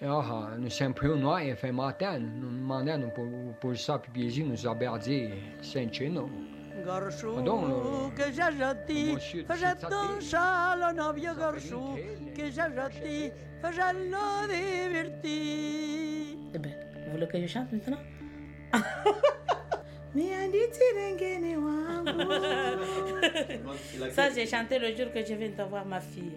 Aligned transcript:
Ja, 0.00 0.54
nu 0.58 0.68
sempre 0.68 1.08
noi 1.08 1.50
e 1.50 1.54
fai 1.54 1.70
maten, 1.70 2.32
nu 2.40 2.66
mandano 2.66 3.08
por 3.08 3.26
por 3.58 3.76
sapi 3.76 4.08
piezino 4.12 4.54
zaberdi 4.54 5.32
sencino. 5.60 6.30
Garçon, 6.84 7.34
Pardon, 7.34 8.12
que 8.14 8.30
j'ai 8.30 8.52
jeté, 8.58 9.18
faisait 9.44 9.74
ton 9.80 10.20
châle 10.20 10.94
vieux 11.14 11.34
garçon, 11.34 11.96
Salut, 11.96 12.32
que 12.36 12.44
j'ai 12.44 12.70
jeté, 12.76 13.32
faisait 13.60 13.92
le 13.92 14.46
diverti. 14.46 16.36
Eh 16.54 16.58
ben, 16.58 16.72
vous 17.04 17.10
voulez 17.10 17.26
que 17.26 17.40
je 17.40 17.46
chante 17.48 17.72
maintenant? 17.72 17.98
Ça, 24.12 24.30
j'ai 24.30 24.46
chanté 24.46 24.78
le 24.78 24.94
jour 24.96 25.12
que 25.12 25.24
je 25.24 25.34
viens 25.34 25.50
de 25.50 25.62
voir 25.68 25.84
ma 25.84 26.00
fille. 26.00 26.32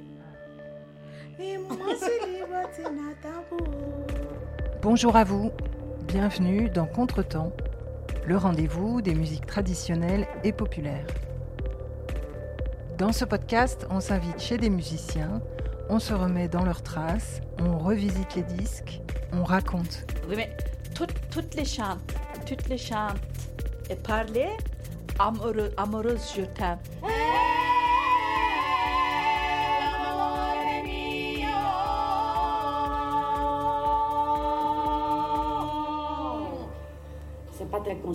Bonjour 4.82 5.16
à 5.16 5.24
vous, 5.24 5.52
bienvenue 6.08 6.70
dans 6.70 6.86
Contretemps, 6.86 7.52
le 8.26 8.38
rendez-vous 8.38 9.02
des 9.02 9.14
musiques 9.14 9.46
traditionnelles 9.46 10.28
et 10.44 10.52
populaires. 10.52 11.08
Dans 12.98 13.12
ce 13.12 13.26
podcast, 13.26 13.88
on 13.90 14.00
s'invite 14.00 14.40
chez 14.40 14.58
des 14.58 14.70
musiciens, 14.70 15.42
on 15.90 16.00
se 16.00 16.14
remet 16.14 16.48
dans 16.48 16.64
leurs 16.64 16.84
traces, 16.84 17.42
on 17.60 17.78
revisite 17.78 18.36
les 18.36 18.44
disques, 18.44 19.02
on 19.34 19.44
raconte. 19.44 20.06
Oui, 20.28 20.36
mais 20.36 20.56
toutes, 20.94 21.16
toutes 21.30 21.56
les 21.56 21.66
chantes, 21.66 22.00
toutes 22.46 22.68
les 22.68 22.78
chantes 22.78 23.18
et 23.90 23.96
parler 23.96 24.50
amoureux, 25.20 25.72
amoureuse, 25.78 26.34
je 26.36 26.42
t'aime. 26.42 26.80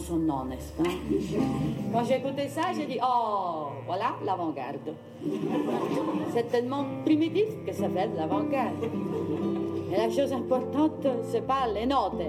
Consonant, 0.07 0.45
n'est-ce 0.45 0.73
pas? 0.73 0.91
Quand 1.93 2.05
j'ai 2.05 2.17
écouté 2.17 2.49
ça, 2.49 2.73
j'ai 2.75 2.87
dit 2.87 2.99
Oh, 3.03 3.69
voilà 3.87 4.15
l'avant-garde. 4.25 4.95
C'est 6.35 6.51
tellement 6.51 6.85
primitif 7.05 7.47
que 7.67 7.73
ça 7.73 7.89
fait 7.89 8.09
de 8.09 8.17
l'avant-garde. 8.17 8.85
Et 9.93 9.97
la 9.97 10.11
chose 10.11 10.33
importante, 10.33 11.07
c'est 11.31 11.47
pas 11.47 11.67
les 11.73 11.87
notes, 11.87 12.23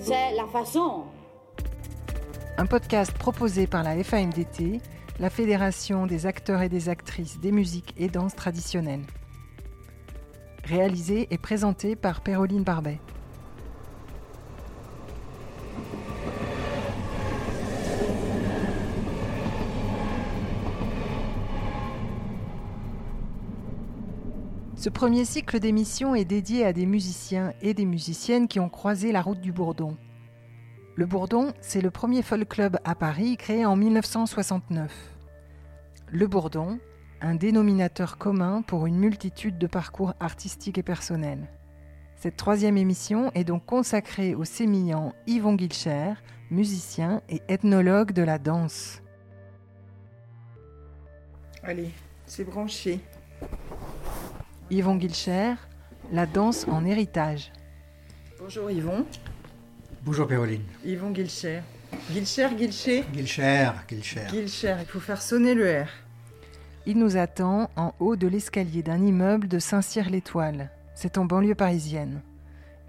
c'est 0.00 0.34
la 0.34 0.46
façon. 0.46 1.04
Un 2.56 2.66
podcast 2.66 3.12
proposé 3.12 3.66
par 3.66 3.82
la 3.82 4.02
FAMDT, 4.02 4.80
la 5.18 5.30
Fédération 5.30 6.06
des 6.06 6.26
acteurs 6.26 6.62
et 6.62 6.68
des 6.68 6.88
actrices 6.88 7.40
des 7.40 7.52
musiques 7.52 7.94
et 7.96 8.08
danses 8.08 8.34
traditionnelles. 8.34 9.04
Réalisé 10.64 11.28
et 11.30 11.38
présenté 11.38 11.96
par 11.96 12.22
Péroline 12.22 12.62
Barbet. 12.62 12.98
Ce 24.84 24.90
premier 24.90 25.24
cycle 25.24 25.60
d'émissions 25.60 26.14
est 26.14 26.26
dédié 26.26 26.66
à 26.66 26.74
des 26.74 26.84
musiciens 26.84 27.54
et 27.62 27.72
des 27.72 27.86
musiciennes 27.86 28.48
qui 28.48 28.60
ont 28.60 28.68
croisé 28.68 29.12
la 29.12 29.22
route 29.22 29.40
du 29.40 29.50
Bourdon. 29.50 29.96
Le 30.94 31.06
Bourdon, 31.06 31.54
c'est 31.62 31.80
le 31.80 31.90
premier 31.90 32.20
folk 32.20 32.46
club 32.46 32.78
à 32.84 32.94
Paris 32.94 33.38
créé 33.38 33.64
en 33.64 33.76
1969. 33.76 34.92
Le 36.08 36.26
Bourdon, 36.26 36.78
un 37.22 37.34
dénominateur 37.34 38.18
commun 38.18 38.60
pour 38.60 38.84
une 38.84 38.98
multitude 38.98 39.56
de 39.56 39.66
parcours 39.66 40.12
artistiques 40.20 40.76
et 40.76 40.82
personnels. 40.82 41.48
Cette 42.16 42.36
troisième 42.36 42.76
émission 42.76 43.32
est 43.32 43.44
donc 43.44 43.64
consacrée 43.64 44.34
au 44.34 44.44
sémillant 44.44 45.14
Yvon 45.26 45.54
Guilcher, 45.54 46.12
musicien 46.50 47.22
et 47.30 47.40
ethnologue 47.48 48.12
de 48.12 48.22
la 48.22 48.38
danse. 48.38 49.00
Allez, 51.62 51.90
c'est 52.26 52.44
branché. 52.44 53.00
Yvon 54.74 54.96
Guilcher, 54.96 55.54
la 56.10 56.26
danse 56.26 56.66
en 56.66 56.84
héritage. 56.84 57.52
Bonjour 58.40 58.68
Yvon. 58.72 59.06
Bonjour 60.02 60.26
Péroline. 60.26 60.64
Yvon 60.84 61.12
Guilcher. 61.12 61.60
Guilcher, 62.10 62.48
Guilcher. 62.56 63.04
Gilcher, 63.14 63.70
Gilcher. 63.88 64.26
Guilcher, 64.32 64.74
il 64.80 64.86
faut 64.86 64.98
faire 64.98 65.22
sonner 65.22 65.54
le 65.54 65.82
R. 65.82 65.86
Il 66.86 66.98
nous 66.98 67.16
attend 67.16 67.70
en 67.76 67.94
haut 68.00 68.16
de 68.16 68.26
l'escalier 68.26 68.82
d'un 68.82 69.00
immeuble 69.00 69.46
de 69.46 69.60
Saint-Cyr-l'Étoile. 69.60 70.70
C'est 70.96 71.18
en 71.18 71.24
banlieue 71.24 71.54
parisienne. 71.54 72.20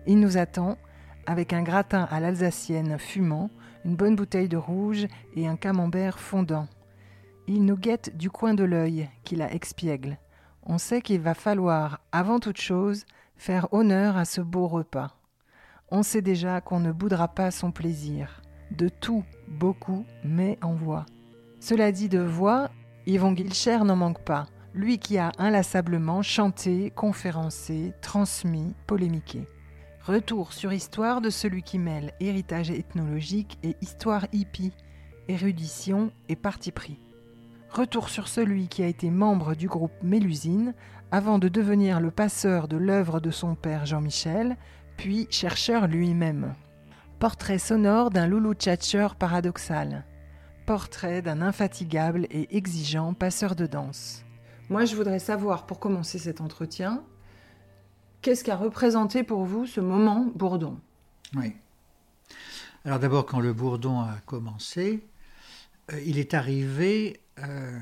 Il 0.08 0.20
nous 0.20 0.38
attend 0.38 0.80
avec 1.28 1.54
un 1.54 1.62
gratin 1.62 2.08
à 2.10 2.20
l'alsacienne 2.20 2.98
fumant, 2.98 3.52
une 3.86 3.96
bonne 3.96 4.16
bouteille 4.16 4.50
de 4.50 4.58
rouge 4.58 5.06
et 5.36 5.46
un 5.48 5.56
camembert 5.56 6.18
fondant. 6.18 6.68
Il 7.48 7.64
nous 7.64 7.78
guette 7.78 8.18
du 8.18 8.32
coin 8.32 8.56
de 8.56 8.64
l'œil, 8.64 9.08
qu'il 9.24 9.44
a 9.44 9.54
expiègle. 9.54 10.18
On 10.66 10.80
sait 10.80 11.02
qu'il 11.02 11.22
va 11.22 11.36
falloir, 11.36 12.00
avant 12.12 12.40
toute 12.40 12.60
chose, 12.60 13.06
faire 13.36 13.72
honneur 13.72 14.18
à 14.18 14.26
ce 14.26 14.42
beau 14.42 14.68
repas. 14.68 15.16
On 15.92 16.02
sait 16.02 16.24
déjà 16.24 16.60
qu'on 16.62 16.80
ne 16.80 16.92
boudra 16.92 17.28
pas 17.28 17.52
son 17.52 17.72
plaisir. 17.72 18.42
De 18.72 18.90
tout, 18.90 19.24
beaucoup, 19.48 20.06
mais 20.24 20.58
en 20.64 20.74
voix. 20.74 21.06
Cela 21.60 21.92
dit 21.92 22.10
de 22.10 22.20
voix, 22.20 22.72
Yvon 23.06 23.34
Guilcher 23.34 23.80
n'en 23.80 23.96
manque 23.96 24.24
pas. 24.24 24.48
Lui 24.74 24.98
qui 24.98 25.20
a 25.20 25.32
inlassablement 25.38 26.24
chanté, 26.24 26.92
conférencé, 26.96 27.94
transmis, 28.02 28.74
polémiqué. 28.88 29.48
Retour 30.02 30.52
sur 30.52 30.74
histoire 30.74 31.22
de 31.22 31.30
celui 31.30 31.62
qui 31.62 31.78
mêle 31.78 32.14
héritage 32.20 32.72
ethnologique 32.72 33.58
et 33.64 33.76
histoire 33.82 34.26
hippie, 34.34 34.74
érudition 35.28 36.12
et 36.28 36.36
parti 36.36 36.72
pris. 36.72 37.05
Retour 37.76 38.08
sur 38.08 38.30
celui 38.30 38.70
qui 38.70 38.84
a 38.84 38.88
été 38.88 39.10
membre 39.10 39.54
du 39.54 39.68
groupe 39.68 40.02
Mélusine 40.02 40.74
avant 41.12 41.40
de 41.40 41.50
devenir 41.50 42.00
le 42.00 42.10
passeur 42.10 42.70
de 42.70 42.78
l'œuvre 42.78 43.20
de 43.20 43.32
son 43.32 43.54
père 43.54 43.86
Jean-Michel, 43.86 44.56
puis 44.96 45.28
chercheur 45.30 45.88
lui-même. 45.88 46.54
Portrait 47.20 47.60
sonore 47.60 48.12
d'un 48.12 48.28
loulou 48.28 48.54
tchatcheur 48.54 49.16
paradoxal. 49.16 50.06
Portrait 50.66 51.22
d'un 51.22 51.42
infatigable 51.42 52.28
et 52.30 52.56
exigeant 52.56 53.14
passeur 53.14 53.58
de 53.58 53.66
danse. 53.66 54.24
Moi, 54.70 54.86
je 54.86 54.96
voudrais 54.96 55.20
savoir, 55.20 55.66
pour 55.66 55.82
commencer 55.82 56.18
cet 56.18 56.40
entretien, 56.40 57.04
qu'est-ce 58.22 58.46
qu'a 58.46 58.56
représenté 58.56 59.24
pour 59.24 59.44
vous 59.44 59.66
ce 59.66 59.82
moment 59.82 60.32
Bourdon? 60.34 60.80
Oui. 61.36 61.58
Alors 62.86 63.00
d'abord, 63.00 63.26
quand 63.26 63.42
le 63.42 63.52
Bourdon 63.52 64.00
a 64.00 64.16
commencé, 64.26 65.06
euh, 65.92 66.00
il 66.06 66.18
est 66.18 66.34
arrivé 66.34 67.20
euh, 67.40 67.80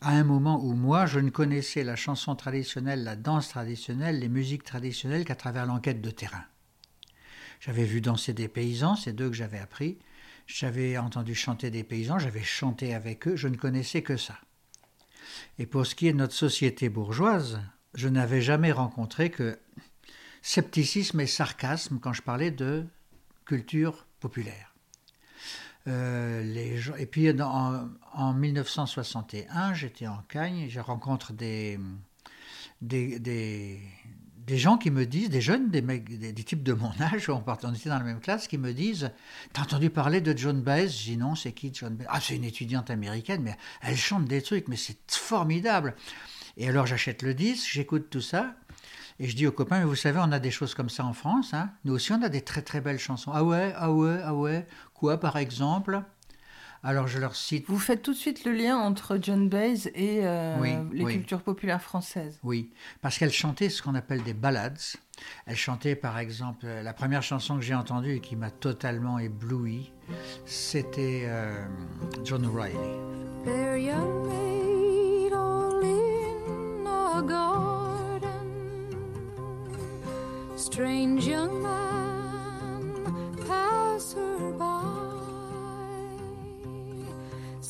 à 0.00 0.10
un 0.10 0.24
moment 0.24 0.64
où 0.64 0.74
moi, 0.74 1.06
je 1.06 1.20
ne 1.20 1.30
connaissais 1.30 1.84
la 1.84 1.96
chanson 1.96 2.34
traditionnelle, 2.34 3.04
la 3.04 3.16
danse 3.16 3.48
traditionnelle, 3.48 4.18
les 4.18 4.28
musiques 4.28 4.64
traditionnelles 4.64 5.24
qu'à 5.24 5.34
travers 5.34 5.66
l'enquête 5.66 6.00
de 6.00 6.10
terrain. 6.10 6.44
J'avais 7.60 7.84
vu 7.84 8.00
danser 8.00 8.32
des 8.32 8.48
paysans, 8.48 8.96
c'est 8.96 9.12
d'eux 9.12 9.28
que 9.28 9.36
j'avais 9.36 9.58
appris. 9.58 9.98
J'avais 10.46 10.96
entendu 10.98 11.34
chanter 11.34 11.70
des 11.70 11.84
paysans, 11.84 12.18
j'avais 12.18 12.42
chanté 12.42 12.94
avec 12.94 13.28
eux, 13.28 13.36
je 13.36 13.46
ne 13.46 13.56
connaissais 13.56 14.02
que 14.02 14.16
ça. 14.16 14.38
Et 15.58 15.66
pour 15.66 15.86
ce 15.86 15.94
qui 15.94 16.08
est 16.08 16.12
de 16.12 16.18
notre 16.18 16.34
société 16.34 16.88
bourgeoise, 16.88 17.60
je 17.94 18.08
n'avais 18.08 18.40
jamais 18.40 18.72
rencontré 18.72 19.30
que 19.30 19.58
scepticisme 20.42 21.20
et 21.20 21.26
sarcasme 21.26 21.98
quand 22.00 22.12
je 22.12 22.22
parlais 22.22 22.50
de 22.50 22.84
culture 23.44 24.06
populaire. 24.18 24.69
Euh, 25.88 26.94
et 26.98 27.06
puis 27.06 27.30
en, 27.40 27.88
en 28.12 28.34
1961, 28.34 29.74
j'étais 29.74 30.06
en 30.06 30.18
Cagne, 30.28 30.66
je 30.68 30.80
rencontre 30.80 31.32
des, 31.32 31.78
des, 32.82 33.18
des, 33.18 33.80
des 34.46 34.58
gens 34.58 34.76
qui 34.76 34.90
me 34.90 35.06
disent, 35.06 35.30
des 35.30 35.40
jeunes, 35.40 35.70
des, 35.70 35.80
mecs, 35.80 36.18
des, 36.18 36.34
types 36.34 36.62
de 36.62 36.72
mon 36.72 36.90
âge, 37.00 37.30
on 37.30 37.40
était 37.72 37.88
dans 37.88 37.98
la 37.98 38.04
même 38.04 38.20
classe, 38.20 38.48
qui 38.48 38.58
me 38.58 38.72
disent 38.72 39.10
T'as 39.52 39.62
entendu 39.62 39.90
parler 39.90 40.20
de 40.20 40.36
John 40.36 40.60
Baez? 40.60 40.88
Je 40.88 41.04
dis 41.04 41.16
Non, 41.16 41.34
c'est 41.34 41.52
qui 41.52 41.70
John 41.72 41.94
Baez? 41.94 42.06
Ah, 42.08 42.20
c'est 42.20 42.36
une 42.36 42.44
étudiante 42.44 42.90
américaine, 42.90 43.42
mais 43.42 43.56
elle 43.80 43.96
chante 43.96 44.24
des 44.26 44.42
trucs, 44.42 44.68
mais 44.68 44.76
c'est 44.76 44.98
formidable. 45.10 45.94
Et 46.56 46.68
alors 46.68 46.86
j'achète 46.86 47.22
le 47.22 47.32
disque, 47.32 47.68
j'écoute 47.70 48.08
tout 48.10 48.20
ça, 48.20 48.54
et 49.20 49.28
je 49.28 49.36
dis 49.36 49.46
aux 49.46 49.52
copains, 49.52 49.80
mais 49.80 49.84
vous 49.84 49.94
savez, 49.94 50.18
on 50.22 50.32
a 50.32 50.38
des 50.38 50.50
choses 50.50 50.74
comme 50.74 50.88
ça 50.88 51.04
en 51.04 51.12
France. 51.12 51.52
Hein 51.52 51.70
Nous 51.84 51.92
aussi, 51.92 52.10
on 52.12 52.22
a 52.22 52.30
des 52.30 52.40
très 52.40 52.62
très 52.62 52.80
belles 52.80 52.98
chansons. 52.98 53.30
Ah 53.34 53.44
ouais, 53.44 53.72
ah 53.76 53.92
ouais, 53.92 54.18
ah 54.24 54.34
ouais. 54.34 54.66
Quoi, 55.00 55.18
par 55.18 55.38
exemple? 55.38 56.02
Alors 56.82 57.06
je 57.06 57.18
leur 57.18 57.34
cite. 57.34 57.64
Vous 57.68 57.78
faites 57.78 58.02
tout 58.02 58.12
de 58.12 58.18
suite 58.18 58.44
le 58.44 58.52
lien 58.52 58.76
entre 58.76 59.18
John 59.20 59.48
Baez 59.48 59.88
et 59.94 60.26
euh, 60.26 60.84
les 60.92 61.06
cultures 61.06 61.40
populaires 61.40 61.80
françaises. 61.80 62.38
Oui, 62.42 62.70
parce 63.00 63.16
qu'elle 63.16 63.32
chantait 63.32 63.70
ce 63.70 63.80
qu'on 63.80 63.94
appelle 63.94 64.22
des 64.22 64.34
ballades. 64.34 64.78
Elle 65.46 65.56
chantait 65.56 65.94
par 65.94 66.18
exemple 66.18 66.66
euh, 66.66 66.82
la 66.82 66.92
première 66.92 67.22
chanson 67.22 67.56
que 67.56 67.62
j'ai 67.62 67.74
entendue 67.74 68.16
et 68.16 68.20
qui 68.20 68.36
m'a 68.36 68.50
totalement 68.50 69.18
ébloui, 69.18 69.90
c'était 70.44 71.22
euh, 71.24 71.64
John 72.22 72.44
O'Reilly 72.44 72.76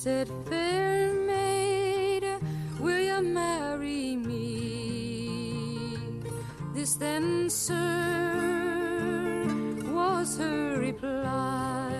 said, 0.02 0.28
Fair 0.48 1.12
maid, 1.12 2.24
will 2.80 3.02
you 3.02 3.20
marry 3.20 4.16
me? 4.16 5.98
This 6.72 6.94
then, 6.94 7.50
sir, 7.50 7.76
was 9.92 10.38
her 10.38 10.78
reply. 10.80 11.90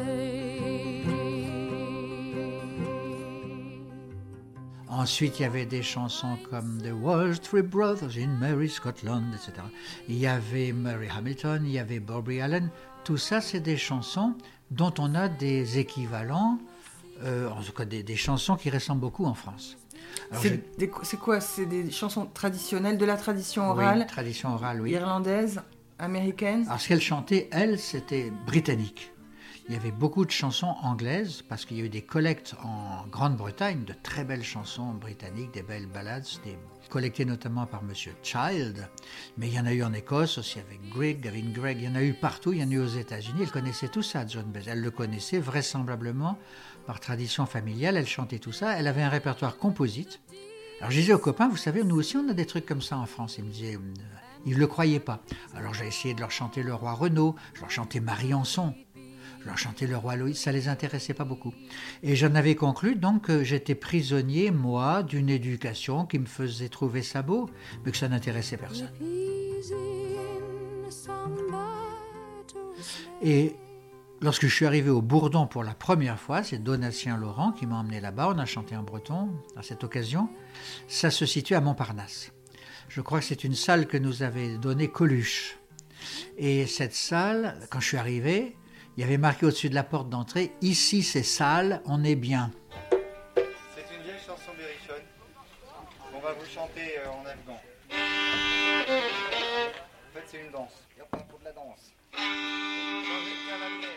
Ensuite, 4.89 5.39
il 5.39 5.43
y 5.43 5.45
avait 5.45 5.67
des 5.67 5.83
chansons 5.83 6.39
comme 6.49 6.81
The 6.81 6.93
Wall 6.93 7.39
Three 7.39 7.61
Brothers 7.61 8.17
in 8.17 8.39
Mary 8.41 8.71
Scotland, 8.71 9.35
etc. 9.35 9.63
Il 10.09 10.17
y 10.17 10.27
avait 10.27 10.73
Mary 10.73 11.09
Hamilton, 11.15 11.67
il 11.67 11.73
y 11.73 11.79
avait 11.79 12.01
Bobby 12.01 12.41
Allen. 12.41 12.71
Tout 13.05 13.19
ça, 13.19 13.43
c'est 13.43 13.61
des 13.61 13.77
chansons 13.77 14.35
dont 14.71 14.95
on 14.99 15.15
a 15.15 15.29
des 15.29 15.79
équivalents, 15.79 16.59
euh, 17.23 17.49
en 17.51 17.63
tout 17.63 17.73
cas 17.73 17.85
des, 17.85 18.03
des 18.03 18.17
chansons 18.17 18.57
qui 18.57 18.71
ressemblent 18.71 19.01
beaucoup 19.01 19.27
en 19.27 19.35
France. 19.35 19.77
C'est 20.33 21.17
quoi? 21.19 21.41
C'est 21.41 21.67
des 21.67 21.91
chansons 21.91 22.27
traditionnelles 22.27 22.99
de 22.99 23.05
la 23.05 23.17
tradition 23.17 23.63
oui, 23.63 23.85
orale 23.85 24.07
tradition 24.07 24.55
orale, 24.55 24.81
oui. 24.81 24.93
irlandaise, 24.93 25.63
américaine? 25.99 26.65
Alors, 26.67 26.81
ce 26.81 26.89
qu'elle 26.89 27.01
chantait, 27.01 27.49
elle, 27.53 27.79
c'était 27.79 28.33
britannique. 28.47 29.13
Il 29.69 29.75
y 29.75 29.77
avait 29.77 29.93
beaucoup 29.93 30.25
de 30.25 30.33
chansons 30.33 30.75
anglaises, 30.83 31.43
parce 31.49 31.65
qu'il 31.65 31.79
y 31.79 31.83
a 31.83 31.85
eu 31.85 31.89
des 31.89 32.03
collectes 32.03 32.57
en 32.65 33.07
Grande-Bretagne 33.07 33.85
de 33.85 33.95
très 34.03 34.25
belles 34.25 34.43
chansons 34.43 34.95
britanniques, 34.95 35.55
des 35.55 35.63
belles 35.63 35.87
ballades, 35.87 36.27
des 36.45 36.59
collectées 36.89 37.25
notamment 37.25 37.67
par 37.67 37.85
Monsieur 37.85 38.13
Child. 38.25 38.89
Mais 39.39 39.47
il 39.47 39.55
y 39.55 39.61
en 39.61 39.67
a 39.67 39.73
eu 39.73 39.85
en 39.85 39.93
Écosse 39.93 40.39
aussi 40.39 40.59
avec 40.59 40.81
Greg, 40.91 41.21
Gavin 41.21 41.53
Gregg, 41.53 41.79
il 41.79 41.85
y 41.85 41.89
en 41.89 41.95
a 41.95 42.03
eu 42.03 42.15
partout, 42.15 42.53
il 42.53 42.61
y 42.61 42.65
en 42.65 42.71
a 42.71 42.73
eu 42.73 42.81
aux 42.81 42.87
États-Unis. 42.87 43.43
Elle 43.43 43.51
connaissait 43.53 43.87
tout 43.87 44.03
ça, 44.03 44.27
John 44.27 44.47
Baez. 44.47 44.65
Elle 44.67 44.81
le 44.81 44.91
connaissait 44.91 45.39
vraisemblablement 45.39 46.37
par 46.87 47.01
tradition 47.01 47.47
familiale, 47.47 47.97
elle 47.97 48.07
chantait 48.07 48.39
tout 48.39 48.53
ça. 48.53 48.79
Elle 48.79 48.87
avait 48.87 49.03
un 49.03 49.09
répertoire 49.09 49.57
composite. 49.57 50.21
Alors 50.81 50.91
je 50.91 51.01
disais 51.01 51.13
aux 51.13 51.19
copains, 51.19 51.49
vous 51.49 51.57
savez, 51.57 51.85
nous 51.85 51.97
aussi 51.97 52.17
on 52.17 52.29
a 52.29 52.33
des 52.33 52.47
trucs 52.47 52.67
comme 52.67 52.83
ça 52.83 52.97
en 52.97 53.07
France. 53.07 53.37
Ils 53.39 53.45
me 53.45 53.51
disaient, 53.51 53.77
euh, 53.77 53.95
ils 54.47 54.55
ne 54.55 54.59
le 54.59 54.67
croyaient 54.67 55.01
pas. 55.01 55.21
Alors 55.55 55.75
j'ai 55.75 55.87
essayé 55.87 56.15
de 56.15 56.21
leur 56.21 56.31
chanter 56.31 56.63
le 56.63 56.75
roi 56.75 56.93
Renaud, 56.93 57.37
je 57.55 57.61
leur 57.61 57.71
chantais 57.71 58.01
Marie-Anson, 58.01 58.75
je 59.41 59.47
leur 59.47 59.59
chantais 59.59 59.87
le 59.87 59.97
roi 59.97 60.17
Loïs, 60.17 60.39
ça 60.39 60.53
les 60.53 60.69
intéressait 60.69 61.15
pas 61.15 61.25
beaucoup. 61.25 61.53
Et 62.03 62.17
j'en 62.17 62.35
avais 62.35 62.55
conclu 62.55 62.97
donc 62.97 63.27
que 63.27 63.45
j'étais 63.45 63.75
prisonnier, 63.75 64.51
moi, 64.51 65.03
d'une 65.03 65.29
éducation 65.29 66.07
qui 66.07 66.19
me 66.19 66.27
faisait 66.27 66.69
trouver 66.69 67.03
ça 67.03 67.23
beau, 67.23 67.51
mais 67.85 67.93
que 67.93 67.99
ça 67.99 68.09
n'intéressait 68.09 68.57
personne. 68.57 68.91
Et 73.23 73.55
lorsque 74.21 74.47
je 74.47 74.55
suis 74.55 74.67
arrivé 74.67 74.91
au 74.91 75.03
Bourdon 75.03 75.47
pour 75.47 75.65
la 75.65 75.75
première 75.75 76.19
fois, 76.19 76.43
c'est 76.43 76.59
Donatien 76.59 77.17
Laurent 77.17 77.53
qui 77.53 77.67
m'a 77.67 77.77
emmené 77.77 78.01
là-bas, 78.01 78.33
on 78.35 78.39
a 78.39 78.47
chanté 78.47 78.77
en 78.77 78.83
breton 78.83 79.31
à 79.57 79.63
cette 79.63 79.85
occasion. 79.85 80.29
Ça 80.89 81.11
se 81.11 81.27
situe 81.27 81.55
à 81.55 81.61
Montparnasse. 81.61 82.33
Je 82.89 83.01
crois 83.01 83.21
que 83.21 83.27
c'est 83.27 83.45
une 83.45 83.55
salle 83.55 83.87
que 83.87 83.97
nous 83.97 84.23
avait 84.23 84.59
donnée 84.59 84.89
Coluche. 84.89 85.59
Et 86.39 86.67
cette 86.67 86.95
salle, 86.95 87.57
quand 87.71 87.81
je 87.81 87.89
suis 87.89 87.97
arrivé, 87.97 88.57
il 88.97 89.01
y 89.01 89.05
avait 89.05 89.19
marqué 89.19 89.47
au-dessus 89.47 89.71
de 89.71 89.75
la 89.75 89.85
porte 89.85 90.09
d'entrée 90.09 90.53
Ici 90.61 91.03
c'est 91.03 91.23
salle, 91.23 91.83
on 91.85 92.03
est 92.05 92.17
bien. 92.17 92.51
C'est 93.75 93.87
une 93.97 94.03
vieille 94.03 94.21
chanson 94.27 94.51
berrichonne 94.57 95.05
qu'on 96.13 96.21
va 96.21 96.33
vous 96.33 96.47
chanter 96.47 96.99
euh, 96.99 97.11
en 97.11 97.25
afghan. 97.27 97.61
En 100.11 100.13
fait, 100.13 100.25
c'est 100.27 100.41
une 100.45 100.51
danse. 100.51 100.73
Il 100.97 100.99
y 100.99 101.03
a 101.03 101.05
pas 101.05 101.19
de 101.19 101.45
la 101.45 101.53
danse. 101.53 101.93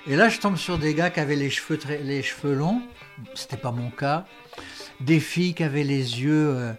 Et 0.06 0.16
là, 0.16 0.28
je 0.30 0.40
tombe 0.40 0.58
sur 0.58 0.78
des 0.78 0.94
gars 0.94 1.10
qui 1.10 1.20
avaient 1.20 1.36
les 1.36 1.50
cheveux, 1.50 1.78
très- 1.78 2.00
les 2.04 2.24
cheveux 2.24 2.54
longs. 2.54 2.82
C'était 3.36 3.58
pas 3.58 3.72
mon 3.72 3.90
cas. 3.90 4.26
Des 5.00 5.20
filles 5.20 5.54
qui 5.54 5.64
avaient 5.64 5.84
les 5.86 6.22
yeux 6.22 6.50
euh, 6.56 6.74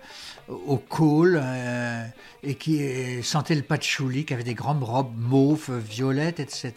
au 0.49 0.77
col 0.77 1.41
euh, 1.43 2.05
et 2.43 2.55
qui 2.55 2.83
euh, 2.83 3.23
sentaient 3.23 3.55
le 3.55 3.63
patchouli, 3.63 4.27
qui 4.27 4.35
avaient 4.35 4.45
des 4.45 4.55
grandes 4.55 4.83
robes 4.83 5.15
mauves, 5.17 5.73
violettes, 5.79 6.39
etc. 6.39 6.75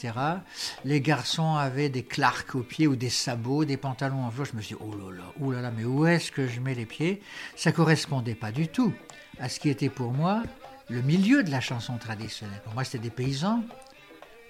Les 0.86 1.02
garçons 1.02 1.56
avaient 1.56 1.90
des 1.90 2.04
clarks 2.04 2.56
aux 2.56 2.64
pieds 2.64 2.88
ou 2.88 2.96
des 2.96 3.10
sabots, 3.10 3.66
des 3.66 3.78
pantalons 3.78 4.24
en 4.24 4.30
velours. 4.30 4.46
Je 4.46 4.56
me 4.56 4.62
suis 4.62 4.76
dit, 4.76 4.82
oh 4.82 4.96
là 4.98 5.18
là, 5.18 5.24
oh 5.42 5.52
là 5.52 5.62
là, 5.62 5.72
mais 5.76 5.84
où 5.84 6.06
est-ce 6.08 6.32
que 6.32 6.48
je 6.48 6.62
mets 6.62 6.76
les 6.76 6.86
pieds? 6.86 7.22
Ça 7.58 7.74
correspondait 7.74 8.36
pas 8.36 8.52
du 8.54 8.70
tout 8.70 8.94
à 9.40 9.50
ce 9.50 9.60
qui 9.60 9.70
était 9.70 9.90
pour 9.90 10.14
moi 10.14 10.44
le 10.90 11.02
milieu 11.02 11.44
de 11.44 11.52
la 11.52 11.60
chanson 11.60 11.98
traditionnelle. 11.98 12.62
Pour 12.64 12.74
moi, 12.74 12.86
c'était 12.86 13.00
des 13.00 13.10
paysans, 13.10 13.62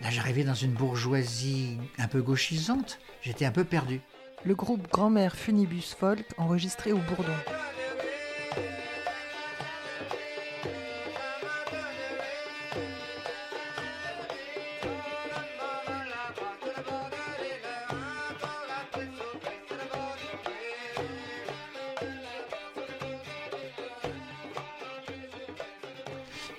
Là, 0.02 0.12
j'arrivais 0.12 0.44
dans 0.44 0.54
une 0.54 0.74
bourgeoisie 0.74 1.78
un 1.98 2.08
peu 2.08 2.22
gauchisante. 2.22 3.00
J'étais 3.22 3.46
un 3.46 3.52
peu 3.52 3.64
perdu. 3.64 4.02
Le 4.46 4.54
groupe 4.54 4.88
Grand-mère 4.92 5.36
Funibus 5.36 5.96
Folk 6.00 6.26
enregistré 6.38 6.92
au 6.92 7.00
Bourdon. 7.00 7.34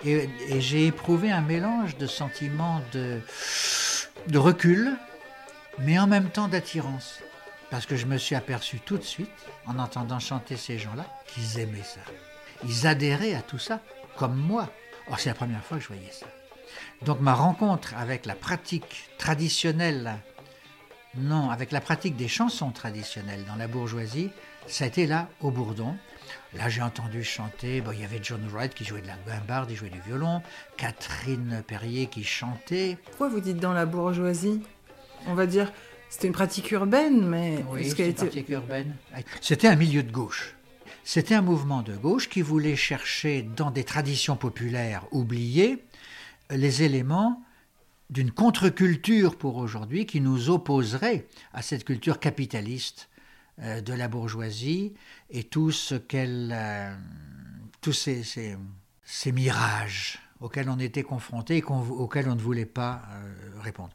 Et, 0.09 0.61
j'ai 0.61 0.87
éprouvé 0.87 1.31
un 1.31 1.41
mélange 1.41 1.97
de 1.97 2.07
sentiments 2.07 2.81
de, 2.93 3.21
de 4.27 4.39
recul, 4.39 4.97
mais 5.79 5.99
en 5.99 6.07
même 6.07 6.31
temps 6.31 6.49
d'attirance. 6.49 7.21
Parce 7.71 7.85
que 7.85 7.97
je 7.97 8.07
me 8.07 8.17
suis 8.17 8.35
aperçu 8.35 8.81
tout 8.81 8.97
de 8.97 9.03
suite, 9.05 9.29
en 9.67 9.79
entendant 9.79 10.19
chanter 10.19 10.57
ces 10.57 10.79
gens-là, 10.79 11.05
qu'ils 11.27 11.59
aimaient 11.59 11.83
ça. 11.83 12.01
Ils 12.65 12.87
adhéraient 12.87 13.35
à 13.35 13.43
tout 13.43 13.59
ça, 13.59 13.81
comme 14.17 14.37
moi. 14.37 14.71
Or, 15.11 15.21
c'est 15.21 15.29
la 15.29 15.35
première 15.35 15.63
fois 15.63 15.77
que 15.77 15.83
je 15.83 15.89
voyais 15.89 16.11
ça. 16.11 16.27
Donc 17.03 17.21
ma 17.21 17.35
rencontre 17.35 17.95
avec 17.97 18.27
la 18.27 18.35
pratique 18.35 19.11
traditionnelle, 19.19 20.17
non, 21.17 21.51
avec 21.51 21.73
la 21.73 21.81
pratique 21.81 22.17
des 22.17 22.29
chansons 22.29 22.71
traditionnelles 22.71 23.45
dans 23.45 23.57
la 23.57 23.69
bourgeoisie, 23.69 24.31
ça 24.67 24.85
a 24.85 24.89
été 24.89 25.07
là, 25.07 25.29
au 25.41 25.51
Bourdon. 25.51 25.97
Là, 26.55 26.69
j'ai 26.69 26.83
entendu 26.83 27.23
chanter, 27.25 27.81
bon, 27.81 27.93
il 27.93 28.01
y 28.01 28.05
avait 28.05 28.21
John 28.23 28.41
Wright 28.51 28.75
qui 28.75 28.85
jouait 28.85 29.01
de 29.03 29.07
la 29.07 29.17
guimbarde, 29.27 29.71
il 29.71 29.77
jouait 29.77 29.91
du 29.91 30.01
violon, 30.01 30.43
Catherine 30.77 31.63
Perrier 31.67 32.07
qui 32.07 32.25
chantait. 32.25 32.97
Pourquoi 33.07 33.29
vous 33.29 33.41
dites 33.41 33.59
dans 33.59 33.73
la 33.73 33.87
bourgeoisie? 33.87 34.63
On 35.27 35.35
va 35.35 35.47
dire, 35.47 35.73
c'était 36.09 36.27
une 36.27 36.33
pratique 36.33 36.71
urbaine, 36.71 37.27
mais 37.27 37.65
Oui, 37.71 37.93
qu'elle 37.95 38.07
une 38.07 38.13
était- 38.13 38.25
pratique 38.27 38.49
urbaine. 38.49 38.95
C'était 39.41 39.69
un 39.69 39.77
milieu 39.77 40.03
de 40.03 40.11
gauche. 40.13 40.55
C'était 41.05 41.35
un 41.35 41.43
mouvement 41.43 41.83
de 41.83 41.97
gauche 41.97 42.29
qui 42.29 42.43
voulait 42.43 42.77
chercher 42.77 43.43
dans 43.43 43.71
des 43.71 43.85
traditions 43.85 44.37
populaires 44.37 45.05
oubliées 45.11 45.85
les 46.51 46.83
éléments 46.83 47.43
d'une 48.11 48.31
contre-culture 48.31 49.37
pour 49.37 49.57
aujourd'hui 49.57 50.07
qui 50.07 50.21
nous 50.21 50.49
opposerait 50.51 51.27
à 51.53 51.61
cette 51.63 51.85
culture 51.85 52.21
capitaliste 52.21 53.09
de 53.61 53.93
la 53.93 54.09
bourgeoisie 54.09 54.95
et 55.31 55.45
tout 55.45 55.71
ce 55.71 55.95
qu'elle, 55.95 56.53
euh, 56.55 56.95
tous 57.81 57.93
ces, 57.93 58.23
ces- 58.23 58.57
ces 59.05 59.33
mirages 59.33 60.21
auxquels 60.41 60.69
on 60.71 60.79
était 60.79 61.03
confronté 61.03 61.59
et 61.59 61.65
auxquels 61.65 62.29
on 62.29 62.37
ne 62.37 62.41
voulait 62.41 62.67
pas 62.67 63.03
euh, 63.11 63.61
répondre. 63.61 63.91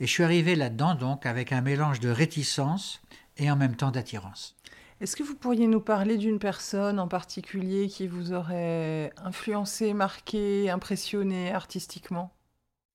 Et 0.00 0.06
je 0.06 0.10
suis 0.12 0.24
arrivé 0.24 0.56
là-dedans 0.56 0.94
donc 0.94 1.26
avec 1.26 1.52
un 1.52 1.60
mélange 1.60 2.00
de 2.00 2.10
réticence 2.10 3.00
et 3.36 3.50
en 3.50 3.56
même 3.56 3.76
temps 3.76 3.90
d'attirance. 3.90 4.56
Est-ce 5.00 5.16
que 5.16 5.22
vous 5.22 5.34
pourriez 5.34 5.66
nous 5.66 5.80
parler 5.80 6.18
d'une 6.18 6.38
personne 6.38 7.00
en 7.00 7.08
particulier 7.08 7.88
qui 7.88 8.06
vous 8.06 8.34
aurait 8.34 9.12
influencé, 9.16 9.94
marqué, 9.94 10.68
impressionné 10.68 11.52
artistiquement? 11.52 12.34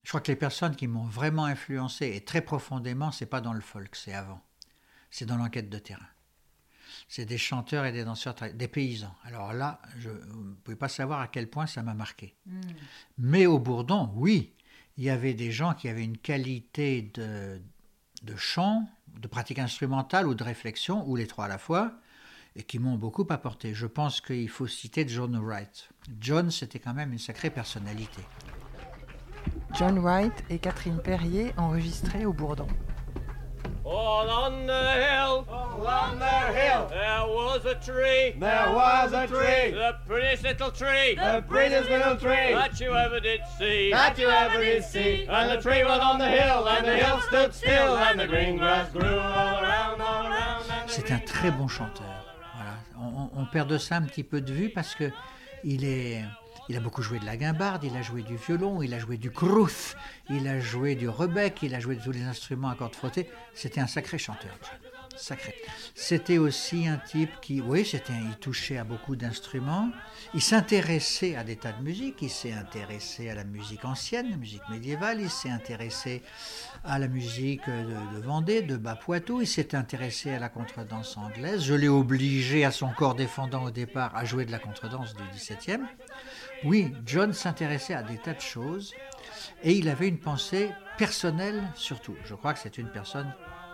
Je 0.04 0.10
crois 0.10 0.22
que 0.22 0.32
les 0.32 0.36
personnes 0.36 0.76
qui 0.76 0.88
m'ont 0.88 1.06
vraiment 1.06 1.46
influencé 1.46 2.12
et 2.16 2.22
très 2.24 2.42
profondément, 2.42 3.12
c'est 3.12 3.26
pas 3.26 3.42
dans 3.42 3.54
le 3.54 3.62
folk, 3.62 3.96
c'est 3.96 4.14
avant. 4.14 4.40
C'est 5.10 5.26
dans 5.26 5.38
l'enquête 5.38 5.70
de 5.70 5.80
terrain. 5.80 6.08
C'est 7.08 7.26
des 7.26 7.38
chanteurs 7.38 7.86
et 7.86 7.92
des 7.92 8.04
danseurs, 8.04 8.36
des 8.54 8.68
paysans. 8.68 9.14
Alors 9.24 9.54
là, 9.54 9.80
je, 10.00 10.10
vous 10.10 10.44
ne 10.44 10.54
pouvez 10.56 10.78
pas 10.78 10.90
savoir 10.90 11.20
à 11.22 11.28
quel 11.28 11.50
point 11.50 11.68
ça 11.68 11.84
m'a 11.84 11.94
marqué. 11.94 12.36
Mais 13.18 13.46
au 13.46 13.60
Bourdon, 13.60 14.12
oui, 14.16 14.54
il 14.98 15.04
y 15.04 15.10
avait 15.10 15.34
des 15.34 15.52
gens 15.52 15.74
qui 15.74 15.88
avaient 15.88 16.04
une 16.04 16.18
qualité 16.18 17.12
de, 17.14 17.62
de 18.24 18.36
chant, 18.36 18.90
de 19.20 19.28
pratique 19.28 19.60
instrumentale 19.60 20.28
ou 20.28 20.34
de 20.34 20.44
réflexion, 20.44 21.08
ou 21.08 21.16
les 21.16 21.28
trois 21.28 21.46
à 21.46 21.50
la 21.50 21.58
fois, 21.58 21.94
et 22.56 22.64
qui 22.64 22.80
m'ont 22.80 22.96
beaucoup 22.96 23.26
apporté. 23.30 23.74
Je 23.74 23.88
pense 23.88 24.22
qu'il 24.22 24.50
faut 24.50 24.68
citer 24.68 25.08
John 25.08 25.38
Wright. 25.38 25.90
John, 26.20 26.50
c'était 26.50 26.80
quand 26.80 26.94
même 26.94 27.12
une 27.12 27.20
sacrée 27.20 27.50
personnalité. 27.50 28.22
John 29.74 30.00
Wright 30.00 30.34
et 30.50 30.58
Catherine 30.58 31.02
Perrier 31.02 31.54
enregistrés 31.58 32.26
au 32.26 32.34
Bourdon. 32.34 32.68
All 33.84 34.30
on 34.30 34.66
the 34.68 34.92
hill, 34.94 35.46
all 35.50 35.86
on 35.88 36.18
the 36.20 36.26
hill, 36.26 36.88
there 36.90 37.26
was 37.28 37.66
a 37.66 37.76
tree, 37.76 38.34
There 38.40 38.72
was 38.74 39.14
a 39.14 39.28
tree. 39.28 39.72
the 39.72 39.96
prettiest 40.08 40.44
little 40.44 40.72
tree, 40.72 41.16
The 41.16 41.44
prettiest 41.48 41.90
little 41.90 42.16
tree. 42.18 42.54
that 42.54 42.80
you 42.80 42.96
ever 42.96 43.20
did 43.20 43.42
see, 43.60 43.92
That 43.92 44.18
you 44.18 44.28
ever 44.30 44.60
did 44.64 44.84
see. 44.84 45.26
And 45.30 45.50
the 45.52 45.62
tree 45.62 45.84
was 45.84 46.00
on 46.00 46.18
the 46.18 46.28
hill, 46.28 46.68
and 46.68 46.86
the 46.86 46.98
hill 46.98 47.20
stood 47.28 47.54
still, 47.54 47.96
and 47.98 48.20
the 48.20 48.28
green 48.28 48.58
grass 48.58 48.90
grew 48.92 49.18
all 49.20 49.60
around, 49.64 50.02
all 50.02 50.26
around, 50.28 50.64
C'est 50.88 51.12
un 51.12 51.20
très 51.20 51.52
bon 51.52 51.68
chanteur. 51.68 52.06
Voilà. 52.56 52.76
On, 53.00 53.22
on- 53.38 53.42
on 53.42 53.46
perd 53.46 53.68
de 53.70 53.78
ça 53.78 53.96
un 53.98 54.04
petit 54.04 54.24
peu 54.24 54.42
de 54.42 54.52
vue 54.54 54.70
parce 54.70 54.96
que 54.96 55.12
il 55.64 55.84
est, 55.86 56.24
il 56.70 56.76
a 56.76 56.80
beaucoup 56.80 57.02
joué 57.02 57.20
de 57.20 57.26
la 57.26 57.38
guimbarde, 57.38 57.84
il 57.84 57.96
a 57.96 58.02
joué 58.02 58.24
du 58.24 58.38
violon, 58.38 58.82
il 58.82 58.94
a 58.94 59.00
joué 59.00 59.18
du 59.18 59.32
crous, 59.32 59.96
il 60.30 60.48
a 60.48 60.60
joué 60.60 60.96
du 60.96 61.08
rebec, 61.08 61.60
il 61.62 61.76
a 61.76 61.80
joué 61.80 61.96
de 61.96 62.02
tous 62.02 62.12
les 62.12 62.24
instruments 62.24 62.70
à 62.70 62.76
cordes 62.76 62.96
frottées. 62.96 63.30
C'était 63.54 63.82
un 63.82 63.88
sacré 63.88 64.18
chanteur. 64.18 64.58
Sacré. 65.16 65.56
C'était 65.94 66.38
aussi 66.38 66.88
un 66.88 66.98
type 66.98 67.30
qui, 67.42 67.62
oui, 67.62 67.86
c'était, 67.86 68.14
il 68.14 68.36
touchait 68.36 68.78
à 68.78 68.84
beaucoup 68.84 69.16
d'instruments. 69.16 69.90
Il 70.34 70.42
s'intéressait 70.42 71.38
à 71.38 71.46
des 71.46 71.56
tas 71.56 71.72
de 71.72 71.82
musiques. 71.82 72.18
Il 72.22 72.30
s'est 72.30 72.52
intéressé 72.52 73.30
à 73.30 73.36
la 73.36 73.46
musique 73.46 73.86
ancienne, 73.86 74.30
la 74.30 74.36
musique 74.36 74.68
médiévale. 74.70 75.22
Il 75.22 75.30
s'est 75.30 75.50
intéressé 75.50 76.22
à 76.84 77.00
la 77.00 77.08
musique 77.08 77.70
de, 77.70 78.22
Vendée, 78.22 78.62
de 78.62 78.76
Bas-Poitou. 78.76 79.42
Il 79.42 79.48
s'est 79.48 79.74
intéressé 79.74 80.32
à 80.32 80.40
la 80.40 80.50
contredanse 80.50 81.16
anglaise. 81.16 81.64
Je 81.64 81.74
l'ai 81.74 81.88
obligé 81.88 82.66
à 82.66 82.72
son 82.72 82.90
corps 82.90 83.16
défendant 83.16 83.64
au 83.64 83.72
départ 83.72 84.14
à 84.18 84.26
jouer 84.26 84.46
de 84.46 84.52
la 84.52 84.60
contredanse 84.60 85.16
du 85.16 85.24
XVIIe. 85.34 85.86
Oui, 86.66 86.94
John 87.06 87.32
s'intéressait 87.34 87.94
à 87.94 88.04
des 88.04 88.18
tas 88.18 88.34
de 88.34 88.42
choses 88.42 88.94
et 89.64 89.74
il 89.74 89.88
avait 89.88 90.08
une 90.08 90.20
pensée 90.20 90.72
personnelle 90.98 91.64
surtout. 91.76 92.16
Je 92.26 92.34
crois 92.34 92.54
que 92.54 92.60
c'est 92.60 92.78
une 92.78 92.90
personne 92.90 93.32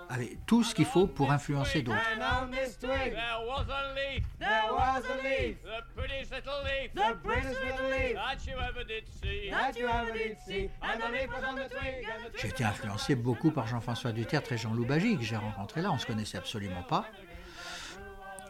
avec 0.10 0.46
tout 0.46 0.62
ce 0.64 0.76
qu'il 0.76 0.86
faut 0.86 1.08
pour 1.08 1.32
influencer 1.32 1.84
d'autres. 1.84 1.98
And 2.18 2.22
on 2.22 2.52
this 2.52 2.78
twig, 2.78 3.14
there 3.14 3.48
was 3.48 3.66
a 3.70 3.94
leaf, 3.94 4.26
there 4.40 4.70
was 4.70 5.04
a 5.06 5.24
leaf, 5.24 5.56
the 5.64 5.96
prettiest 5.96 6.34
little 6.34 6.52
leaf, 6.66 6.94
the 6.94 7.16
prettiest 7.24 7.60
little 7.64 7.90
leaf. 7.90 8.16
that 8.16 8.46
you 8.46 8.58
ever 8.60 8.84
did 8.84 9.06
see, 9.08 9.50
that 9.50 9.80
you 9.80 9.88
ever 9.88 10.12
did 10.12 10.38
see, 10.46 10.70
and 10.82 11.00
the 11.00 11.12
leaf 11.14 11.30
was 11.30 11.44
on 11.50 11.56
the 11.56 11.70
twig, 11.70 12.06
and 12.06 12.30
the 12.30 12.38
J'ai 12.42 12.50
été 12.50 12.66
influencé 12.66 13.16
beaucoup 13.16 13.52
par 13.52 13.68
Jean-François 13.68 14.12
Dutertre 14.12 14.52
et 14.52 14.58
Jean-Loup 14.58 14.86
Bagy, 14.86 15.18
que 15.18 15.24
j'ai 15.24 15.38
rencontré 15.38 15.82
là. 15.82 15.92
On 15.92 15.96
ne 15.96 16.00
se 16.00 16.06
connaissait 16.06 16.38
absolument 16.38 16.84
pas. 16.84 17.06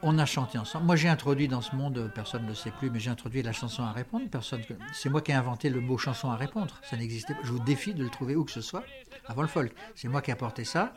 On 0.03 0.17
a 0.17 0.25
chanté 0.25 0.57
ensemble. 0.57 0.85
Moi, 0.85 0.95
j'ai 0.95 1.09
introduit 1.09 1.47
dans 1.47 1.61
ce 1.61 1.75
monde, 1.75 2.11
personne 2.15 2.43
ne 2.43 2.49
le 2.49 2.55
sait 2.55 2.71
plus, 2.71 2.89
mais 2.89 2.99
j'ai 2.99 3.11
introduit 3.11 3.43
la 3.43 3.51
chanson 3.51 3.83
à 3.83 3.91
répondre. 3.91 4.25
Personne, 4.31 4.61
c'est 4.93 5.09
moi 5.09 5.21
qui 5.21 5.31
ai 5.31 5.35
inventé 5.35 5.69
le 5.69 5.79
mot 5.79 5.97
chanson 5.97 6.31
à 6.31 6.35
répondre. 6.35 6.79
Ça 6.89 6.97
n'existait 6.97 7.35
pas. 7.35 7.41
Je 7.43 7.51
vous 7.51 7.59
défie 7.59 7.93
de 7.93 8.03
le 8.03 8.09
trouver 8.09 8.35
où 8.35 8.43
que 8.43 8.51
ce 8.51 8.61
soit 8.61 8.83
avant 9.27 9.43
le 9.43 9.47
folk. 9.47 9.73
C'est 9.95 10.07
moi 10.07 10.21
qui 10.21 10.31
ai 10.31 10.33
apporté 10.33 10.63
ça. 10.63 10.93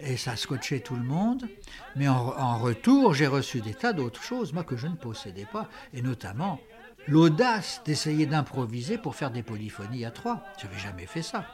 Et 0.00 0.18
ça 0.18 0.32
a 0.32 0.36
scotché 0.36 0.80
tout 0.80 0.94
le 0.96 1.02
monde. 1.02 1.48
Mais 1.96 2.06
en, 2.06 2.14
en 2.16 2.58
retour, 2.58 3.14
j'ai 3.14 3.26
reçu 3.26 3.60
des 3.62 3.74
tas 3.74 3.94
d'autres 3.94 4.22
choses, 4.22 4.52
moi, 4.52 4.62
que 4.62 4.76
je 4.76 4.88
ne 4.88 4.96
possédais 4.96 5.46
pas. 5.50 5.68
Et 5.94 6.02
notamment 6.02 6.60
l'audace 7.06 7.80
d'essayer 7.86 8.26
d'improviser 8.26 8.98
pour 8.98 9.16
faire 9.16 9.30
des 9.30 9.42
polyphonies 9.42 10.04
à 10.04 10.10
trois. 10.10 10.42
Je 10.58 10.66
n'avais 10.66 10.78
jamais 10.78 11.06
fait 11.06 11.22
ça. 11.22 11.46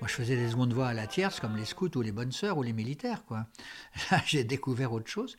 Moi, 0.00 0.08
je 0.08 0.14
faisais 0.14 0.36
des 0.36 0.48
secondes 0.48 0.72
voix 0.72 0.88
à 0.88 0.94
la 0.94 1.06
tierce, 1.06 1.38
comme 1.38 1.56
les 1.56 1.64
scouts 1.64 1.96
ou 1.96 2.02
les 2.02 2.10
bonnes 2.10 2.32
sœurs 2.32 2.58
ou 2.58 2.62
les 2.62 2.72
militaires, 2.72 3.24
quoi. 3.24 3.46
Là, 4.10 4.20
j'ai 4.26 4.42
découvert 4.42 4.92
autre 4.92 5.08
chose. 5.08 5.36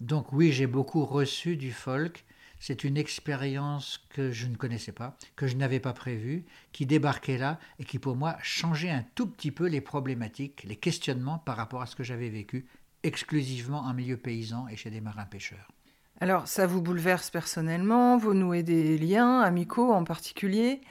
Donc 0.00 0.32
oui, 0.32 0.50
j'ai 0.52 0.66
beaucoup 0.66 1.04
reçu 1.04 1.56
du 1.56 1.72
folk. 1.72 2.24
C'est 2.58 2.84
une 2.84 2.98
expérience 2.98 4.04
que 4.10 4.32
je 4.32 4.46
ne 4.46 4.56
connaissais 4.56 4.92
pas, 4.92 5.16
que 5.34 5.46
je 5.46 5.56
n'avais 5.56 5.80
pas 5.80 5.94
prévue, 5.94 6.44
qui 6.72 6.84
débarquait 6.84 7.38
là 7.38 7.58
et 7.78 7.84
qui 7.84 7.98
pour 7.98 8.16
moi 8.16 8.36
changeait 8.42 8.90
un 8.90 9.04
tout 9.14 9.26
petit 9.26 9.50
peu 9.50 9.66
les 9.66 9.80
problématiques, 9.80 10.64
les 10.64 10.76
questionnements 10.76 11.38
par 11.38 11.56
rapport 11.56 11.80
à 11.80 11.86
ce 11.86 11.96
que 11.96 12.04
j'avais 12.04 12.28
vécu 12.28 12.66
exclusivement 13.02 13.80
en 13.80 13.94
milieu 13.94 14.18
paysan 14.18 14.68
et 14.68 14.76
chez 14.76 14.90
des 14.90 15.00
marins 15.00 15.24
pêcheurs. 15.24 15.70
Alors, 16.20 16.48
ça 16.48 16.66
vous 16.66 16.82
bouleverse 16.82 17.30
personnellement, 17.30 18.18
vous 18.18 18.34
nouez 18.34 18.62
des 18.62 18.98
liens 18.98 19.40
amicaux 19.40 19.90
en 19.90 20.04
particulier, 20.04 20.82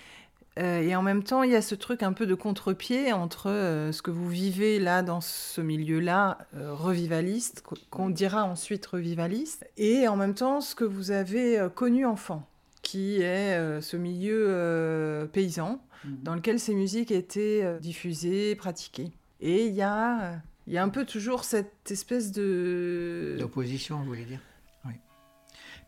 euh, 0.60 0.82
et 0.82 0.96
en 0.96 1.02
même 1.02 1.24
temps, 1.24 1.44
il 1.44 1.52
y 1.52 1.56
a 1.56 1.62
ce 1.62 1.76
truc 1.76 2.04
un 2.04 2.14
peu 2.14 2.26
de 2.26 2.36
contre-pied 2.36 3.14
entre 3.14 3.50
euh, 3.50 3.92
ce 3.92 4.02
que 4.02 4.12
vous 4.12 4.30
vivez 4.30 4.80
là, 4.80 5.02
dans 5.02 5.22
ce 5.22 5.62
milieu-là, 5.62 6.38
euh, 6.56 6.74
revivaliste, 6.74 7.62
qu- 7.62 7.80
qu'on 7.90 8.10
dira 8.10 8.44
ensuite 8.44 8.86
revivaliste, 8.86 9.70
et 9.78 10.08
en 10.08 10.16
même 10.16 10.34
temps 10.36 10.62
ce 10.62 10.76
que 10.76 10.84
vous 10.84 11.12
avez 11.12 11.68
connu 11.76 12.06
enfant, 12.06 12.48
qui 12.82 13.22
est 13.22 13.82
ce 13.82 13.98
milieu 13.98 15.28
paysan, 15.32 15.82
dans 16.06 16.34
lequel 16.36 16.60
ces 16.60 16.74
musiques 16.74 17.12
étaient 17.12 17.78
diffusées, 17.82 18.56
pratiquées. 18.56 19.12
Et 19.42 19.66
il 19.68 19.74
y 19.74 19.82
a, 19.82 20.42
il 20.68 20.74
y 20.74 20.78
a 20.78 20.84
un 20.84 20.90
peu 20.90 21.06
toujours 21.06 21.44
cette 21.44 21.92
espèce 21.92 22.32
de... 22.32 23.38
L'opposition, 23.40 24.00
vous 24.00 24.06
voulez 24.06 24.26
dire? 24.26 24.40
Oui. 24.86 24.94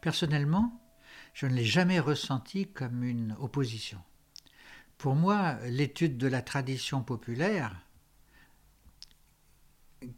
Personnellement, 0.01 0.79
je 1.33 1.47
ne 1.47 1.53
l'ai 1.53 1.63
jamais 1.63 1.99
ressenti 1.99 2.67
comme 2.67 3.03
une 3.03 3.35
opposition. 3.39 3.99
Pour 5.01 5.15
moi, 5.15 5.57
l'étude 5.63 6.19
de 6.19 6.27
la 6.27 6.43
tradition 6.43 7.01
populaire, 7.01 7.75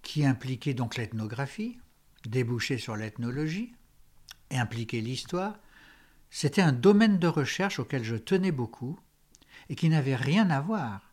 qui 0.02 0.26
impliquait 0.26 0.74
donc 0.74 0.98
l'ethnographie, 0.98 1.80
débouchait 2.26 2.78
sur 2.78 2.98
l'ethnologie 2.98 3.74
et 4.50 4.58
impliquait 4.58 5.00
l'histoire, 5.00 5.58
c'était 6.30 6.62
un 6.62 6.74
domaine 6.74 7.18
de 7.18 7.28
recherche 7.28 7.80
auquel 7.80 8.04
je 8.04 8.18
tenais 8.18 8.52
beaucoup 8.52 9.00
et 9.70 9.76
qui 9.76 9.88
n'avait 9.88 10.18
rien 10.18 10.50
à 10.50 10.60
voir 10.60 11.13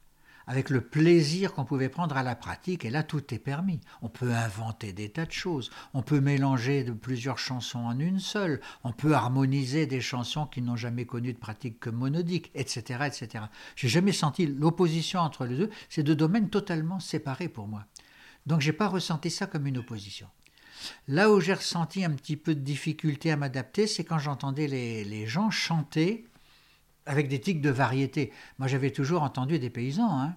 avec 0.50 0.68
le 0.68 0.80
plaisir 0.80 1.52
qu'on 1.52 1.64
pouvait 1.64 1.88
prendre 1.88 2.16
à 2.16 2.24
la 2.24 2.34
pratique, 2.34 2.84
et 2.84 2.90
là 2.90 3.04
tout 3.04 3.32
est 3.32 3.38
permis. 3.38 3.78
On 4.02 4.08
peut 4.08 4.32
inventer 4.32 4.92
des 4.92 5.08
tas 5.08 5.24
de 5.24 5.30
choses, 5.30 5.70
on 5.94 6.02
peut 6.02 6.18
mélanger 6.18 6.84
plusieurs 7.00 7.38
chansons 7.38 7.78
en 7.78 7.96
une 8.00 8.18
seule, 8.18 8.60
on 8.82 8.92
peut 8.92 9.14
harmoniser 9.14 9.86
des 9.86 10.00
chansons 10.00 10.46
qui 10.46 10.60
n'ont 10.60 10.74
jamais 10.74 11.06
connu 11.06 11.32
de 11.32 11.38
pratique 11.38 11.78
que 11.78 11.88
monodique, 11.88 12.50
etc. 12.56 13.04
etc. 13.06 13.44
J'ai 13.76 13.88
jamais 13.88 14.10
senti 14.10 14.44
l'opposition 14.44 15.20
entre 15.20 15.44
les 15.44 15.56
deux, 15.56 15.70
c'est 15.88 16.02
deux 16.02 16.16
domaines 16.16 16.50
totalement 16.50 16.98
séparés 16.98 17.48
pour 17.48 17.68
moi. 17.68 17.84
Donc 18.44 18.60
j'ai 18.60 18.72
pas 18.72 18.88
ressenti 18.88 19.30
ça 19.30 19.46
comme 19.46 19.68
une 19.68 19.78
opposition. 19.78 20.26
Là 21.06 21.30
où 21.30 21.38
j'ai 21.38 21.54
ressenti 21.54 22.04
un 22.04 22.10
petit 22.10 22.36
peu 22.36 22.56
de 22.56 22.60
difficulté 22.60 23.30
à 23.30 23.36
m'adapter, 23.36 23.86
c'est 23.86 24.02
quand 24.02 24.18
j'entendais 24.18 24.66
les 24.66 25.26
gens 25.28 25.52
chanter 25.52 26.26
avec 27.10 27.28
des 27.28 27.40
tics 27.40 27.60
de 27.60 27.70
variété. 27.70 28.32
Moi, 28.58 28.68
j'avais 28.68 28.90
toujours 28.90 29.22
entendu 29.22 29.58
des 29.58 29.68
paysans, 29.70 30.18
hein. 30.20 30.36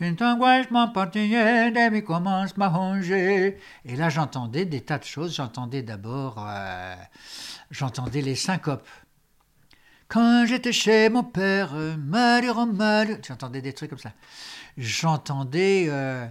Et 0.00 0.12
là, 3.96 4.08
j'entendais 4.08 4.64
des 4.64 4.80
tas 4.80 4.98
de 4.98 5.04
choses. 5.04 5.34
J'entendais 5.34 5.82
d'abord, 5.82 6.46
euh, 6.48 6.94
j'entendais 7.70 8.22
les 8.22 8.36
syncopes. 8.36 8.88
Quand 10.06 10.46
j'étais 10.46 10.72
chez 10.72 11.08
mon 11.08 11.24
père, 11.24 11.74
malheur, 11.98 12.64
malheur. 12.66 13.18
J'entendais 13.26 13.60
des 13.60 13.72
trucs 13.72 13.90
comme 13.90 13.98
ça. 13.98 14.12
J'entendais, 14.76 15.86
euh, 15.88 16.26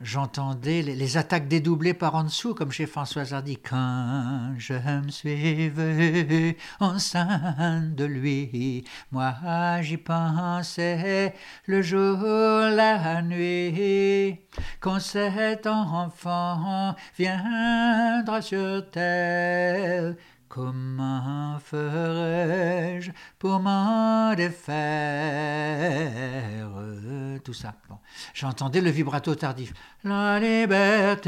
j'entendais 0.00 0.82
les, 0.82 1.16
attaques 1.16 1.48
dédoublées 1.48 1.94
par 1.94 2.14
en 2.14 2.24
dessous, 2.24 2.54
comme 2.54 2.72
chez 2.72 2.86
François 2.86 3.32
Hardy. 3.32 3.56
Quand 3.56 4.54
je 4.58 4.74
me 4.74 5.10
suis 5.10 5.68
vu 5.68 6.56
enceinte 6.80 7.94
de 7.94 8.04
lui, 8.04 8.84
moi 9.10 9.34
j'y 9.82 9.96
pensais 9.96 11.34
le 11.66 11.82
jour, 11.82 12.18
la 12.20 13.22
nuit. 13.22 14.40
Quand 14.80 15.00
cet 15.00 15.66
enfant 15.66 16.94
viendra 17.18 18.42
sur 18.42 18.90
terre, 18.90 20.14
Comment 20.56 21.58
ferais-je 21.62 23.10
pour 23.38 23.60
m'en 23.60 24.34
défaire? 24.34 24.80
Tout 27.44 27.52
ça. 27.52 27.74
Bon. 27.90 27.98
J'entendais 28.32 28.80
le 28.80 28.88
vibrato 28.88 29.34
tardif. 29.34 29.74
La 30.02 30.40
liberté. 30.40 31.26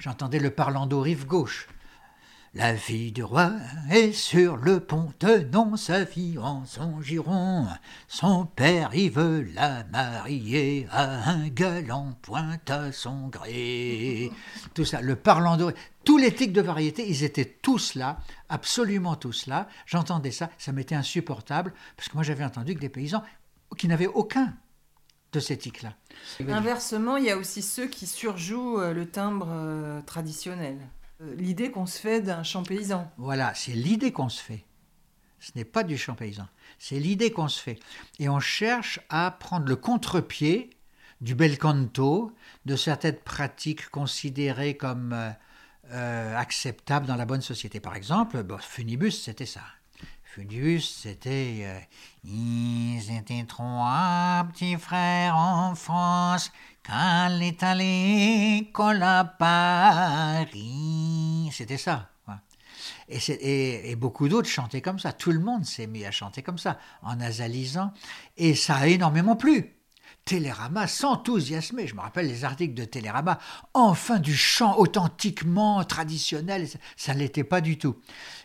J'entendais 0.00 0.40
le 0.40 0.50
parlando 0.50 1.00
rive 1.00 1.26
gauche. 1.26 1.68
La 2.56 2.74
fille 2.74 3.12
du 3.12 3.22
roi 3.22 3.52
est 3.90 4.12
sur 4.12 4.56
le 4.56 4.80
pont, 4.80 5.12
tenant 5.18 5.76
sa 5.76 6.06
fille 6.06 6.38
en 6.38 6.64
son 6.64 7.02
giron. 7.02 7.66
Son 8.08 8.46
père, 8.46 8.94
il 8.94 9.10
veut 9.10 9.42
la 9.42 9.84
marier 9.84 10.86
à 10.90 11.28
un 11.28 11.48
galant 11.48 12.16
pointe 12.22 12.70
à 12.70 12.92
son 12.92 13.28
gré. 13.28 14.32
Tout 14.72 14.86
ça, 14.86 15.02
le 15.02 15.16
parlant 15.16 15.58
de... 15.58 15.74
Tous 16.02 16.16
les 16.16 16.34
tics 16.34 16.54
de 16.54 16.62
variété, 16.62 17.06
ils 17.06 17.24
étaient 17.24 17.44
tous 17.44 17.94
là, 17.94 18.20
absolument 18.48 19.16
tous 19.16 19.46
là. 19.46 19.68
J'entendais 19.84 20.30
ça, 20.30 20.48
ça 20.56 20.72
m'était 20.72 20.94
insupportable, 20.94 21.74
parce 21.94 22.08
que 22.08 22.14
moi 22.14 22.22
j'avais 22.22 22.44
entendu 22.44 22.74
que 22.74 22.80
des 22.80 22.88
paysans 22.88 23.22
qui 23.76 23.86
n'avaient 23.86 24.06
aucun 24.06 24.54
de 25.32 25.40
ces 25.40 25.58
tics-là. 25.58 25.92
Inversement, 26.48 27.18
il 27.18 27.24
y 27.26 27.30
a 27.30 27.36
aussi 27.36 27.60
ceux 27.60 27.86
qui 27.86 28.06
surjouent 28.06 28.80
euh, 28.80 28.94
le 28.94 29.06
timbre 29.06 29.48
euh, 29.50 30.00
traditionnel. 30.06 30.78
Euh, 31.22 31.34
L'idée 31.36 31.70
qu'on 31.70 31.86
se 31.86 31.98
fait 31.98 32.20
d'un 32.20 32.42
chant 32.42 32.62
paysan. 32.62 33.10
Voilà, 33.16 33.54
c'est 33.54 33.72
l'idée 33.72 34.12
qu'on 34.12 34.28
se 34.28 34.42
fait. 34.42 34.64
Ce 35.40 35.52
n'est 35.54 35.64
pas 35.64 35.82
du 35.82 35.96
chant 35.96 36.14
paysan. 36.14 36.46
C'est 36.78 36.98
l'idée 36.98 37.30
qu'on 37.30 37.48
se 37.48 37.60
fait. 37.60 37.78
Et 38.18 38.28
on 38.28 38.40
cherche 38.40 39.00
à 39.08 39.30
prendre 39.30 39.66
le 39.66 39.76
contre-pied 39.76 40.70
du 41.20 41.34
bel 41.34 41.58
canto, 41.58 42.32
de 42.66 42.76
certaines 42.76 43.16
pratiques 43.16 43.88
considérées 43.88 44.76
comme 44.76 45.14
euh, 45.14 45.30
euh, 45.92 46.36
acceptables 46.36 47.06
dans 47.06 47.16
la 47.16 47.24
bonne 47.24 47.40
société. 47.40 47.80
Par 47.80 47.96
exemple, 47.96 48.42
bon, 48.42 48.58
Funibus, 48.58 49.22
c'était 49.22 49.46
ça. 49.46 49.62
Fundius, 50.24 50.98
c'était 51.02 51.88
Ils 52.22 53.10
étaient 53.16 53.42
trois 53.48 54.46
petits 54.52 54.76
frères 54.76 55.34
en 55.36 55.74
France 55.74 56.52
quand 56.86 57.40
est 57.40 57.62
à 57.62 57.74
l'école 57.74 59.04
Paris. 59.38 60.50
C'était 61.52 61.76
ça. 61.76 62.10
et 63.08 63.96
beaucoup 63.96 64.28
d'autres 64.28 64.48
chantaient 64.48 64.80
comme 64.80 64.98
ça. 64.98 65.12
Tout 65.12 65.32
le 65.32 65.40
monde 65.40 65.64
s'est 65.64 65.86
mis 65.86 66.04
à 66.04 66.10
chanter 66.10 66.42
comme 66.42 66.58
ça, 66.58 66.78
en 67.02 67.16
nasalisant. 67.16 67.92
Et 68.36 68.54
ça 68.54 68.76
a 68.76 68.86
énormément 68.86 69.36
plu. 69.36 69.75
Télérama 70.26 70.88
s'enthousiasmait. 70.88 71.86
Je 71.86 71.94
me 71.94 72.00
rappelle 72.00 72.26
les 72.26 72.44
articles 72.44 72.74
de 72.74 72.84
Télérama. 72.84 73.38
Enfin 73.74 74.18
du 74.18 74.36
chant 74.36 74.76
authentiquement 74.76 75.84
traditionnel. 75.84 76.66
Ça 76.96 77.14
ne 77.14 77.20
l'était 77.20 77.44
pas 77.44 77.60
du 77.60 77.78
tout. 77.78 77.96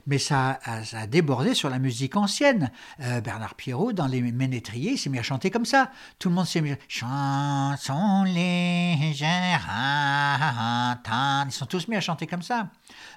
Mais 0.05 0.19
ça 0.19 0.59
a, 0.63 1.07
débordé 1.07 1.55
sur 1.55 1.71
la 1.71 1.79
musique 1.79 2.15
ancienne. 2.15 2.71
Euh, 3.01 3.19
Bernard 3.19 3.55
Pierrot, 3.55 3.93
dans 3.93 4.05
les 4.05 4.21
Ménétriers, 4.21 4.91
il 4.91 4.97
s'est 4.99 5.09
mis 5.09 5.17
à 5.17 5.23
chanter 5.23 5.49
comme 5.49 5.65
ça. 5.65 5.89
Tout 6.19 6.29
le 6.29 6.35
monde 6.35 6.45
s'est 6.45 6.61
mis 6.61 6.71
à 6.71 6.77
Chanson 6.87 8.23
légère. 8.25 9.67
ah, 9.67 10.99
ah, 11.09 11.43
Ils 11.47 11.51
sont 11.51 11.65
tous 11.65 11.87
mis 11.87 11.95
à 11.95 12.01
chanter 12.01 12.27
comme 12.27 12.43
ça. 12.43 12.69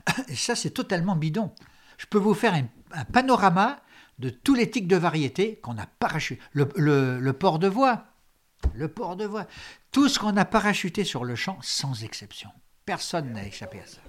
Et 0.29 0.37
ça, 0.37 0.57
c'est 0.57 0.71
totalement 0.71 1.17
bidon. 1.17 1.53
Je 1.99 2.07
peux 2.07 2.19
vous 2.19 2.33
faire 2.35 2.55
un, 2.55 2.65
un 2.93 3.05
panorama 3.05 3.81
de 4.19 4.31
tous 4.31 4.55
les 4.55 4.71
tics 4.71 4.89
de 4.89 4.97
variété 4.97 5.61
qu'on 5.63 5.77
a 5.77 5.85
parachuté. 5.87 6.41
Le, 6.53 6.67
le- 6.77 7.21
le 7.21 7.33
port 7.35 7.59
de 7.59 7.69
voix, 7.69 8.07
le 8.75 8.89
port 8.89 9.17
de 9.17 9.27
voix, 9.27 9.47
tout 9.93 10.09
ce 10.09 10.19
qu'on 10.19 10.37
a 10.37 10.45
parachuté 10.45 11.05
sur 11.05 11.25
le 11.25 11.35
champ, 11.35 11.59
sans 11.63 12.05
exception. 12.05 12.51
Personne 12.85 13.33
n'a 13.33 13.47
échappé 13.47 13.81
à 13.81 13.87
ça. 13.87 14.01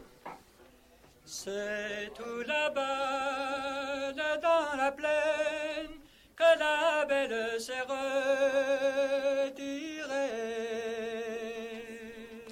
C'est 1.26 2.12
tout 2.14 2.44
là-bas, 2.46 4.12
là 4.16 4.38
dans 4.38 4.78
la 4.78 4.92
plaine, 4.92 5.98
que 6.36 6.60
la 6.60 7.06
belle 7.06 7.60
s'est 7.60 7.82
retirée. 9.42 9.66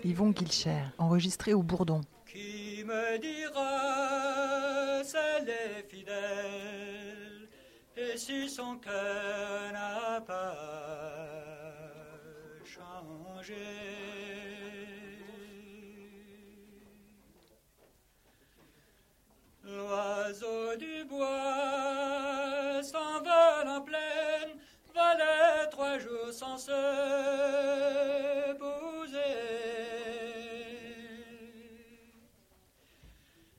Yvon 0.04 0.32
Guilcher, 0.32 0.86
enregistré 0.98 1.54
au 1.54 1.62
Bourdon. 1.62 2.02
Qui 2.26 2.84
me 2.86 3.20
dira, 3.20 5.04
c'est 5.04 5.42
les 5.46 5.84
fidèles, 5.88 7.48
et 7.96 8.18
si 8.18 8.50
son 8.50 8.78
cœur 8.78 9.72
n'a 9.72 10.20
pas 10.22 10.83
L'oiseau 19.66 20.76
du 20.78 21.04
bois 21.04 22.82
s'envole 22.82 23.68
en 23.68 23.82
plaine, 23.82 24.60
volait 24.94 25.70
trois 25.72 26.00
jours 26.00 26.32
sans 26.32 26.58
se 26.58 26.72
poser. 28.58 29.20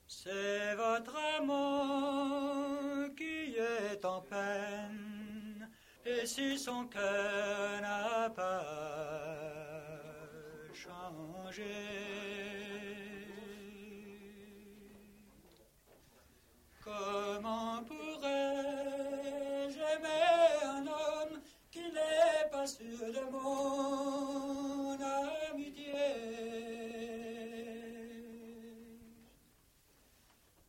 C'est 0.06 0.74
votre 0.76 1.16
amant 1.38 3.10
qui 3.16 3.56
est 3.56 4.02
en 4.04 4.22
peine, 4.22 5.68
et 6.06 6.24
si 6.24 6.58
son 6.58 6.86
cœur 6.86 7.80
n'a 7.82 8.30
pas 8.30 9.23
Comment 16.84 17.82
pourrais-je 17.84 19.78
aimer 19.78 20.26
un 20.62 20.86
homme 20.86 21.40
qui 21.70 21.80
n'est 21.80 22.50
pas 22.50 22.66
sûr 22.66 22.98
de 22.98 23.24
mon 23.32 24.98
amitié? 25.00 25.94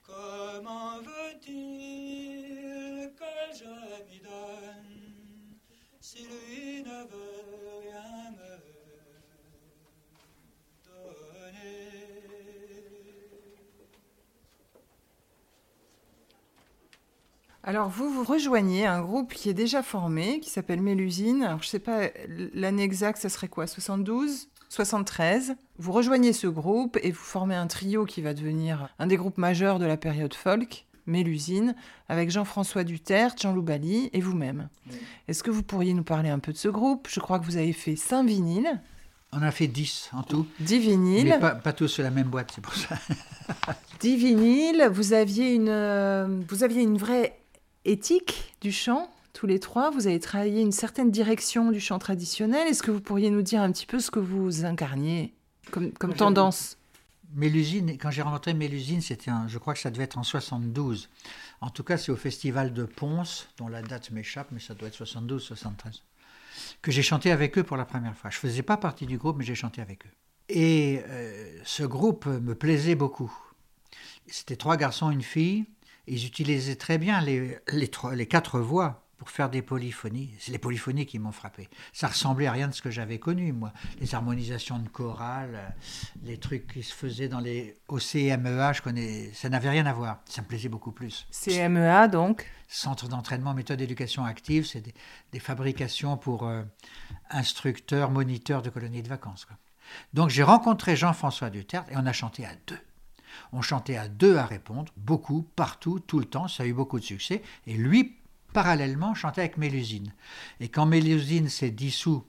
Comment 0.01 1.01
veut-il 1.01 2.04
Alors 17.67 17.89
vous, 17.89 18.11
vous 18.11 18.23
rejoignez 18.23 18.85
un 18.85 19.01
groupe 19.01 19.33
qui 19.33 19.49
est 19.49 19.55
déjà 19.55 19.81
formé, 19.81 20.39
qui 20.39 20.51
s'appelle 20.51 20.81
Mélusine. 20.81 21.41
Alors 21.41 21.63
je 21.63 21.67
sais 21.67 21.79
pas, 21.79 22.09
l'année 22.53 22.83
exacte, 22.83 23.17
ça 23.19 23.27
serait 23.27 23.47
quoi 23.47 23.65
72 23.65 24.49
73 24.69 25.55
Vous 25.79 25.91
rejoignez 25.91 26.31
ce 26.31 26.45
groupe 26.45 26.99
et 27.01 27.09
vous 27.09 27.23
formez 27.23 27.55
un 27.55 27.65
trio 27.65 28.05
qui 28.05 28.21
va 28.21 28.35
devenir 28.35 28.89
un 28.99 29.07
des 29.07 29.17
groupes 29.17 29.39
majeurs 29.39 29.79
de 29.79 29.85
la 29.85 29.97
période 29.97 30.35
folk, 30.35 30.85
Mélusine, 31.07 31.75
avec 32.07 32.29
Jean-François 32.29 32.83
Duterte, 32.83 33.41
Jean-Loup 33.41 33.63
Bali 33.63 34.11
et 34.13 34.21
vous-même. 34.21 34.69
Est-ce 35.27 35.41
que 35.41 35.49
vous 35.49 35.63
pourriez 35.63 35.95
nous 35.95 36.03
parler 36.03 36.29
un 36.29 36.39
peu 36.39 36.53
de 36.53 36.57
ce 36.57 36.67
groupe? 36.67 37.07
Je 37.09 37.19
crois 37.19 37.39
que 37.39 37.45
vous 37.45 37.57
avez 37.57 37.73
fait 37.73 37.95
5 37.95 38.27
vinyles. 38.27 38.79
On 39.31 39.41
a 39.41 39.49
fait 39.49 39.67
10 39.67 40.11
en 40.13 40.21
tout. 40.21 40.45
10 40.59 40.79
vinyles. 40.79 41.29
Mais 41.29 41.39
pas, 41.39 41.55
pas 41.55 41.73
tous 41.73 41.87
sur 41.87 42.03
la 42.03 42.11
même 42.11 42.27
boîte, 42.27 42.51
c'est 42.53 42.61
pour 42.61 42.75
ça. 42.75 42.95
10 44.01 44.17
vinyles, 44.17 44.87
vous 44.91 45.13
aviez 45.13 45.53
une, 45.53 45.69
euh, 45.69 46.27
vous 46.47 46.63
aviez 46.63 46.83
une 46.83 46.97
vraie 46.97 47.39
éthique 47.85 48.55
du 48.61 48.71
chant, 48.71 49.09
tous 49.33 49.47
les 49.47 49.59
trois. 49.59 49.89
Vous 49.91 50.07
avez 50.07 50.19
travaillé 50.19 50.61
une 50.61 50.71
certaine 50.71 51.11
direction 51.11 51.71
du 51.71 51.79
chant 51.79 51.99
traditionnel. 51.99 52.67
Est-ce 52.67 52.83
que 52.83 52.91
vous 52.91 53.01
pourriez 53.01 53.29
nous 53.29 53.41
dire 53.41 53.61
un 53.61 53.71
petit 53.71 53.85
peu 53.85 53.99
ce 53.99 54.11
que 54.11 54.19
vous 54.19 54.65
incarniez 54.65 55.33
comme, 55.71 55.91
tendance? 56.15 56.77
Mélusine, 57.33 57.97
quand 57.97 58.11
j'ai 58.11 58.21
rencontré 58.21 58.53
Mélusine, 58.53 59.01
c'était, 59.01 59.31
un- 59.31 59.47
je 59.47 59.57
crois 59.57 59.73
que 59.73 59.79
ça 59.79 59.91
devait 59.91 60.03
être 60.05 60.17
en 60.17 60.23
72. 60.23 61.09
En 61.59 61.69
tout 61.69 61.83
cas, 61.83 61.97
c'est 61.97 62.11
au 62.11 62.15
festival 62.15 62.73
de 62.73 62.83
Ponce, 62.85 63.49
dont 63.57 63.67
la 63.67 63.81
date 63.81 64.11
m'échappe, 64.11 64.47
mais 64.51 64.59
ça 64.59 64.73
doit 64.73 64.87
être 64.87 64.93
72, 64.95 65.41
73, 65.43 66.03
que 66.81 66.91
j'ai 66.91 67.01
chanté 67.01 67.31
avec 67.31 67.57
eux 67.57 67.63
pour 67.63 67.75
la 67.77 67.83
première 67.85 68.15
fois. 68.15 68.29
Je 68.29 68.37
faisais 68.37 68.61
pas 68.61 68.77
partie 68.77 69.05
du 69.05 69.17
groupe, 69.17 69.37
mais 69.37 69.43
j'ai 69.43 69.55
chanté 69.55 69.81
avec 69.81 70.05
eux. 70.05 70.09
Et 70.47 71.01
euh, 71.07 71.57
ce 71.65 71.83
groupe 71.83 72.25
me 72.27 72.53
plaisait 72.55 72.95
beaucoup. 72.95 73.33
C'était 74.27 74.55
trois 74.55 74.77
garçons, 74.77 75.09
une 75.11 75.21
fille. 75.23 75.65
Ils 76.07 76.25
utilisaient 76.25 76.75
très 76.75 76.97
bien 76.97 77.21
les, 77.21 77.57
les, 77.71 77.87
trois- 77.87 78.15
les 78.15 78.27
quatre 78.27 78.59
voix 78.59 79.01
pour 79.17 79.29
faire 79.29 79.49
des 79.49 79.61
polyphonies. 79.61 80.31
C'est 80.39 80.51
les 80.51 80.57
polyphonies 80.59 81.05
qui 81.05 81.19
m'ont 81.19 81.31
frappé. 81.31 81.69
Ça 81.93 82.07
ressemblait 82.07 82.47
à 82.47 82.51
rien 82.51 82.67
de 82.67 82.73
ce 82.73 82.81
que 82.81 82.91
j'avais 82.91 83.17
connu, 83.17 83.53
moi. 83.53 83.71
Les 84.01 84.13
harmonisations 84.13 84.77
de 84.77 84.89
chorale, 84.89 85.51
euh, 85.55 85.67
les 86.23 86.37
trucs 86.37 86.67
qui 86.67 86.83
se 86.83 86.93
faisaient 86.93 87.29
dans 87.29 87.39
les 87.39 87.75
au 87.87 87.97
CMEA, 87.97 88.73
je 88.73 88.81
connais, 88.81 89.31
ça 89.33 89.47
n'avait 89.47 89.69
rien 89.69 89.85
à 89.85 89.93
voir. 89.93 90.19
Ça 90.25 90.41
me 90.41 90.47
plaisait 90.47 90.67
beaucoup 90.69 90.91
plus. 90.91 91.27
CMEA, 91.31 92.07
donc? 92.09 92.45
Centre 92.67 93.07
d'entraînement, 93.07 93.53
méthode 93.53 93.79
d'éducation 93.79 94.25
active, 94.25 94.65
c'est 94.65 94.81
des, 94.81 94.93
des 95.31 95.39
fabrications 95.39 96.17
pour 96.17 96.45
euh, 96.45 96.63
instructeurs, 97.29 98.11
moniteurs 98.11 98.61
de 98.61 98.69
colonies 98.69 99.01
de 99.01 99.07
vacances. 99.09 99.45
quoi. 99.45 99.55
Donc 100.13 100.29
j'ai 100.29 100.43
rencontré 100.43 100.95
Jean-François 100.95 101.49
Duterte 101.49 101.89
et 101.91 101.93
on 101.95 102.05
a 102.05 102.13
chanté 102.13 102.45
à 102.45 102.51
deux. 102.67 102.79
On 103.51 103.61
chantait 103.61 103.97
à 103.97 104.07
deux 104.07 104.37
à 104.37 104.45
répondre, 104.45 104.91
beaucoup, 104.97 105.43
partout, 105.55 105.99
tout 105.99 106.19
le 106.19 106.25
temps, 106.25 106.47
ça 106.47 106.63
a 106.63 106.65
eu 106.65 106.73
beaucoup 106.73 106.99
de 106.99 107.05
succès. 107.05 107.41
Et 107.67 107.75
lui, 107.75 108.17
parallèlement, 108.53 109.13
chantait 109.13 109.41
avec 109.41 109.57
Mélusine. 109.57 110.13
Et 110.59 110.69
quand 110.69 110.85
Mélusine 110.85 111.49
s'est 111.49 111.71
dissous, 111.71 112.25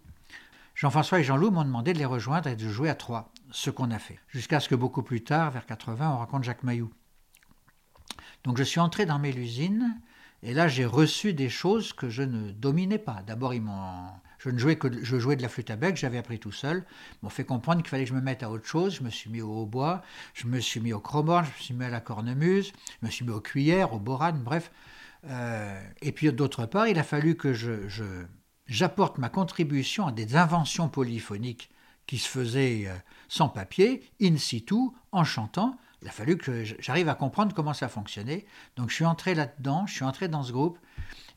Jean-François 0.74 1.20
et 1.20 1.24
Jean-Loup 1.24 1.50
m'ont 1.50 1.64
demandé 1.64 1.92
de 1.92 1.98
les 1.98 2.04
rejoindre 2.04 2.48
et 2.48 2.56
de 2.56 2.68
jouer 2.68 2.90
à 2.90 2.94
trois, 2.94 3.32
ce 3.50 3.70
qu'on 3.70 3.90
a 3.90 3.98
fait. 3.98 4.18
Jusqu'à 4.28 4.60
ce 4.60 4.68
que 4.68 4.74
beaucoup 4.74 5.02
plus 5.02 5.24
tard, 5.24 5.50
vers 5.50 5.64
80, 5.64 6.12
on 6.12 6.18
rencontre 6.18 6.44
Jacques 6.44 6.62
Mailloux. 6.62 6.92
Donc 8.44 8.58
je 8.58 8.62
suis 8.62 8.80
entré 8.80 9.06
dans 9.06 9.18
Mélusine 9.18 10.00
et 10.42 10.54
là 10.54 10.68
j'ai 10.68 10.84
reçu 10.84 11.32
des 11.32 11.48
choses 11.48 11.92
que 11.92 12.08
je 12.08 12.22
ne 12.22 12.52
dominais 12.52 12.98
pas. 12.98 13.22
D'abord 13.26 13.54
ils 13.54 13.62
m'ont, 13.62 14.06
je 14.46 14.50
ne 14.50 14.58
jouais 14.58 14.76
que, 14.76 14.88
de- 14.88 15.04
je 15.04 15.18
jouais 15.18 15.36
de 15.36 15.42
la 15.42 15.48
flûte 15.48 15.70
à 15.70 15.76
bec, 15.76 15.96
j'avais 15.96 16.18
appris 16.18 16.38
tout 16.38 16.52
seul. 16.52 16.84
M'ont 17.22 17.28
fait 17.28 17.44
comprendre 17.44 17.82
qu'il 17.82 17.90
fallait 17.90 18.04
que 18.04 18.10
je 18.10 18.14
me 18.14 18.20
mette 18.20 18.42
à 18.42 18.50
autre 18.50 18.66
chose. 18.66 18.94
Je 18.96 19.02
me 19.02 19.10
suis 19.10 19.28
mis 19.30 19.42
au 19.42 19.62
hautbois, 19.62 20.02
je 20.34 20.46
me 20.46 20.60
suis 20.60 20.80
mis 20.80 20.92
au 20.92 21.00
chromorne, 21.00 21.44
je 21.44 21.50
me 21.50 21.62
suis 21.62 21.74
mis 21.74 21.84
à 21.84 21.90
la 21.90 22.00
cornemuse, 22.00 22.72
je 23.00 23.06
me 23.06 23.10
suis 23.10 23.24
mis 23.24 23.32
aux 23.32 23.40
cuillères, 23.40 23.92
au 23.92 23.98
borane, 23.98 24.40
bref. 24.42 24.70
Euh, 25.28 25.80
et 26.02 26.12
puis 26.12 26.32
d'autre 26.32 26.66
part, 26.66 26.86
il 26.88 26.98
a 26.98 27.02
fallu 27.02 27.36
que 27.36 27.52
je, 27.52 27.88
j'apporte 28.66 29.18
ma 29.18 29.28
contribution 29.28 30.06
à 30.06 30.12
des 30.12 30.36
inventions 30.36 30.88
polyphoniques 30.88 31.70
qui 32.06 32.18
se 32.18 32.28
faisaient 32.28 32.84
euh, 32.86 32.94
sans 33.28 33.48
papier, 33.48 34.08
in 34.22 34.36
situ, 34.36 34.76
en 35.12 35.24
chantant. 35.24 35.76
Il 36.02 36.08
a 36.08 36.12
fallu 36.12 36.36
que 36.36 36.62
j'arrive 36.78 37.08
à 37.08 37.14
comprendre 37.14 37.54
comment 37.54 37.72
ça 37.72 37.88
fonctionnait. 37.88 38.46
Donc 38.76 38.90
je 38.90 38.94
suis 38.94 39.04
entré 39.04 39.34
là-dedans, 39.34 39.86
je 39.86 39.94
suis 39.94 40.04
entré 40.04 40.28
dans 40.28 40.42
ce 40.44 40.52
groupe. 40.52 40.78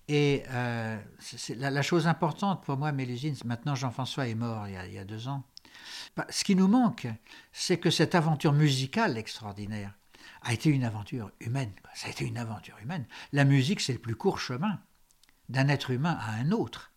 Et 0.10 0.42
euh, 0.50 1.00
la, 1.56 1.82
chose 1.84 2.08
importante 2.08 2.64
pour 2.64 2.78
moi, 2.78 2.92
Mélusine, 2.92 3.36
maintenant 3.46 3.76
Jean-François 3.76 4.28
est 4.28 4.34
mort 4.34 4.68
il 4.68 4.94
y 4.94 4.98
a, 4.98 5.06
deux 5.06 5.28
ans. 5.28 5.44
Bah, 6.18 6.26
ce 6.30 6.44
qui 6.44 6.56
nous 6.56 6.68
manque, 6.68 7.08
c'est 7.54 7.78
que 7.78 7.92
cette 7.92 8.16
aventure 8.16 8.52
musicale 8.52 9.18
extraordinaire, 9.18 9.94
a 10.42 10.54
été 10.54 10.70
une 10.70 10.84
aventure 10.84 11.32
humaine. 11.40 11.72
quoi. 11.82 11.92
Ça 11.94 12.08
a 12.08 12.10
été 12.10 12.26
une 12.26 12.38
aventure 12.38 12.78
humaine. 12.82 13.06
La 13.34 13.46
musique, 13.46 13.82
c'est 13.82 13.94
le 13.94 14.00
plus 14.00 14.16
court 14.16 14.40
chemin 14.40 14.80
d'un 15.48 15.68
être 15.68 15.92
humain 15.92 16.18
à 16.20 16.32
un 16.32 16.52
autre. 16.52 16.92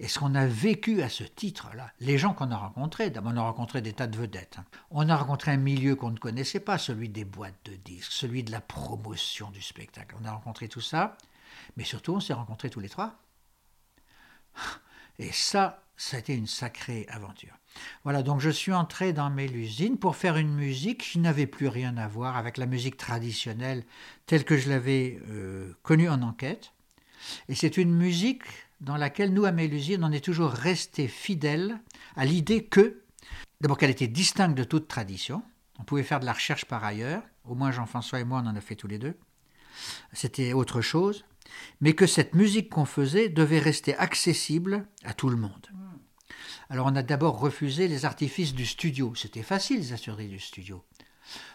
Et 0.00 0.08
ce 0.08 0.18
qu'on 0.18 0.34
a 0.34 0.46
vécu 0.46 1.02
à 1.02 1.08
ce 1.08 1.24
titre-là, 1.24 1.90
les 2.00 2.18
gens 2.18 2.34
qu'on 2.34 2.50
a 2.50 2.56
rencontrés, 2.56 3.10
d'abord 3.10 3.32
on 3.32 3.36
a 3.36 3.42
rencontré 3.42 3.80
des 3.80 3.92
tas 3.92 4.06
de 4.06 4.18
vedettes. 4.18 4.56
hein. 4.58 4.64
On 4.90 5.08
a 5.08 5.16
rencontré 5.16 5.52
un 5.52 5.56
milieu 5.56 5.94
qu'on 5.94 6.10
ne 6.10 6.18
connaissait 6.18 6.60
pas, 6.60 6.78
celui 6.78 7.08
des 7.08 7.24
boîtes 7.24 7.64
de 7.64 7.76
disques, 7.76 8.12
celui 8.12 8.42
de 8.42 8.50
la 8.50 8.60
promotion 8.60 9.50
du 9.50 9.62
spectacle. 9.62 10.16
On 10.20 10.24
a 10.24 10.32
rencontré 10.32 10.68
tout 10.68 10.80
ça, 10.80 11.16
mais 11.76 11.84
surtout 11.84 12.14
on 12.14 12.20
s'est 12.20 12.32
rencontrés 12.32 12.70
tous 12.70 12.80
les 12.80 12.88
trois. 12.88 13.18
Et 15.18 15.32
ça, 15.32 15.82
ça 15.96 16.16
a 16.16 16.20
été 16.20 16.34
une 16.34 16.46
sacrée 16.46 17.06
aventure. 17.08 17.54
Voilà, 18.04 18.22
donc 18.22 18.40
je 18.40 18.50
suis 18.50 18.72
entré 18.72 19.12
dans 19.12 19.30
Mélusine 19.30 19.98
pour 19.98 20.16
faire 20.16 20.36
une 20.36 20.54
musique 20.54 21.02
qui 21.12 21.18
n'avait 21.18 21.46
plus 21.46 21.68
rien 21.68 21.96
à 21.96 22.08
voir 22.08 22.36
avec 22.36 22.56
la 22.56 22.66
musique 22.66 22.96
traditionnelle 22.96 23.84
telle 24.26 24.44
que 24.44 24.56
je 24.56 24.68
l'avais 24.68 25.20
euh, 25.28 25.72
connue 25.82 26.08
en 26.08 26.22
enquête. 26.22 26.72
Et 27.48 27.54
c'est 27.54 27.76
une 27.76 27.94
musique 27.94 28.44
dans 28.80 28.96
laquelle 28.96 29.32
nous, 29.32 29.44
à 29.44 29.52
Mélusine, 29.52 30.04
on 30.04 30.12
est 30.12 30.24
toujours 30.24 30.50
resté 30.50 31.08
fidèles 31.08 31.80
à 32.14 32.24
l'idée 32.24 32.64
que, 32.64 33.02
d'abord 33.60 33.78
qu'elle 33.78 33.90
était 33.90 34.06
distincte 34.06 34.56
de 34.56 34.64
toute 34.64 34.88
tradition. 34.88 35.42
On 35.78 35.84
pouvait 35.84 36.02
faire 36.02 36.20
de 36.20 36.26
la 36.26 36.32
recherche 36.32 36.64
par 36.66 36.84
ailleurs, 36.84 37.22
au 37.44 37.54
moins 37.54 37.70
Jean-François 37.70 38.20
et 38.20 38.24
moi, 38.24 38.42
on 38.44 38.48
en 38.48 38.56
a 38.56 38.60
fait 38.60 38.76
tous 38.76 38.88
les 38.88 38.98
deux. 38.98 39.16
C'était 40.12 40.52
autre 40.52 40.80
chose, 40.80 41.24
mais 41.80 41.94
que 41.94 42.06
cette 42.06 42.34
musique 42.34 42.70
qu'on 42.70 42.84
faisait 42.84 43.28
devait 43.28 43.58
rester 43.58 43.96
accessible 43.96 44.86
à 45.04 45.14
tout 45.14 45.28
le 45.28 45.36
monde. 45.36 45.68
Alors 46.68 46.86
on 46.86 46.96
a 46.96 47.02
d'abord 47.02 47.38
refusé 47.38 47.88
les 47.88 48.04
artifices 48.04 48.54
du 48.54 48.66
studio. 48.66 49.14
C'était 49.14 49.42
facile, 49.42 49.78
les 49.78 49.92
assureries 49.92 50.28
du 50.28 50.40
studio. 50.40 50.82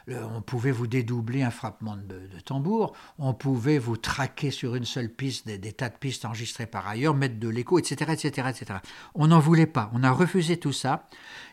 On 0.07 0.41
pouvait 0.41 0.71
vous 0.71 0.87
dédoubler 0.87 1.43
un 1.43 1.51
frappement 1.51 1.95
de, 1.95 2.27
tambour, 2.43 2.93
on 3.17 3.33
pouvait 3.33 3.77
vous 3.77 3.95
traquer 3.95 4.51
sur 4.51 4.75
une 4.75 4.83
seule 4.83 5.09
piste 5.09 5.47
des, 5.47 5.57
des 5.57 5.71
tas 5.71 5.87
de 5.87 5.95
pistes 5.95 6.25
enregistrées 6.25 6.65
par 6.65 6.87
ailleurs, 6.87 7.13
mettre 7.13 7.39
de 7.39 7.47
l'écho, 7.47 7.79
etc., 7.79 8.11
etc., 8.11 8.49
etc. 8.49 8.79
On 9.15 9.27
n'en 9.27 9.39
voulait 9.39 9.67
pas. 9.67 9.89
On 9.93 10.03
a 10.03 10.11
refusé 10.11 10.57
tout 10.57 10.73
ça 10.73 11.07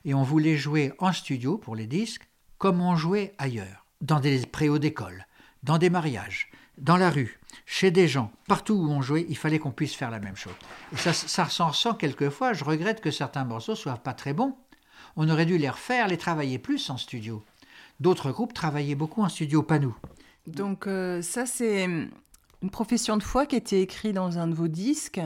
et 0.04 0.14
on 0.14 0.24
voulait 0.24 0.56
jouer 0.56 0.92
en 0.98 1.12
studio 1.12 1.58
pour 1.58 1.76
les 1.76 1.86
disques 1.86 2.28
comme 2.58 2.80
on 2.80 2.96
jouait 2.96 3.34
ailleurs, 3.38 3.86
dans 4.00 4.20
des 4.20 4.44
préaux 4.44 4.78
d'école, 4.78 5.26
dans 5.62 5.78
des 5.78 5.90
mariages, 5.90 6.50
dans 6.76 6.96
la 6.96 7.08
rue, 7.08 7.37
chez 7.66 7.90
des 7.90 8.08
gens, 8.08 8.30
partout 8.46 8.74
où 8.74 8.90
on 8.90 9.02
jouait, 9.02 9.26
il 9.28 9.36
fallait 9.36 9.58
qu'on 9.58 9.70
puisse 9.70 9.94
faire 9.94 10.10
la 10.10 10.20
même 10.20 10.36
chose. 10.36 10.54
Et 10.92 10.96
ça, 10.96 11.12
ça 11.12 11.48
quelquefois. 11.98 12.52
Je 12.52 12.64
regrette 12.64 13.00
que 13.00 13.10
certains 13.10 13.44
morceaux 13.44 13.74
soient 13.74 13.96
pas 13.96 14.14
très 14.14 14.32
bons. 14.32 14.56
On 15.16 15.28
aurait 15.28 15.46
dû 15.46 15.58
les 15.58 15.68
refaire, 15.68 16.08
les 16.08 16.16
travailler 16.16 16.58
plus 16.58 16.90
en 16.90 16.96
studio. 16.96 17.44
D'autres 18.00 18.30
groupes 18.30 18.54
travaillaient 18.54 18.94
beaucoup 18.94 19.22
en 19.22 19.28
studio, 19.28 19.62
pas 19.62 19.78
nous. 19.78 19.96
Donc 20.46 20.86
euh, 20.86 21.20
ça, 21.20 21.46
c'est 21.46 21.84
une 21.84 22.70
profession 22.70 23.16
de 23.16 23.22
foi 23.22 23.46
qui 23.46 23.56
a 23.56 23.58
été 23.58 23.82
écrite 23.82 24.14
dans 24.14 24.38
un 24.38 24.48
de 24.48 24.54
vos 24.54 24.68
disques. 24.68 25.20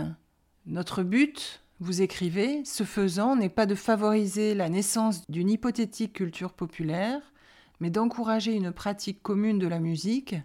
Notre 0.67 1.03
but, 1.03 1.63
vous 1.81 2.03
écrivez, 2.03 2.65
ce 2.65 2.85
faisant, 2.85 3.37
n'est 3.37 3.49
pas 3.49 3.67
de 3.67 3.75
favoriser 3.75 4.55
la 4.55 4.69
naissance 4.69 5.29
d'une 5.31 5.51
hypothétique 5.51 6.15
culture 6.15 6.53
populaire, 6.53 7.21
mais 7.81 7.91
d'encourager 7.91 8.55
une 8.55 8.73
pratique 8.73 9.23
commune 9.23 9.59
de 9.59 9.67
la 9.67 9.81
musique 9.81 10.37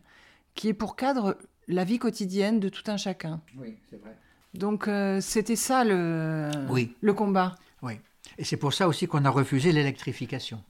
qui 0.56 0.70
est 0.70 0.74
pour 0.74 0.96
cadre 0.96 1.38
la 1.68 1.84
vie 1.84 2.00
quotidienne 2.00 2.60
de 2.60 2.70
tout 2.70 2.84
un 2.90 2.98
chacun. 2.98 3.42
Oui, 3.58 3.78
c'est 3.90 4.00
vrai. 4.02 4.16
Donc 4.54 4.88
euh, 4.88 5.20
c'était 5.22 5.56
ça 5.56 5.84
le, 5.84 6.50
Oui. 6.70 6.96
le 7.02 7.14
combat. 7.14 7.56
Oui. 7.82 7.94
Et 8.38 8.44
c'est 8.44 8.58
pour 8.58 8.74
ça 8.74 8.88
aussi 8.88 9.08
qu'on 9.08 9.26
a 9.26 9.30
refusé 9.30 9.72
l'électrification. 9.72 10.64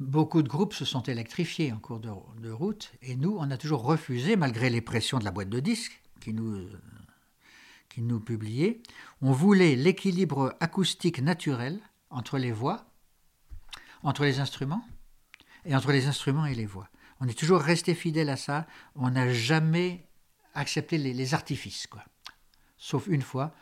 Beaucoup 0.00 0.42
de 0.42 0.48
groupes 0.48 0.74
se 0.74 0.84
sont 0.84 1.02
électrifiés 1.02 1.72
en 1.72 1.78
cours 1.78 2.00
de, 2.00 2.10
de 2.42 2.50
route, 2.50 2.92
et 3.02 3.14
nous, 3.14 3.36
on 3.38 3.50
a 3.50 3.56
toujours 3.56 3.84
refusé, 3.84 4.34
malgré 4.34 4.68
les 4.68 4.80
pressions 4.80 5.18
de 5.20 5.24
la 5.24 5.30
boîte 5.30 5.48
de 5.50 5.60
disques 5.60 6.00
qui 6.20 6.32
nous, 6.34 6.56
euh, 6.56 6.80
qui 7.88 8.02
nous 8.02 8.18
publiait. 8.18 8.80
On 9.22 9.30
voulait 9.30 9.76
l'équilibre 9.76 10.56
acoustique 10.58 11.20
naturel 11.22 11.78
entre 12.10 12.38
les 12.38 12.50
voix, 12.50 12.86
entre 14.02 14.24
les 14.24 14.40
instruments, 14.40 14.84
et 15.64 15.76
entre 15.76 15.92
les 15.92 16.06
instruments 16.06 16.46
et 16.46 16.54
les 16.56 16.66
voix. 16.66 16.88
On 17.20 17.28
est 17.28 17.38
toujours 17.38 17.60
resté 17.60 17.94
fidèle 17.94 18.28
à 18.30 18.36
ça. 18.36 18.66
On 18.96 19.10
n'a 19.10 19.32
jamais 19.32 20.04
accepté 20.54 20.98
les, 20.98 21.12
les 21.12 21.34
artifices, 21.34 21.86
quoi. 21.86 22.02
Sauf 22.76 23.06
une 23.06 23.22
fois. 23.22 23.52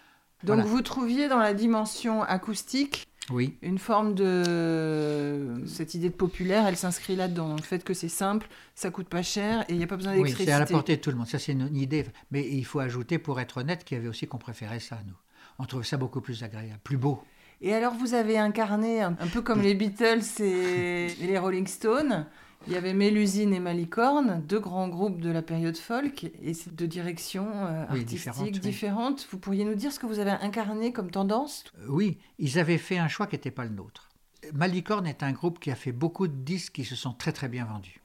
Donc 0.45 0.57
Voilà. 0.57 0.71
vous 0.71 0.83
trouviez 0.83 1.29
dans 1.29 1.39
la 1.39 1.55
dimension 1.55 2.23
acoustique 2.23 3.07
Oui. 3.31 3.57
une 3.63 3.79
forme 3.79 4.15
de 4.15 5.63
cette 5.67 5.95
idée 5.95 6.09
de 6.11 6.15
populaire, 6.15 6.67
elle 6.67 6.77
s'inscrit 6.77 7.15
là-dedans. 7.17 7.55
Le 7.57 7.63
fait 7.63 7.85
que 7.85 7.95
c'est 7.95 8.09
simple, 8.09 8.49
ça 8.75 8.91
coûte 8.91 9.09
pas 9.09 9.23
cher 9.23 9.63
et 9.69 9.73
il 9.73 9.79
n'y 9.79 9.85
a 9.85 9.87
pas 9.87 9.97
besoin 9.97 10.13
Oui, 10.13 10.19
d'électricité. 10.23 10.51
c'est 10.51 10.57
à 10.57 10.59
la 10.59 10.67
portée 10.67 10.97
de 10.97 11.01
tout 11.01 11.11
le 11.11 11.17
monde. 11.17 11.29
Ça, 11.29 11.39
c'est 11.39 11.53
une, 11.53 11.75
idée. 11.77 12.05
Mais 12.33 12.49
il 12.49 12.65
faut 12.65 12.81
ajouter, 12.81 13.19
pour 13.19 13.39
être 13.41 13.59
honnête, 13.59 13.85
qu'il 13.85 13.97
y 13.97 14.01
avait 14.01 14.09
aussi 14.09 14.27
qu'on 14.27 14.39
préférait 14.39 14.81
ça, 14.81 14.99
nous. 15.07 15.15
On 15.59 15.65
trouvait 15.67 15.85
ça 15.85 15.97
beaucoup 15.97 16.21
plus 16.21 16.43
agréable, 16.43 16.81
plus 16.83 16.97
beau. 16.97 17.23
Et 17.61 17.73
alors 17.75 17.95
vous 17.95 18.15
avez 18.15 18.39
incarné 18.39 19.03
un, 19.03 19.17
un 19.21 19.27
peu 19.29 19.41
comme 19.43 19.63
les 19.63 19.75
Beatles 19.75 20.23
et 20.43 21.15
les 21.21 21.39
Rolling 21.39 21.69
Stones. 21.69 22.27
Il 22.67 22.73
y 22.73 22.77
avait 22.77 22.95
Mélusine 22.95 23.53
et 23.53 23.61
Malicorne, 23.61 24.43
deux 24.47 24.61
grands 24.61 24.89
groupes 24.89 25.21
de 25.21 25.31
la 25.31 25.43
période 25.43 25.77
folk 25.77 26.25
et 26.25 26.53
de 26.71 26.87
directions 26.87 27.49
euh, 27.67 27.85
Oui, 27.91 28.01
artistiques 28.01 28.61
différentes, 28.61 29.21
oui. 29.21 29.27
Vous 29.33 29.39
pourriez 29.39 29.65
nous 29.65 29.75
dire 29.75 29.93
ce 29.93 29.99
que 29.99 30.07
vous 30.07 30.21
avez 30.21 30.31
incarné 30.31 30.93
comme 30.93 31.11
tendance? 31.11 31.65
Euh, 31.81 31.87
Oui, 31.89 32.19
ils 32.39 32.59
avaient 32.59 32.79
fait 32.79 32.99
un 32.99 33.09
choix 33.09 33.27
qui 33.27 33.35
n'était 33.35 33.51
pas 33.51 33.65
le 33.65 33.71
nôtre. 33.71 34.11
Malicorne 34.53 35.07
est 35.07 35.23
un 35.23 35.33
groupe 35.33 35.59
qui 35.59 35.71
a 35.71 35.75
fait 35.75 35.93
beaucoup 35.93 36.29
de 36.29 36.35
disques 36.35 36.75
qui 36.75 36.85
se 36.85 36.97
sont 36.97 37.13
très 37.13 37.33
très 37.33 37.49
bien 37.49 37.65
vendus. 37.65 38.01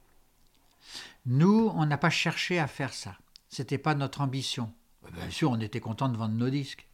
Nous, 1.26 1.72
on 1.76 1.86
n'a 1.86 1.98
pas 1.98 2.10
cherché 2.10 2.60
à 2.60 2.67
faire 2.67 2.93
ça. 2.93 3.17
C'était 3.50 3.78
pas 3.78 3.96
notre 3.96 4.22
ambition. 4.22 4.72
Bien 5.13 5.30
sûr, 5.30 5.52
on 5.52 5.60
était 5.60 5.80
content 5.80 6.10
de 6.10 6.17
vendre 6.17 6.36
nos 6.36 6.50
disques, 6.50 6.88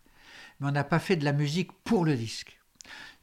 mais 0.59 0.67
on 0.67 0.71
n'a 0.71 0.83
pas 0.83 0.99
fait 0.99 1.15
de 1.15 1.25
la 1.25 1.33
musique 1.33 1.71
pour 1.83 2.05
le 2.05 2.15
disque. 2.15 2.59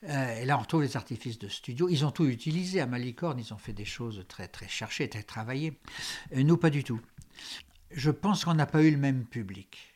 Euh, 0.09 0.41
et 0.41 0.45
là, 0.45 0.57
on 0.57 0.61
retrouve 0.61 0.83
les 0.83 0.97
artifices 0.97 1.39
de 1.39 1.49
studio. 1.49 1.89
Ils 1.89 2.05
ont 2.05 2.11
tout 2.11 2.27
utilisé 2.27 2.81
à 2.81 2.87
Malicorne. 2.87 3.39
Ils 3.39 3.53
ont 3.53 3.59
fait 3.59 3.73
des 3.73 3.85
choses 3.85 4.25
très 4.29 4.49
très 4.49 4.69
cherchées, 4.69 5.09
très 5.09 5.23
travaillées. 5.23 5.79
Et 6.31 6.45
nous, 6.45 6.57
pas 6.57 6.71
du 6.71 6.85
tout. 6.85 7.01
Je 7.91 8.11
pense 8.11 8.45
qu'on 8.45 8.55
n'a 8.55 8.67
pas 8.67 8.83
eu 8.83 8.91
le 8.91 8.97
même 8.97 9.25
public. 9.25 9.95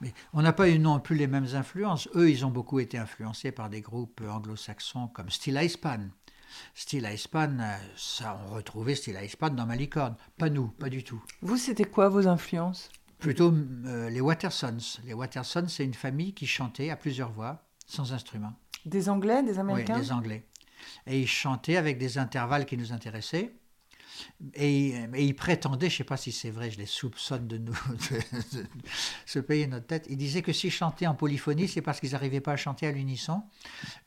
Mais 0.00 0.12
on 0.32 0.42
n'a 0.42 0.52
pas 0.52 0.68
eu 0.68 0.78
non 0.78 0.98
plus 0.98 1.16
les 1.16 1.26
mêmes 1.26 1.54
influences. 1.54 2.08
Eux, 2.14 2.30
ils 2.30 2.44
ont 2.44 2.50
beaucoup 2.50 2.80
été 2.80 2.98
influencés 2.98 3.52
par 3.52 3.70
des 3.70 3.80
groupes 3.80 4.22
anglo-saxons 4.26 5.08
comme 5.08 5.30
Steel 5.30 5.60
Ice 5.62 5.76
Pan. 5.76 6.08
Steel 6.74 7.08
Ice 7.12 7.28
Pan, 7.28 7.58
euh, 7.60 7.76
ça, 7.96 8.40
on 8.44 8.54
retrouvait 8.54 8.94
Steel 8.94 9.18
Ice 9.22 9.36
Pan 9.36 9.50
dans 9.50 9.66
Malicorne. 9.66 10.16
Pas 10.38 10.50
nous, 10.50 10.68
pas 10.68 10.88
du 10.88 11.04
tout. 11.04 11.22
Vous, 11.40 11.56
c'était 11.56 11.84
quoi 11.84 12.08
vos 12.08 12.26
influences? 12.26 12.90
Plutôt 13.18 13.54
euh, 13.86 14.10
les 14.10 14.20
Watersons. 14.20 14.98
Les 15.04 15.14
Watersons, 15.14 15.68
c'est 15.68 15.84
une 15.84 15.94
famille 15.94 16.34
qui 16.34 16.46
chantait 16.46 16.90
à 16.90 16.96
plusieurs 16.96 17.30
voix, 17.30 17.62
sans 17.86 18.12
instrument. 18.12 18.52
Des 18.86 19.08
Anglais, 19.08 19.42
des 19.42 19.52
Oui, 19.52 19.58
Américains 19.58 19.98
des 19.98 20.12
Anglais. 20.12 20.44
Et 21.06 21.20
ils 21.20 21.28
chantaient 21.28 21.76
avec 21.76 21.98
des 21.98 22.18
intervalles 22.18 22.66
qui 22.66 22.76
nous 22.76 22.92
intéressaient. 22.92 23.52
Et, 24.54 24.88
et 25.14 25.24
ils 25.24 25.34
prétendaient, 25.34 25.88
je 25.88 25.94
ne 25.94 25.98
sais 25.98 26.04
pas 26.04 26.16
si 26.16 26.32
c'est 26.32 26.50
vrai, 26.50 26.70
je 26.70 26.78
les 26.78 26.86
soupçonne 26.86 27.46
de 27.48 27.58
nous 27.58 27.72
de, 28.10 28.58
de 28.58 28.66
se 29.26 29.38
payer 29.38 29.66
notre 29.66 29.86
tête. 29.86 30.06
Ils 30.10 30.16
disaient 30.16 30.42
que 30.42 30.52
s'ils 30.52 30.70
chantaient 30.70 31.06
en 31.06 31.14
polyphonie, 31.14 31.66
c'est 31.68 31.82
parce 31.82 31.98
qu'ils 32.00 32.12
n'arrivaient 32.12 32.40
pas 32.40 32.52
à 32.52 32.56
chanter 32.56 32.86
à 32.86 32.92
l'unisson, 32.92 33.42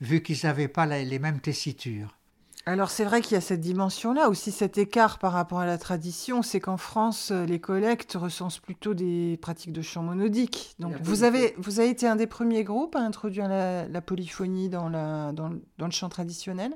vu 0.02 0.22
qu'ils 0.22 0.40
n'avaient 0.44 0.68
pas 0.68 0.86
la- 0.86 1.04
les 1.04 1.20
mêmes 1.20 1.40
tessitures. 1.42 2.18
Alors 2.68 2.90
c'est 2.90 3.06
vrai 3.06 3.22
qu'il 3.22 3.34
y 3.34 3.38
a 3.38 3.42
cette 3.42 3.62
dimension-là, 3.62 4.28
aussi 4.28 4.52
cet 4.52 4.80
écart 4.80 5.20
par 5.20 5.34
rapport 5.34 5.60
à 5.60 5.68
la 5.68 5.78
tradition, 5.78 6.42
c'est 6.42 6.60
qu'en 6.60 6.78
France, 6.78 7.30
euh, 7.30 7.46
les 7.46 7.60
collectes 7.60 8.14
recensent 8.20 8.58
plutôt 8.60 8.96
des 8.96 9.38
pratiques 9.40 9.72
de 9.72 9.84
chant 9.84 10.02
monodique. 10.02 10.76
Donc 10.80 10.96
vous 11.04 11.24
avez, 11.24 11.54
vous 11.60 11.80
avez 11.80 11.90
été 11.90 12.08
un 12.08 12.16
des 12.16 12.26
premiers 12.26 12.64
groupes 12.64 12.96
à 12.96 13.02
introduire 13.02 13.48
la, 13.48 13.88
la 13.88 14.02
polyphonie 14.02 14.70
dans, 14.70 14.90
la, 14.90 15.32
dans, 15.32 15.50
le- 15.50 15.64
dans 15.78 15.86
le 15.86 15.92
chant 15.92 16.10
traditionnel? 16.10 16.76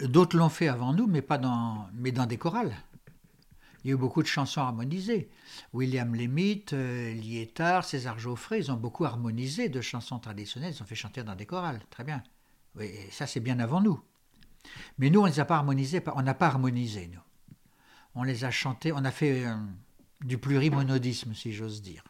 D'autres 0.00 0.36
l'ont 0.36 0.48
fait 0.48 0.66
avant 0.68 0.92
nous, 0.92 1.06
mais 1.06 1.22
pas 1.22 1.38
dans, 1.38 1.86
mais 1.94 2.10
dans 2.10 2.26
des 2.26 2.38
chorales. 2.38 2.74
Il 3.84 3.88
y 3.88 3.90
a 3.92 3.94
eu 3.94 3.98
beaucoup 3.98 4.22
de 4.22 4.26
chansons 4.26 4.62
harmonisées. 4.62 5.30
William 5.72 6.12
Lemaitre, 6.14 6.74
euh, 6.74 7.12
Liétard, 7.14 7.84
César 7.84 8.18
Geoffrey, 8.18 8.58
ils 8.58 8.72
ont 8.72 8.76
beaucoup 8.76 9.04
harmonisé 9.04 9.68
de 9.68 9.80
chansons 9.80 10.18
traditionnelles. 10.18 10.74
Ils 10.76 10.82
ont 10.82 10.86
fait 10.86 10.96
chanter 10.96 11.22
dans 11.22 11.36
des 11.36 11.46
chorales. 11.46 11.80
Très 11.90 12.02
bien. 12.02 12.22
Oui, 12.76 12.86
et 12.86 13.10
ça, 13.10 13.26
c'est 13.26 13.40
bien 13.40 13.58
avant 13.58 13.80
nous. 13.80 14.00
Mais 14.98 15.10
nous, 15.10 15.20
on 15.20 15.24
ne 15.24 15.30
les 15.30 15.40
a 15.40 15.44
pas 15.44 15.56
harmonisés. 15.56 16.02
On 16.14 16.22
n'a 16.22 16.34
pas 16.34 16.46
harmonisé, 16.46 17.08
nous. 17.12 17.20
On 18.14 18.22
les 18.22 18.44
a 18.44 18.50
chantés. 18.50 18.92
On 18.92 19.04
a 19.04 19.10
fait 19.10 19.46
euh, 19.46 19.54
du 20.24 20.38
plurimonodisme, 20.38 21.34
si 21.34 21.52
j'ose 21.52 21.82
dire. 21.82 22.04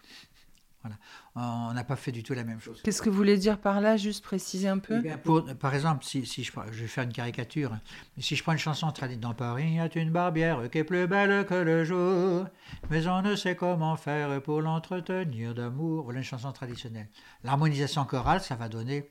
Voilà. 0.88 1.68
On 1.68 1.72
n'a 1.74 1.84
pas 1.84 1.96
fait 1.96 2.12
du 2.12 2.22
tout 2.22 2.32
la 2.34 2.44
même 2.44 2.60
chose. 2.60 2.80
Qu'est-ce 2.82 3.02
que 3.02 3.10
vous 3.10 3.16
voulez 3.16 3.36
dire 3.36 3.58
par 3.58 3.80
là 3.80 3.96
Juste 3.96 4.24
préciser 4.24 4.68
un 4.68 4.78
peu 4.78 5.02
Eh 5.04 5.16
pour- 5.18 5.44
par 5.56 5.74
exemple, 5.74 6.04
si, 6.04 6.24
si 6.24 6.44
je, 6.44 6.52
je 6.72 6.80
vais 6.82 6.86
faire 6.86 7.04
une 7.04 7.12
caricature, 7.12 7.76
si 8.18 8.36
je 8.36 8.42
prends 8.42 8.52
une 8.52 8.58
chanson 8.58 8.86
traditionnelle, 8.92 9.20
dans 9.20 9.34
Paris, 9.34 9.64
il 9.66 9.74
y 9.74 9.80
a 9.80 9.88
une 9.96 10.10
barbière 10.10 10.70
qui 10.70 10.78
est 10.78 10.84
plus 10.84 11.06
belle 11.06 11.44
que 11.46 11.54
le 11.54 11.84
jour, 11.84 12.46
mais 12.90 13.06
on 13.06 13.22
ne 13.22 13.34
sait 13.36 13.56
comment 13.56 13.96
faire 13.96 14.40
pour 14.42 14.62
l'entretenir 14.62 15.54
d'amour. 15.54 16.04
Voilà 16.04 16.18
une 16.20 16.24
chanson 16.24 16.52
traditionnelle. 16.52 17.08
L'harmonisation 17.44 18.04
chorale, 18.04 18.40
ça 18.40 18.54
va 18.54 18.68
donner. 18.68 19.08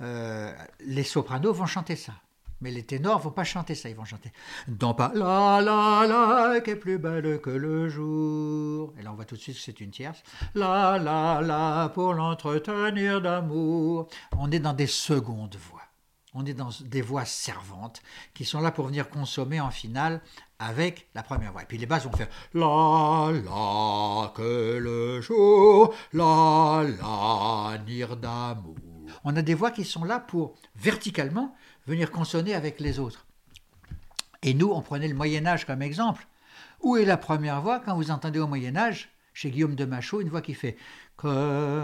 euh, 0.00 0.52
les 0.80 1.02
sopranos 1.04 1.52
vont 1.52 1.66
chanter 1.66 1.96
ça. 1.96 2.12
Mais 2.60 2.70
les 2.70 2.84
ténors 2.84 3.20
vont 3.20 3.30
pas 3.30 3.44
chanter 3.44 3.74
ça, 3.74 3.88
ils 3.88 3.94
vont 3.94 4.04
chanter 4.04 4.32
Dans 4.66 4.94
pas 4.94 5.12
la 5.14 5.60
la 5.60 6.06
la 6.06 6.60
qui 6.60 6.70
est 6.70 6.76
plus 6.76 6.98
belle 6.98 7.40
que 7.40 7.50
le 7.50 7.88
jour. 7.88 8.92
Et 8.98 9.02
là 9.02 9.12
on 9.12 9.14
voit 9.14 9.24
tout 9.24 9.36
de 9.36 9.40
suite 9.40 9.56
que 9.56 9.62
c'est 9.62 9.80
une 9.80 9.90
tierce. 9.90 10.22
La 10.54 10.98
la 10.98 11.40
la 11.40 11.90
pour 11.94 12.14
l'entretenir 12.14 13.20
d'amour. 13.20 14.08
On 14.36 14.50
est 14.50 14.58
dans 14.58 14.72
des 14.72 14.86
secondes 14.86 15.56
voix. 15.56 15.82
On 16.34 16.44
est 16.44 16.54
dans 16.54 16.70
des 16.84 17.00
voix 17.00 17.24
servantes 17.24 18.02
qui 18.34 18.44
sont 18.44 18.60
là 18.60 18.70
pour 18.70 18.86
venir 18.86 19.08
consommer 19.08 19.60
en 19.60 19.70
finale 19.70 20.20
avec 20.58 21.08
la 21.14 21.22
première 21.22 21.52
voix. 21.52 21.62
Et 21.62 21.66
puis 21.66 21.78
les 21.78 21.86
basses 21.86 22.04
vont 22.04 22.12
faire 22.12 22.28
La 22.54 23.30
la 23.32 24.32
que 24.34 24.78
le 24.78 25.20
jour, 25.20 25.94
la 26.12 26.84
la 27.00 27.78
nir 27.86 28.16
d'amour. 28.16 28.76
On 29.24 29.36
a 29.36 29.42
des 29.42 29.54
voix 29.54 29.70
qui 29.70 29.84
sont 29.84 30.04
là 30.04 30.20
pour 30.20 30.54
verticalement 30.76 31.54
venir 31.88 32.10
consonner 32.10 32.54
avec 32.54 32.78
les 32.80 32.98
autres. 32.98 33.26
Et 34.42 34.54
nous, 34.54 34.70
on 34.70 34.82
prenait 34.82 35.08
le 35.08 35.14
Moyen 35.14 35.46
Âge 35.46 35.64
comme 35.64 35.82
exemple. 35.82 36.26
Où 36.80 36.96
est 36.96 37.04
la 37.04 37.16
première 37.16 37.60
voix 37.60 37.80
quand 37.80 37.96
vous 37.96 38.12
entendez 38.12 38.38
au 38.38 38.46
Moyen 38.46 38.76
Âge, 38.76 39.08
chez 39.34 39.50
Guillaume 39.50 39.74
de 39.74 39.84
Machaut, 39.84 40.20
une 40.20 40.28
voix 40.28 40.42
qui 40.42 40.54
fait 40.54 40.76
Comment 41.16 41.80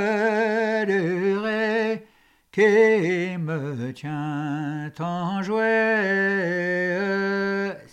qui 2.57 3.37
me 3.37 3.93
tient 3.93 4.91
en 4.99 5.43
jouet 5.43 5.63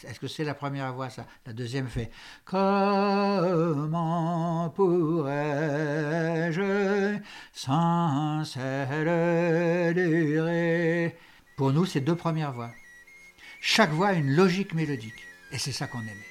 Est-ce 0.08 0.21
que 0.21 0.28
c'est 0.30 0.45
la 0.45 0.54
première 0.54 0.93
voix 0.93 1.10
ça? 1.10 1.26
La 1.45 1.52
deuxième 1.52 1.89
fait 1.89 2.10
Comment 2.45 3.89
pourrais-je 4.73 5.43
sans 7.52 8.45
celle 8.45 9.93
durée 9.95 11.17
Pour 11.58 11.73
nous, 11.73 11.86
c'est 11.86 11.99
deux 11.99 12.15
premières 12.15 12.54
voix. 12.54 12.71
Chaque 13.60 13.91
voix 13.91 14.08
a 14.08 14.13
une 14.13 14.34
logique 14.34 14.73
mélodique. 14.73 15.28
Et 15.52 15.58
c'est 15.58 15.73
ça 15.73 15.88
qu'on 15.88 15.99
aimait. 15.99 16.30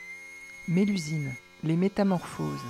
Mélusine, 0.69 1.35
les 1.65 1.77
métamorphoses. 1.77 2.65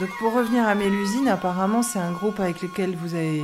Donc 0.00 0.08
pour 0.18 0.32
revenir 0.32 0.66
à 0.66 0.74
Mélusine, 0.74 1.28
apparemment 1.28 1.82
c'est 1.82 1.98
un 1.98 2.12
groupe 2.12 2.40
avec 2.40 2.62
lequel 2.62 2.96
vous 2.96 3.14
avez 3.14 3.42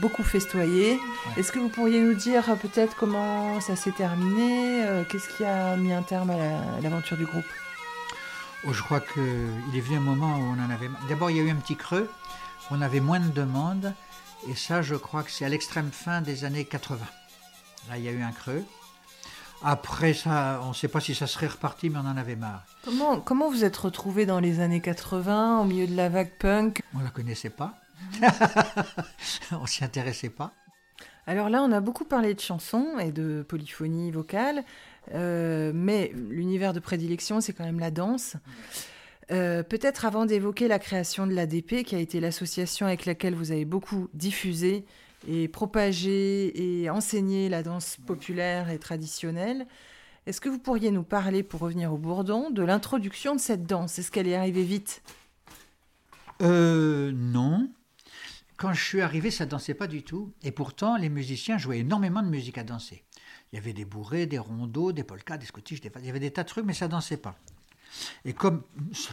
beaucoup 0.00 0.22
festoyé. 0.22 1.00
Est-ce 1.36 1.50
que 1.50 1.58
vous 1.58 1.68
pourriez 1.68 2.00
nous 2.00 2.14
dire 2.14 2.48
euh, 2.48 2.54
peut-être 2.54 2.96
comment 2.96 3.60
ça 3.60 3.74
s'est 3.74 3.90
terminé 3.92 4.84
euh, 4.84 5.02
Qu'est-ce 5.08 5.28
qui 5.36 5.44
a 5.44 5.76
mis 5.76 5.92
un 5.92 6.02
terme 6.02 6.30
à 6.30 6.36
la- 6.36 6.58
à 6.78 6.80
l'aventure 6.80 7.16
du 7.16 7.24
groupe? 7.26 7.44
Oh, 8.66 8.72
je 8.72 8.82
crois 8.82 9.00
qu'il 9.00 9.22
est 9.74 9.80
venu 9.80 9.96
un 9.96 10.00
moment 10.00 10.36
où 10.36 10.42
on 10.54 10.64
en 10.64 10.70
avait. 10.70 10.88
D'abord, 11.08 11.30
il 11.30 11.38
y 11.38 11.40
a 11.40 11.42
eu 11.42 11.50
un 11.50 11.56
petit 11.56 11.76
creux, 11.76 12.08
on 12.70 12.80
avait 12.82 13.00
moins 13.00 13.18
de 13.18 13.30
demandes, 13.30 13.92
et 14.48 14.54
ça, 14.54 14.82
je 14.82 14.94
crois 14.94 15.22
que 15.22 15.30
c'est 15.30 15.44
à 15.44 15.48
l'extrême 15.48 15.90
fin 15.90 16.20
des 16.20 16.44
années 16.44 16.66
80. 16.66 16.98
Là, 17.88 17.96
il 17.96 18.04
y 18.04 18.08
a 18.08 18.12
eu 18.12 18.22
un 18.22 18.32
creux. 18.32 18.62
Après 19.62 20.14
ça, 20.14 20.60
on 20.64 20.70
ne 20.70 20.74
sait 20.74 20.88
pas 20.88 21.00
si 21.00 21.14
ça 21.14 21.26
serait 21.26 21.46
reparti, 21.46 21.90
mais 21.90 21.98
on 21.98 22.08
en 22.08 22.16
avait 22.16 22.36
marre. 22.36 22.64
Comment, 22.84 23.20
comment 23.20 23.50
vous 23.50 23.64
êtes 23.64 23.76
retrouvé 23.76 24.24
dans 24.24 24.40
les 24.40 24.60
années 24.60 24.80
80 24.80 25.60
au 25.60 25.64
milieu 25.64 25.86
de 25.86 25.94
la 25.94 26.08
vague 26.08 26.32
punk? 26.38 26.82
On 26.94 27.00
la 27.00 27.10
connaissait 27.10 27.50
pas. 27.50 27.74
on 29.52 29.66
s'y 29.66 29.84
intéressait 29.84 30.30
pas. 30.30 30.52
Alors 31.26 31.50
là, 31.50 31.62
on 31.62 31.70
a 31.72 31.80
beaucoup 31.80 32.04
parlé 32.04 32.34
de 32.34 32.40
chansons 32.40 32.98
et 32.98 33.12
de 33.12 33.44
polyphonie 33.46 34.10
vocale, 34.10 34.64
euh, 35.14 35.72
mais 35.74 36.12
l'univers 36.14 36.72
de 36.72 36.80
prédilection, 36.80 37.40
c'est 37.40 37.52
quand 37.52 37.64
même 37.64 37.78
la 37.78 37.90
danse. 37.90 38.36
Euh, 39.30 39.62
Peut-être 39.62 40.06
avant 40.06 40.24
d'évoquer 40.26 40.66
la 40.66 40.78
création 40.78 41.26
de 41.26 41.34
l'ADP, 41.34 41.84
qui 41.84 41.94
a 41.94 41.98
été 41.98 42.18
l'association 42.18 42.86
avec 42.86 43.06
laquelle 43.06 43.34
vous 43.34 43.52
avez 43.52 43.64
beaucoup 43.64 44.08
diffusé 44.14 44.84
et 45.26 45.48
propagé 45.48 46.82
et 46.82 46.90
enseigné 46.90 47.48
la 47.48 47.62
danse 47.62 47.96
populaire 48.06 48.70
et 48.70 48.78
traditionnelle, 48.78 49.66
est-ce 50.26 50.40
que 50.40 50.48
vous 50.48 50.58
pourriez 50.58 50.90
nous 50.90 51.02
parler, 51.02 51.42
pour 51.42 51.60
revenir 51.60 51.92
au 51.92 51.98
bourdon, 51.98 52.50
de 52.50 52.62
l'introduction 52.62 53.34
de 53.34 53.40
cette 53.40 53.64
danse? 53.64 53.98
Est-ce 53.98 54.10
qu'elle 54.10 54.28
est 54.28 54.36
arrivée 54.36 54.64
vite? 54.64 55.02
Euh, 56.42 57.10
non. 57.12 57.70
Quand 58.56 58.72
je 58.74 58.84
suis 58.84 59.00
arrivé, 59.00 59.30
ça 59.30 59.46
dansait 59.46 59.74
pas 59.74 59.86
du 59.86 60.02
tout. 60.02 60.32
Et 60.42 60.52
pourtant, 60.52 60.96
les 60.96 61.08
musiciens 61.08 61.56
jouaient 61.56 61.78
énormément 61.78 62.22
de 62.22 62.28
musique 62.28 62.58
à 62.58 62.64
danser. 62.64 63.02
Il 63.52 63.56
y 63.56 63.58
avait 63.58 63.72
des 63.72 63.86
bourrées, 63.86 64.26
des 64.26 64.38
rondeaux, 64.38 64.92
des 64.92 65.04
polkas, 65.04 65.38
des 65.38 65.46
scottish, 65.46 65.80
des... 65.80 65.90
il 65.98 66.06
y 66.06 66.10
avait 66.10 66.20
des 66.20 66.30
tas 66.30 66.42
de 66.42 66.48
trucs, 66.48 66.66
mais 66.66 66.74
ça 66.74 66.86
dansait 66.86 67.16
pas. 67.16 67.36
Et 68.24 68.34
comme 68.34 68.62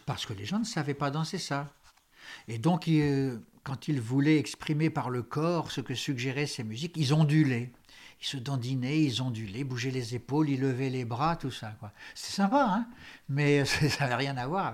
parce 0.05 0.25
que 0.25 0.33
les 0.33 0.45
gens 0.45 0.59
ne 0.59 0.65
savaient 0.65 0.93
pas 0.93 1.09
danser 1.09 1.37
ça. 1.37 1.73
Et 2.47 2.57
donc, 2.59 2.87
ils, 2.87 3.39
quand 3.67 3.89
ils 3.89 3.99
voulaient 3.99 4.37
exprimer 4.37 4.89
par 4.89 5.09
le 5.09 5.21
corps 5.21 5.71
ce 5.71 5.81
que 5.81 5.93
suggéraient 5.93 6.47
ces 6.47 6.63
musiques, 6.63 6.93
ils 6.95 7.13
ondulaient. 7.13 7.73
Ils 8.21 8.25
se 8.25 8.37
dandinaient, 8.37 9.03
ils 9.03 9.21
ondulaient, 9.21 9.65
bougeaient 9.65 9.91
les 9.91 10.15
épaules, 10.15 10.49
ils 10.49 10.61
levaient 10.61 10.89
les 10.89 11.03
bras, 11.03 11.35
tout 11.35 11.51
ça. 11.51 11.75
C'est 12.15 12.31
sympa, 12.31 12.65
hein 12.65 12.87
mais 13.27 13.65
ça 13.65 14.05
n'avait 14.05 14.15
rien 14.15 14.37
à 14.37 14.47
voir. 14.47 14.73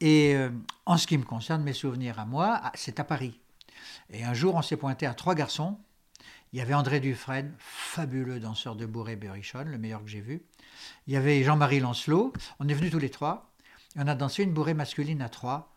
Et 0.00 0.34
euh, 0.34 0.50
en 0.86 0.96
ce 0.96 1.06
qui 1.06 1.18
me 1.18 1.22
concerne, 1.22 1.62
mes 1.62 1.72
souvenirs 1.72 2.18
à 2.18 2.26
moi, 2.26 2.58
ah, 2.60 2.72
c'est 2.74 2.98
à 2.98 3.04
Paris. 3.04 3.38
Et 4.10 4.24
un 4.24 4.34
jour, 4.34 4.56
on 4.56 4.62
s'est 4.62 4.76
pointé 4.76 5.06
à 5.06 5.14
trois 5.14 5.36
garçons. 5.36 5.78
Il 6.52 6.58
y 6.58 6.62
avait 6.62 6.74
André 6.74 6.98
Dufresne, 6.98 7.54
fabuleux 7.58 8.40
danseur 8.40 8.74
de 8.74 8.86
bourré 8.86 9.14
berrichonne, 9.14 9.68
le 9.68 9.78
meilleur 9.78 10.02
que 10.02 10.10
j'ai 10.10 10.20
vu. 10.20 10.42
Il 11.06 11.12
y 11.12 11.16
avait 11.16 11.44
Jean-Marie 11.44 11.78
Lancelot. 11.78 12.32
On 12.58 12.66
est 12.66 12.74
venus 12.74 12.90
tous 12.90 12.98
les 12.98 13.10
trois. 13.10 13.52
Et 13.94 14.00
on 14.00 14.08
a 14.08 14.16
dansé 14.16 14.42
une 14.42 14.52
bourrée 14.52 14.74
masculine 14.74 15.22
à 15.22 15.28
trois. 15.28 15.72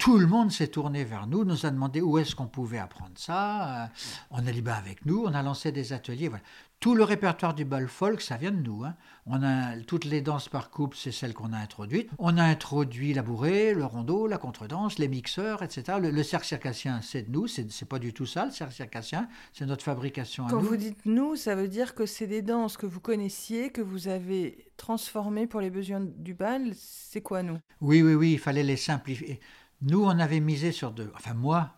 Tout 0.00 0.16
le 0.16 0.26
monde 0.26 0.50
s'est 0.50 0.68
tourné 0.68 1.04
vers 1.04 1.26
nous, 1.26 1.44
nous 1.44 1.66
a 1.66 1.70
demandé 1.70 2.00
où 2.00 2.16
est-ce 2.16 2.34
qu'on 2.34 2.46
pouvait 2.46 2.78
apprendre 2.78 3.12
ça. 3.16 3.84
Euh, 3.84 3.86
On 4.30 4.38
a 4.46 4.52
bah 4.62 4.74
avec 4.74 5.04
nous, 5.04 5.24
on 5.26 5.34
a 5.34 5.42
lancé 5.42 5.72
des 5.72 5.92
ateliers. 5.92 6.28
Voilà. 6.28 6.42
Tout 6.80 6.94
le 6.94 7.04
répertoire 7.04 7.52
du 7.52 7.66
bal 7.66 7.86
folk, 7.86 8.22
ça 8.22 8.38
vient 8.38 8.50
de 8.50 8.62
nous. 8.62 8.82
hein. 8.84 8.94
On 9.26 9.42
a 9.42 9.76
toutes 9.86 10.06
les 10.06 10.22
danses 10.22 10.48
par 10.48 10.70
couple, 10.70 10.96
c'est 10.98 11.12
celles 11.12 11.34
qu'on 11.34 11.52
a 11.52 11.58
introduites. 11.58 12.08
On 12.18 12.38
a 12.38 12.42
introduit 12.42 13.12
la 13.12 13.20
bourrée, 13.20 13.74
le 13.74 13.84
rondeau, 13.84 14.26
la 14.26 14.38
contredanse, 14.38 14.98
les 14.98 15.06
mixeurs, 15.06 15.62
etc. 15.62 15.98
Le, 16.00 16.10
le 16.10 16.22
cercle 16.22 16.46
circassien, 16.46 17.02
c'est 17.02 17.24
de 17.24 17.30
nous. 17.30 17.46
C'est 17.46 17.70
c'est 17.70 17.86
pas 17.86 17.98
du 17.98 18.14
tout 18.14 18.24
ça, 18.24 18.46
le 18.46 18.52
cercle 18.52 18.72
circassien. 18.72 19.28
C'est 19.52 19.66
notre 19.66 19.84
fabrication 19.84 20.46
à 20.46 20.50
Quand 20.50 20.62
nous. 20.62 20.68
vous 20.68 20.76
dites 20.78 21.04
nous, 21.04 21.36
ça 21.36 21.54
veut 21.54 21.68
dire 21.68 21.94
que 21.94 22.06
c'est 22.06 22.26
des 22.26 22.40
danses 22.40 22.78
que 22.78 22.86
vous 22.86 23.00
connaissiez, 23.00 23.68
que 23.70 23.82
vous 23.82 24.08
avez 24.08 24.64
transformées 24.78 25.46
pour 25.46 25.60
les 25.60 25.68
besoins 25.68 26.00
du 26.00 26.32
bal. 26.32 26.72
C'est 26.74 27.20
quoi 27.20 27.42
nous? 27.42 27.58
Oui, 27.82 28.00
oui, 28.00 28.14
oui, 28.14 28.32
il 28.32 28.38
fallait 28.38 28.62
les 28.62 28.78
simplifier. 28.78 29.38
Nous, 29.82 30.04
on 30.04 30.18
avait 30.18 30.40
misé 30.40 30.72
sur 30.72 30.92
deux. 30.92 31.10
Enfin, 31.14 31.34
moi 31.34 31.74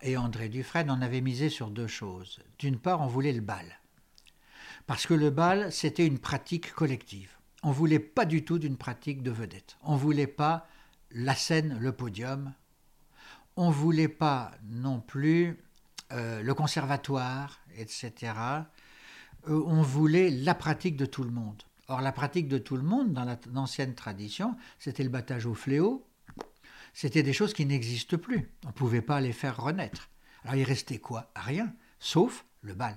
et 0.00 0.16
André 0.16 0.48
Dufresne, 0.48 0.90
on 0.90 1.02
avait 1.02 1.20
misé 1.20 1.48
sur 1.48 1.70
deux 1.70 1.86
choses. 1.86 2.40
D'une 2.58 2.78
part, 2.78 3.00
on 3.02 3.06
voulait 3.06 3.32
le 3.32 3.40
bal. 3.40 3.78
Parce 4.86 5.06
que 5.06 5.14
le 5.14 5.30
bal, 5.30 5.70
c'était 5.70 6.06
une 6.06 6.18
pratique 6.18 6.72
collective. 6.72 7.36
On 7.62 7.70
voulait 7.70 7.98
pas 8.00 8.24
du 8.24 8.44
tout 8.44 8.58
d'une 8.58 8.76
pratique 8.76 9.22
de 9.22 9.30
vedette. 9.30 9.76
On 9.82 9.96
voulait 9.96 10.26
pas 10.26 10.66
la 11.12 11.34
scène, 11.34 11.78
le 11.78 11.92
podium. 11.92 12.52
On 13.56 13.70
voulait 13.70 14.08
pas 14.08 14.52
non 14.64 15.00
plus 15.00 15.58
euh, 16.12 16.42
le 16.42 16.54
conservatoire, 16.54 17.60
etc. 17.76 18.12
euh, 19.48 19.62
on 19.66 19.82
voulait 19.82 20.30
la 20.30 20.54
pratique 20.54 20.96
de 20.96 21.06
tout 21.06 21.22
le 21.22 21.30
monde. 21.30 21.62
Or, 21.88 22.00
la 22.00 22.12
pratique 22.12 22.48
de 22.48 22.58
tout 22.58 22.76
le 22.76 22.82
monde, 22.82 23.12
dans 23.12 23.24
la- 23.24 23.38
l'ancienne 23.52 23.94
tradition, 23.94 24.56
c'était 24.78 25.02
le 25.04 25.10
battage 25.10 25.46
au 25.46 25.54
fléau. 25.54 26.06
C'était 26.92 27.22
des 27.22 27.32
choses 27.32 27.54
qui 27.54 27.66
n'existent 27.66 28.18
plus. 28.18 28.50
On 28.64 28.68
ne 28.68 28.72
pouvait 28.72 29.02
pas 29.02 29.20
les 29.20 29.32
faire 29.32 29.56
renaître. 29.62 30.10
Alors, 30.44 30.56
il 30.56 30.64
restait 30.64 30.98
quoi? 30.98 31.30
Rien, 31.36 31.72
sauf 31.98 32.44
le 32.62 32.74
bal. 32.74 32.96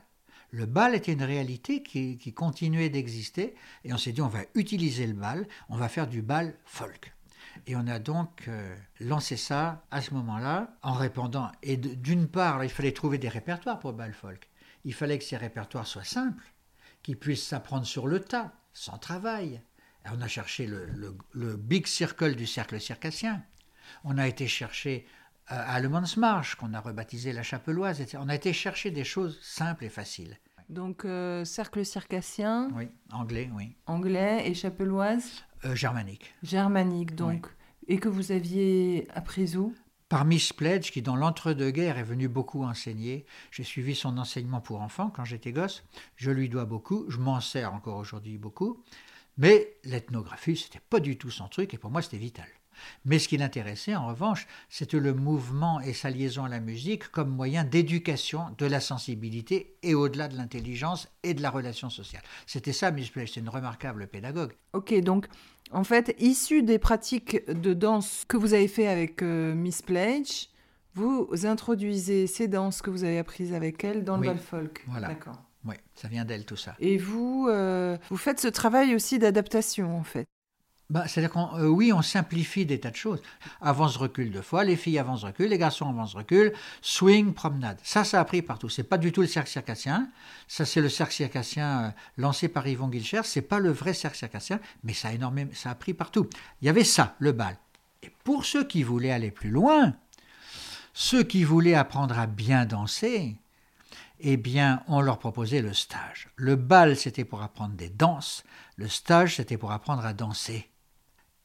Le 0.51 0.65
bal 0.65 0.95
était 0.95 1.13
une 1.13 1.23
réalité 1.23 1.83
qui, 1.83 2.33
continuait 2.33 2.89
d'exister, 2.89 3.55
et 3.83 3.93
on 3.93 3.97
s'est 3.97 4.11
dit, 4.13 4.21
on 4.21 4.27
va 4.27 4.41
utiliser 4.53 5.05
le 5.05 5.13
bal, 5.13 5.47
on 5.69 5.77
va 5.77 5.89
faire 5.89 6.07
du 6.07 6.21
bal 6.21 6.55
folk. 6.65 7.13
Et 7.67 7.75
on 7.75 7.87
a 7.87 7.99
donc 7.99 8.45
euh, 8.47 8.75
lancé 8.99 9.37
ça 9.37 9.85
à 9.91 10.01
ce 10.01 10.13
moment-là, 10.13 10.77
en 10.81 10.93
répondant. 10.93 11.51
Et 11.63 11.77
d'une 11.77 12.27
part, 12.27 12.63
il 12.63 12.69
fallait 12.69 12.91
trouver 12.91 13.17
des 13.17 13.29
répertoires 13.29 13.79
pour 13.79 13.93
bal 13.93 14.13
folk. 14.13 14.49
Il 14.83 14.93
fallait 14.93 15.17
que 15.17 15.23
ces 15.23 15.37
répertoires 15.37 15.87
soient 15.87 16.03
simples, 16.03 16.43
qu'ils 17.01 17.17
puissent 17.17 17.45
s'apprendre 17.45 17.85
sur 17.85 18.07
le 18.07 18.19
tas, 18.19 18.53
sans 18.73 18.97
travail. 18.97 19.61
Et 20.05 20.09
on 20.13 20.21
a 20.21 20.27
cherché 20.27 20.67
le, 20.67 20.85
le- 20.85 21.17
le 21.31 21.55
big 21.57 21.87
circle 21.87 22.35
du 22.35 22.45
cercle 22.45 22.79
circassien. 22.79 23.43
On 24.03 24.17
a 24.17 24.27
été 24.27 24.47
chercher 24.47 25.05
euh, 25.51 25.55
à 25.65 25.79
Marche, 26.17 26.55
qu'on 26.55 26.73
a 26.73 26.79
rebaptisé 26.79 27.31
la 27.33 27.43
Chapeloise. 27.43 28.01
etc. 28.01 28.17
On 28.21 28.29
a 28.29 28.35
été 28.35 28.51
chercher 28.53 28.91
des 28.91 29.03
choses 29.03 29.39
simples 29.41 29.85
et 29.85 29.89
faciles. 29.89 30.37
Donc, 30.69 31.05
euh, 31.05 31.45
cercle 31.45 31.85
circassien, 31.85 32.69
Oui, 32.75 32.87
anglais, 33.11 33.49
oui. 33.53 33.75
anglais 33.85 34.49
et 34.49 34.53
chapeloise, 34.55 35.43
Euh, 35.63 35.75
germanique. 35.75 36.33
germanique, 36.41 37.13
donc. 37.15 37.47
Et 37.87 37.99
que 37.99 38.09
vous 38.09 38.31
aviez 38.31 39.07
appris 39.13 39.55
où? 39.57 39.75
Par 40.09 40.25
Miss 40.25 40.53
Pledge, 40.53 40.91
qui 40.91 41.01
dans 41.03 41.15
l'entre-deux-guerres 41.15 41.97
est 41.99 42.03
venue 42.03 42.27
beaucoup 42.27 42.63
enseigner. 42.63 43.25
J'ai 43.51 43.63
suivi 43.63 43.93
son 43.95 44.17
enseignement 44.17 44.61
pour 44.61 44.81
enfants 44.81 45.11
quand 45.11 45.25
j'étais 45.25 45.51
gosse. 45.51 45.83
Je 46.15 46.31
lui 46.31 46.49
dois 46.49 46.65
beaucoup. 46.65 47.05
Je 47.09 47.17
m'en 47.19 47.39
sers 47.41 47.73
encore 47.73 47.97
aujourd'hui 47.97 48.37
beaucoup. 48.39 48.83
Mais 49.37 49.75
l'ethnographie, 49.83 50.55
c'était 50.55 50.79
pas 50.79 50.99
du 50.99 51.17
tout 51.17 51.29
son 51.31 51.47
truc 51.47 51.73
et 51.73 51.77
pour 51.77 51.91
moi, 51.91 52.01
c'était 52.01 52.17
vital. 52.17 52.47
Mais 53.05 53.19
ce 53.19 53.27
qui 53.27 53.37
l'intéressait, 53.37 53.95
en 53.95 54.07
revanche, 54.07 54.47
c'était 54.69 54.99
le 54.99 55.13
mouvement 55.13 55.79
et 55.81 55.93
sa 55.93 56.09
liaison 56.09 56.45
à 56.45 56.49
la 56.49 56.59
musique 56.59 57.09
comme 57.09 57.29
moyen 57.29 57.63
d'éducation 57.63 58.45
de 58.57 58.65
la 58.65 58.79
sensibilité 58.79 59.77
et 59.83 59.93
au-delà 59.93 60.27
de 60.27 60.37
l'intelligence 60.37 61.07
et 61.23 61.33
de 61.33 61.41
la 61.41 61.49
relation 61.49 61.89
sociale. 61.89 62.23
C'était 62.45 62.73
ça, 62.73 62.91
Miss 62.91 63.09
Pledge. 63.09 63.31
C'est 63.33 63.39
une 63.39 63.49
remarquable 63.49 64.07
pédagogue. 64.07 64.53
Ok, 64.73 64.93
donc 65.01 65.27
en 65.71 65.83
fait, 65.83 66.15
issu 66.19 66.63
des 66.63 66.79
pratiques 66.79 67.49
de 67.49 67.73
danse 67.73 68.25
que 68.27 68.37
vous 68.37 68.53
avez 68.53 68.67
fait 68.67 68.87
avec 68.87 69.21
euh, 69.23 69.53
Miss 69.55 69.81
Pledge, 69.81 70.47
vous 70.93 71.27
introduisez 71.43 72.27
ces 72.27 72.47
danses 72.47 72.81
que 72.81 72.89
vous 72.89 73.03
avez 73.03 73.19
apprises 73.19 73.53
avec 73.53 73.83
elle 73.83 74.03
dans 74.03 74.19
Oui, 74.19 74.27
le 74.27 74.33
bal 74.33 74.41
folk. 74.41 74.83
Voilà. 74.87 75.09
D'accord. 75.09 75.41
Oui, 75.65 75.75
ça 75.95 76.07
vient 76.07 76.25
d'elle 76.25 76.45
tout 76.45 76.55
ça. 76.55 76.75
Et 76.79 76.97
vous, 76.97 77.47
euh, 77.49 77.97
vous 78.09 78.17
faites 78.17 78.39
ce 78.39 78.47
travail 78.47 78.95
aussi 78.95 79.19
d'adaptation 79.19 79.97
en 79.97 80.03
fait. 80.03 80.25
Bah, 80.91 81.07
C'est-à-dire 81.07 81.31
qu'on, 81.31 81.57
euh, 81.57 81.67
oui, 81.67 81.91
on 81.91 82.03
simplifie 82.03 82.65
des 82.65 82.79
tas 82.79 82.91
de 82.91 82.95
choses. 82.95 83.19
Avance, 83.59 83.97
recul 83.97 84.31
deux 84.31 84.43
fois, 84.43 84.63
les 84.63 84.75
filles 84.75 84.99
avancent, 84.99 85.23
recul, 85.23 85.49
les 85.49 85.57
garçons 85.57 85.89
avancent, 85.89 86.13
recul, 86.13 86.53
swing, 86.81 87.33
promenade. 87.33 87.79
Ça, 87.83 88.03
ça 88.03 88.19
a 88.19 88.25
pris 88.25 88.43
partout. 88.43 88.69
C'est 88.69 88.83
pas 88.83 88.99
du 88.99 89.11
tout 89.11 89.21
le 89.21 89.27
cercle 89.27 89.49
circassien. 89.49 90.09
Ça, 90.47 90.63
c'est 90.63 90.81
le 90.81 90.89
cercle 90.89 91.13
circassien 91.13 91.85
euh, 91.85 91.89
lancé 92.17 92.49
par 92.49 92.67
Yvon 92.67 92.87
Guilcher. 92.87 93.21
C'est 93.23 93.41
pas 93.41 93.57
le 93.57 93.71
vrai 93.71 93.93
cercle 93.93 94.17
circassien, 94.17 94.59
mais 94.83 94.93
ça 94.93 95.07
a 95.07 95.13
énormément, 95.13 95.51
ça 95.55 95.71
a 95.71 95.75
pris 95.75 95.95
partout. 95.95 96.29
Il 96.61 96.65
y 96.65 96.69
avait 96.69 96.83
ça, 96.83 97.15
le 97.17 97.31
bal. 97.31 97.57
Et 98.03 98.11
pour 98.23 98.45
ceux 98.45 98.63
qui 98.63 98.83
voulaient 98.83 99.11
aller 99.11 99.31
plus 99.31 99.49
loin, 99.49 99.95
ceux 100.93 101.23
qui 101.23 101.43
voulaient 101.43 101.73
apprendre 101.73 102.19
à 102.19 102.27
bien 102.27 102.65
danser, 102.65 103.37
eh 104.19 104.37
bien, 104.37 104.83
on 104.87 105.01
leur 105.01 105.17
proposait 105.17 105.61
le 105.61 105.73
stage. 105.73 106.29
Le 106.35 106.55
bal, 106.55 106.95
c'était 106.95 107.25
pour 107.25 107.41
apprendre 107.41 107.73
des 107.73 107.89
danses. 107.89 108.43
Le 108.75 108.87
stage, 108.87 109.37
c'était 109.37 109.57
pour 109.57 109.71
apprendre 109.71 110.05
à 110.05 110.13
danser. 110.13 110.69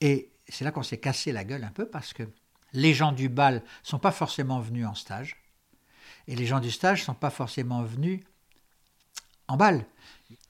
Et 0.01 0.33
c'est 0.49 0.65
là 0.65 0.73
qu'on 0.73 0.83
s'est 0.83 0.99
cassé 1.01 1.33
la 1.33 1.45
gueule 1.45 1.65
un 1.65 1.71
peu 1.71 1.87
parce 1.87 2.13
que 2.13 2.25
les 2.73 2.95
gens 2.95 3.13
du 3.13 3.29
bal 3.29 3.63
sont 3.83 3.99
pas 3.99 4.13
forcément 4.13 4.61
venus 4.61 4.87
en 4.87 4.95
stage 4.95 5.37
et 6.27 6.37
les 6.37 6.47
gens 6.47 6.61
du 6.61 6.71
stage 6.71 7.05
sont 7.05 7.15
pas 7.15 7.31
forcément 7.31 7.83
venus 7.83 8.21
en 9.49 9.57
bal. 9.57 9.85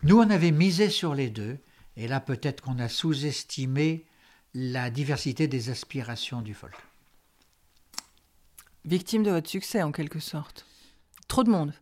Nous, 0.03 0.19
on 0.19 0.31
avait 0.31 0.51
misé 0.51 0.91
sur 0.91 1.15
les 1.15 1.31
deux 1.31 1.59
et 1.97 2.09
là, 2.09 2.21
peut-être 2.21 2.63
qu'on 2.63 2.79
a 2.79 2.89
sous-estimé 2.89 4.07
la 4.55 4.91
diversité 4.91 5.49
des 5.49 5.71
aspirations 5.71 6.43
du 6.43 6.55
folk. 6.55 6.77
Victime 8.85 9.23
de 9.23 9.31
votre 9.31 9.49
succès 9.49 9.83
en 9.83 9.93
quelque 9.93 10.21
sorte. 10.21 10.67
Trop 11.29 11.45
de 11.45 11.51
monde. 11.51 11.75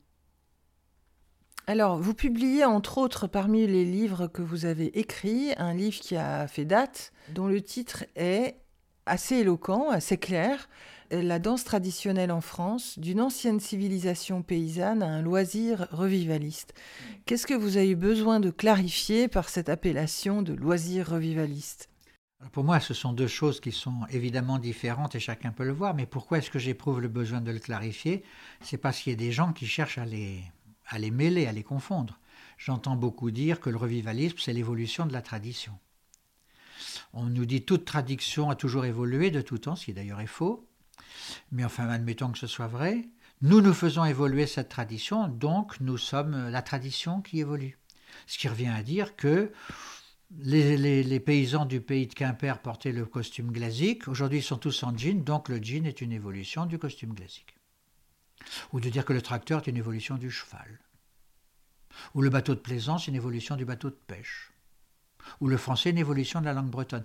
Alors, 1.68 1.98
vous 1.98 2.14
publiez 2.14 2.64
entre 2.64 2.96
autres 2.96 3.26
parmi 3.26 3.66
les 3.66 3.84
livres 3.84 4.26
que 4.26 4.40
vous 4.40 4.64
avez 4.64 4.98
écrits 4.98 5.52
un 5.58 5.74
livre 5.74 6.00
qui 6.00 6.16
a 6.16 6.48
fait 6.48 6.64
date, 6.64 7.12
dont 7.34 7.46
le 7.46 7.60
titre 7.60 8.06
est 8.16 8.56
assez 9.04 9.36
éloquent, 9.36 9.90
assez 9.90 10.16
clair, 10.16 10.70
La 11.10 11.38
danse 11.38 11.64
traditionnelle 11.64 12.32
en 12.32 12.40
France, 12.40 12.98
d'une 12.98 13.20
ancienne 13.20 13.60
civilisation 13.60 14.40
paysanne 14.40 15.02
à 15.02 15.08
un 15.08 15.20
loisir 15.20 15.88
revivaliste. 15.90 16.72
Qu'est-ce 17.26 17.46
que 17.46 17.52
vous 17.52 17.76
avez 17.76 17.90
eu 17.90 17.96
besoin 17.96 18.40
de 18.40 18.50
clarifier 18.50 19.28
par 19.28 19.50
cette 19.50 19.68
appellation 19.68 20.40
de 20.40 20.54
loisir 20.54 21.10
revivaliste? 21.10 21.90
Pour 22.52 22.64
moi, 22.64 22.80
ce 22.80 22.94
sont 22.94 23.12
deux 23.12 23.26
choses 23.26 23.60
qui 23.60 23.72
sont 23.72 24.06
évidemment 24.10 24.58
différentes 24.58 25.14
et 25.16 25.20
chacun 25.20 25.50
peut 25.50 25.64
le 25.64 25.72
voir, 25.72 25.94
mais 25.94 26.06
pourquoi 26.06 26.38
est-ce 26.38 26.50
que 26.50 26.58
j'éprouve 26.58 27.02
le 27.02 27.08
besoin 27.08 27.42
de 27.42 27.50
le 27.50 27.58
clarifier? 27.58 28.22
C'est 28.62 28.78
parce 28.78 29.00
qu'il 29.00 29.12
y 29.12 29.16
a 29.16 29.18
des 29.18 29.32
gens 29.32 29.52
qui 29.52 29.66
cherchent 29.66 29.98
à 29.98 30.06
les, 30.06 30.42
à 30.88 30.98
les 30.98 31.10
mêler, 31.10 31.46
à 31.46 31.52
les 31.52 31.62
confondre. 31.62 32.18
J'entends 32.56 32.96
beaucoup 32.96 33.30
dire 33.30 33.60
que 33.60 33.70
le 33.70 33.76
revivalisme, 33.76 34.38
c'est 34.38 34.52
l'évolution 34.52 35.06
de 35.06 35.12
la 35.12 35.22
tradition. 35.22 35.78
On 37.12 37.24
nous 37.24 37.46
dit 37.46 37.62
toute 37.62 37.84
tradition 37.84 38.50
a 38.50 38.56
toujours 38.56 38.84
évolué 38.84 39.30
de 39.30 39.40
tout 39.40 39.58
temps, 39.58 39.76
ce 39.76 39.86
qui 39.86 39.92
d'ailleurs 39.92 40.20
est 40.20 40.26
faux. 40.26 40.68
Mais 41.52 41.64
enfin, 41.64 41.88
admettons 41.88 42.30
que 42.30 42.38
ce 42.38 42.46
soit 42.46 42.66
vrai. 42.66 43.08
Nous, 43.40 43.60
nous 43.60 43.74
faisons 43.74 44.04
évoluer 44.04 44.46
cette 44.46 44.68
tradition, 44.68 45.28
donc 45.28 45.80
nous 45.80 45.98
sommes 45.98 46.48
la 46.48 46.62
tradition 46.62 47.22
qui 47.22 47.40
évolue. 47.40 47.78
Ce 48.26 48.38
qui 48.38 48.48
revient 48.48 48.68
à 48.68 48.82
dire 48.82 49.14
que 49.14 49.52
les, 50.40 51.20
paysans 51.20 51.64
du 51.64 51.80
pays 51.80 52.06
de 52.06 52.14
Quimper 52.14 52.60
portaient 52.60 52.92
le 52.92 53.06
costume 53.06 53.52
glasique. 53.52 54.08
Aujourd'hui, 54.08 54.40
ils 54.40 54.42
sont 54.42 54.58
tous 54.58 54.82
en 54.82 54.96
jean, 54.96 55.22
donc 55.22 55.48
le 55.48 55.62
jean 55.62 55.86
est 55.86 56.00
une 56.00 56.12
évolution 56.12 56.66
du 56.66 56.78
costume 56.78 57.14
glasique. 57.14 57.57
Ou 58.72 58.80
de 58.80 58.88
dire 58.88 59.04
que 59.04 59.12
le 59.12 59.22
tracteur 59.22 59.60
est 59.60 59.70
une 59.70 59.76
évolution 59.76 60.16
du 60.16 60.30
cheval. 60.30 60.80
Ou 62.14 62.22
le 62.22 62.30
bateau 62.30 62.54
de 62.54 62.60
plaisance 62.60 63.08
une 63.08 63.14
évolution 63.14 63.56
du 63.56 63.64
bateau 63.64 63.90
de 63.90 63.98
pêche. 64.06 64.52
Ou 65.40 65.48
le 65.48 65.56
français 65.56 65.90
une 65.90 65.98
évolution 65.98 66.40
de 66.40 66.46
la 66.46 66.52
langue 66.52 66.70
bretonne. 66.70 67.04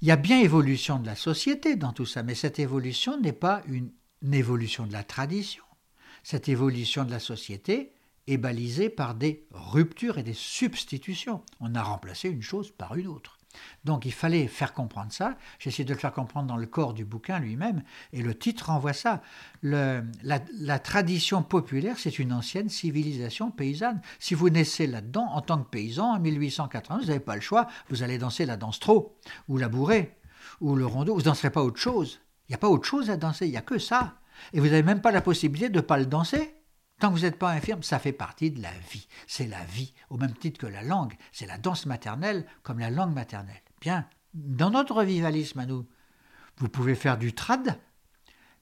Il 0.00 0.08
y 0.08 0.10
a 0.10 0.16
bien 0.16 0.40
évolution 0.40 0.98
de 0.98 1.06
la 1.06 1.16
société 1.16 1.76
dans 1.76 1.92
tout 1.92 2.06
ça, 2.06 2.22
mais 2.22 2.34
cette 2.34 2.58
évolution 2.58 3.20
n'est 3.20 3.32
pas 3.32 3.62
une, 3.66 3.90
une 4.22 4.34
évolution 4.34 4.86
de 4.86 4.92
la 4.92 5.04
tradition. 5.04 5.64
Cette 6.22 6.48
évolution 6.48 7.04
de 7.04 7.10
la 7.10 7.20
société 7.20 7.92
est 8.26 8.38
balisée 8.38 8.88
par 8.88 9.14
des 9.14 9.46
ruptures 9.50 10.18
et 10.18 10.22
des 10.22 10.34
substitutions. 10.34 11.42
On 11.60 11.74
a 11.74 11.82
remplacé 11.82 12.28
une 12.28 12.42
chose 12.42 12.70
par 12.70 12.96
une 12.96 13.06
autre. 13.06 13.38
Donc 13.84 14.04
il 14.04 14.12
fallait 14.12 14.46
faire 14.46 14.72
comprendre 14.72 15.12
ça. 15.12 15.36
J'ai 15.58 15.68
essayé 15.68 15.84
de 15.84 15.92
le 15.92 15.98
faire 15.98 16.12
comprendre 16.12 16.46
dans 16.46 16.56
le 16.56 16.66
corps 16.66 16.94
du 16.94 17.04
bouquin 17.04 17.38
lui-même, 17.38 17.82
et 18.12 18.22
le 18.22 18.36
titre 18.36 18.66
renvoie 18.66 18.92
ça. 18.92 19.22
La, 19.62 20.02
la 20.22 20.78
tradition 20.78 21.42
populaire, 21.42 21.98
c'est 21.98 22.18
une 22.18 22.32
ancienne 22.32 22.68
civilisation 22.68 23.50
paysanne. 23.50 24.00
Si 24.18 24.34
vous 24.34 24.50
naissez 24.50 24.86
là-dedans, 24.86 25.26
en 25.32 25.40
tant 25.40 25.58
que 25.58 25.68
paysan, 25.68 26.14
en 26.14 26.20
1880, 26.20 26.98
vous 27.00 27.06
n'avez 27.06 27.20
pas 27.20 27.34
le 27.34 27.40
choix, 27.40 27.68
vous 27.90 28.02
allez 28.02 28.18
danser 28.18 28.46
la 28.46 28.56
danse 28.56 28.80
trop, 28.80 29.16
ou 29.48 29.58
la 29.58 29.68
bourrée, 29.68 30.16
ou 30.60 30.76
le 30.76 30.86
rondeau, 30.86 31.14
vous 31.14 31.20
ne 31.20 31.24
danserez 31.24 31.50
pas 31.50 31.62
autre 31.62 31.80
chose. 31.80 32.20
Il 32.48 32.52
n'y 32.52 32.56
a 32.56 32.58
pas 32.58 32.68
autre 32.68 32.86
chose 32.86 33.10
à 33.10 33.16
danser, 33.16 33.46
il 33.46 33.50
n'y 33.50 33.56
a 33.56 33.62
que 33.62 33.78
ça. 33.78 34.18
Et 34.52 34.60
vous 34.60 34.66
n'avez 34.66 34.82
même 34.82 35.00
pas 35.00 35.12
la 35.12 35.22
possibilité 35.22 35.68
de 35.68 35.76
ne 35.76 35.80
pas 35.80 35.98
le 35.98 36.06
danser. 36.06 36.54
Tant 37.00 37.10
que 37.10 37.14
vous 37.14 37.22
n'êtes 37.22 37.38
pas 37.38 37.50
infirme, 37.50 37.82
ça 37.82 37.98
fait 37.98 38.12
partie 38.12 38.50
de 38.50 38.62
la 38.62 38.72
vie. 38.90 39.08
C'est 39.26 39.46
la 39.46 39.64
vie, 39.64 39.92
au 40.10 40.16
même 40.16 40.34
titre 40.34 40.60
que 40.60 40.66
la 40.66 40.82
langue. 40.82 41.14
C'est 41.32 41.46
la 41.46 41.58
danse 41.58 41.86
maternelle 41.86 42.46
comme 42.62 42.78
la 42.78 42.90
langue 42.90 43.14
maternelle. 43.14 43.62
Bien, 43.80 44.06
dans 44.32 44.70
notre 44.70 44.94
revivalisme 44.94 45.58
à 45.58 45.66
nous, 45.66 45.86
vous 46.56 46.68
pouvez 46.68 46.94
faire 46.94 47.18
du 47.18 47.32
trad, 47.32 47.78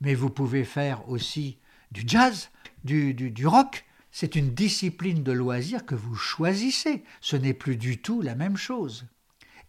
mais 0.00 0.14
vous 0.14 0.30
pouvez 0.30 0.64
faire 0.64 1.08
aussi 1.08 1.58
du 1.90 2.02
jazz, 2.06 2.50
du, 2.84 3.46
rock. 3.46 3.84
C'est 4.10 4.34
une 4.34 4.52
discipline 4.52 5.22
de 5.22 5.32
loisir 5.32 5.86
que 5.86 5.94
vous 5.94 6.14
choisissez. 6.14 7.04
Ce 7.20 7.36
n'est 7.36 7.54
plus 7.54 7.76
du 7.76 8.00
tout 8.00 8.20
la 8.20 8.34
même 8.34 8.56
chose. 8.56 9.06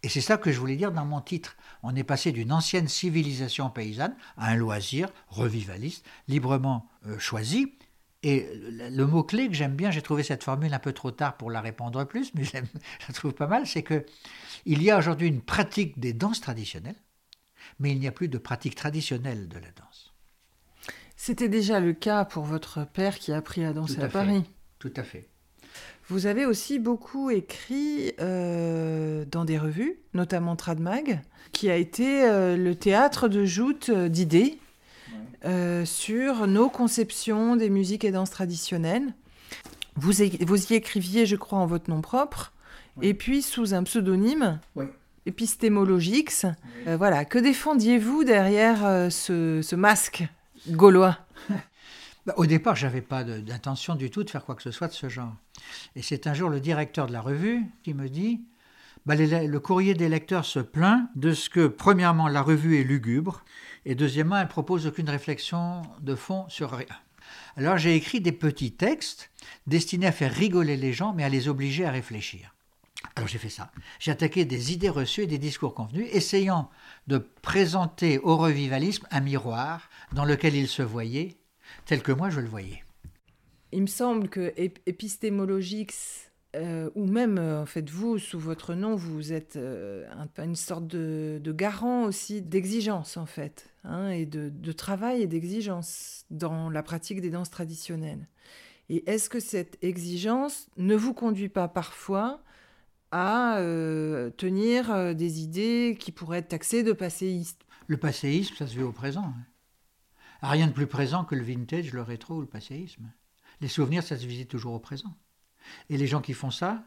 Et 0.02 0.08
c'est 0.08 0.20
ça 0.20 0.36
que 0.36 0.52
je 0.52 0.60
voulais 0.60 0.76
dire 0.76 0.92
dans 0.92 1.06
mon 1.06 1.20
titre. 1.20 1.56
On 1.82 1.96
est 1.96 2.04
passé 2.04 2.30
d'une 2.32 2.52
ancienne 2.52 2.88
civilisation 2.88 3.70
paysanne 3.70 4.14
à 4.36 4.48
un 4.50 4.56
loisir 4.56 5.08
revivaliste, 5.28 6.04
librement 6.28 6.90
euh, 7.06 7.18
choisi. 7.18 7.72
Et 8.24 8.48
le, 8.90 9.04
mot-clé 9.04 9.48
que 9.48 9.54
j'aime 9.54 9.76
bien, 9.76 9.90
j'ai 9.90 10.00
trouvé 10.00 10.22
cette 10.22 10.42
formule 10.42 10.72
un 10.72 10.78
peu 10.78 10.92
trop 10.92 11.10
tard 11.10 11.36
pour 11.36 11.50
la 11.50 11.60
répondre 11.60 12.02
plus, 12.04 12.32
mais 12.34 12.44
je 12.44 12.56
la 12.56 13.14
trouve 13.14 13.34
pas 13.34 13.46
mal, 13.46 13.66
c'est 13.66 13.82
que 13.82 14.06
il 14.64 14.82
y 14.82 14.90
a 14.90 14.96
aujourd'hui 14.96 15.28
une 15.28 15.42
pratique 15.42 16.00
des 16.00 16.14
danses 16.14 16.40
traditionnelles, 16.40 16.96
mais 17.78 17.92
il 17.92 18.00
n'y 18.00 18.08
a 18.08 18.12
plus 18.12 18.28
de 18.28 18.38
pratique 18.38 18.76
traditionnelle 18.76 19.46
de 19.46 19.56
la 19.56 19.70
danse. 19.72 20.14
C'était 21.16 21.50
déjà 21.50 21.80
le 21.80 21.92
cas 21.92 22.24
pour 22.24 22.44
votre 22.44 22.86
père 22.86 23.18
qui 23.18 23.30
a 23.30 23.36
appris 23.36 23.62
à 23.62 23.74
danser 23.74 24.02
à. 24.02 24.08
Paris. 24.08 24.44
Tout 24.78 24.92
à 24.96 25.02
fait. 25.02 25.28
Vous 26.08 26.26
avez 26.26 26.46
aussi 26.46 26.78
beaucoup 26.78 27.30
écrit 27.30 28.12
euh, 28.20 29.24
dans 29.30 29.44
des 29.44 29.58
revues, 29.58 29.98
notamment 30.14 30.56
Tradmag, 30.56 31.20
qui 31.52 31.70
a 31.70 31.76
été 31.76 32.24
euh, 32.24 32.56
le 32.56 32.74
théâtre 32.74 33.28
de 33.28 33.44
joutes 33.44 33.90
euh, 33.90 34.08
d'idées 34.08 34.58
euh, 35.44 35.84
sur 35.84 36.46
nos 36.46 36.68
conceptions 36.68 37.56
des 37.56 37.70
musiques 37.70 38.04
et 38.04 38.10
danses 38.12 38.30
traditionnelles. 38.30 39.14
Vous, 39.96 40.12
vous 40.40 40.72
y 40.72 40.74
écriviez, 40.74 41.26
je 41.26 41.36
crois, 41.36 41.58
en 41.58 41.66
votre 41.66 41.88
nom 41.90 42.00
propre, 42.00 42.52
et 43.02 43.14
puis 43.14 43.42
sous 43.42 43.74
un 43.74 43.82
pseudonyme, 43.84 44.58
Oui. 44.76 44.86
Euh, 46.86 46.96
voilà, 46.96 47.24
que 47.24 47.38
défendiez-vous 47.38 48.24
derrière 48.24 48.84
euh, 48.84 49.08
ce, 49.10 49.60
ce 49.62 49.76
masque 49.76 50.24
gaulois? 50.68 51.18
Bah, 52.26 52.32
Au 52.38 52.46
départ, 52.46 52.74
je 52.74 52.86
n'avais 52.86 53.02
pas 53.02 53.22
d'intention 53.22 53.96
du 53.96 54.10
tout 54.10 54.24
de 54.24 54.30
faire 54.30 54.46
quoi 54.46 54.54
que 54.54 54.62
ce 54.62 54.70
soit 54.70 54.88
de 54.88 54.94
ce 54.94 55.10
genre. 55.10 55.34
Et 55.94 56.00
c'est 56.00 56.26
un 56.26 56.32
jour 56.32 56.48
le 56.48 56.58
directeur 56.58 57.06
de 57.06 57.12
la 57.12 57.20
revue 57.20 57.60
qui 57.82 57.92
me 57.92 58.08
dit 58.08 58.40
bah, 59.04 59.14
les- 59.14 59.46
le 59.46 59.60
courrier 59.60 59.92
des 59.92 60.08
lecteurs 60.08 60.46
se 60.46 60.58
plaint 60.60 61.06
de 61.16 61.34
ce 61.34 61.50
que, 61.50 61.66
premièrement, 61.66 62.28
la 62.28 62.40
revue 62.40 62.80
est 62.80 62.84
lugubre, 62.84 63.44
et 63.86 63.94
deuxièmement, 63.94 64.36
elle 64.38 64.48
propose 64.48 64.86
aucune 64.86 65.10
réflexion 65.10 65.82
de 66.00 66.14
fond 66.14 66.48
sur 66.48 66.70
rien. 66.70 66.86
Alors 67.56 67.78
j'ai 67.78 67.94
écrit 67.94 68.20
des 68.20 68.32
petits 68.32 68.72
textes 68.72 69.30
destinés 69.66 70.06
à 70.06 70.12
faire 70.12 70.32
rigoler 70.32 70.76
les 70.76 70.92
gens, 70.92 71.12
mais 71.14 71.24
à 71.24 71.28
les 71.28 71.48
obliger 71.48 71.84
à 71.84 71.90
réfléchir. 71.90 72.54
Alors 73.16 73.28
j'ai 73.28 73.38
fait 73.38 73.48
ça. 73.48 73.70
J'ai 74.00 74.10
attaqué 74.10 74.44
des 74.44 74.72
idées 74.72 74.88
reçues 74.88 75.22
et 75.22 75.26
des 75.26 75.38
discours 75.38 75.74
convenus, 75.74 76.08
essayant 76.12 76.70
de 77.06 77.18
présenter 77.42 78.18
au 78.18 78.36
revivalisme 78.36 79.06
un 79.10 79.20
miroir 79.20 79.88
dans 80.12 80.24
lequel 80.24 80.54
il 80.54 80.68
se 80.68 80.82
voyait 80.82 81.36
tel 81.86 82.02
que 82.02 82.12
moi 82.12 82.30
je 82.30 82.40
le 82.40 82.48
voyais. 82.48 82.82
Il 83.72 83.82
me 83.82 83.86
semble 83.86 84.28
que 84.28 84.54
ép- 84.56 84.78
Épistémologix, 84.86 86.30
euh, 86.54 86.90
ou 86.94 87.06
même 87.06 87.38
euh, 87.38 87.62
en 87.62 87.66
fait 87.66 87.90
vous, 87.90 88.18
sous 88.18 88.38
votre 88.38 88.74
nom, 88.74 88.94
vous 88.94 89.32
êtes 89.32 89.56
euh, 89.56 90.06
une 90.38 90.54
sorte 90.54 90.86
de, 90.86 91.40
garant 91.52 92.04
aussi 92.04 92.42
d'exigence 92.42 93.16
en 93.16 93.26
fait, 93.26 93.72
hein, 93.82 94.10
et 94.10 94.24
de, 94.26 94.72
travail 94.72 95.22
et 95.22 95.26
d'exigence 95.26 96.24
dans 96.30 96.70
la 96.70 96.82
pratique 96.82 97.20
des 97.20 97.30
danses 97.30 97.50
traditionnelles. 97.50 98.28
Et 98.88 99.08
est-ce 99.10 99.28
que 99.28 99.40
cette 99.40 99.82
exigence 99.82 100.68
ne 100.76 100.94
vous 100.94 101.14
conduit 101.14 101.48
pas 101.48 101.68
parfois 101.68 102.42
à 103.10 103.58
tenir 104.36 105.14
des 105.14 105.40
idées 105.40 105.96
qui 105.98 106.10
pourraient 106.12 106.38
être 106.38 106.48
taxées 106.48 106.82
de 106.82 106.92
passéistes 106.92 107.64
Le 107.86 107.96
passéisme, 107.96 108.54
ça 108.56 108.66
se 108.66 108.74
vit 108.74 108.82
au 108.82 108.92
présent. 108.92 109.24
hein. 109.24 109.46
Rien 110.42 110.66
de 110.66 110.72
plus 110.72 110.88
présent 110.88 111.24
que 111.24 111.34
le 111.34 111.42
vintage, 111.42 111.92
le 111.92 112.02
rétro 112.02 112.36
ou 112.36 112.40
le 112.40 112.46
passéisme. 112.46 113.10
Les 113.60 113.68
souvenirs, 113.68 114.02
ça 114.02 114.18
se 114.18 114.26
visite 114.26 114.50
toujours 114.50 114.74
au 114.74 114.80
présent. 114.80 115.16
Et 115.90 115.96
les 115.96 116.06
gens 116.06 116.20
qui 116.20 116.32
font 116.32 116.50
ça, 116.50 116.84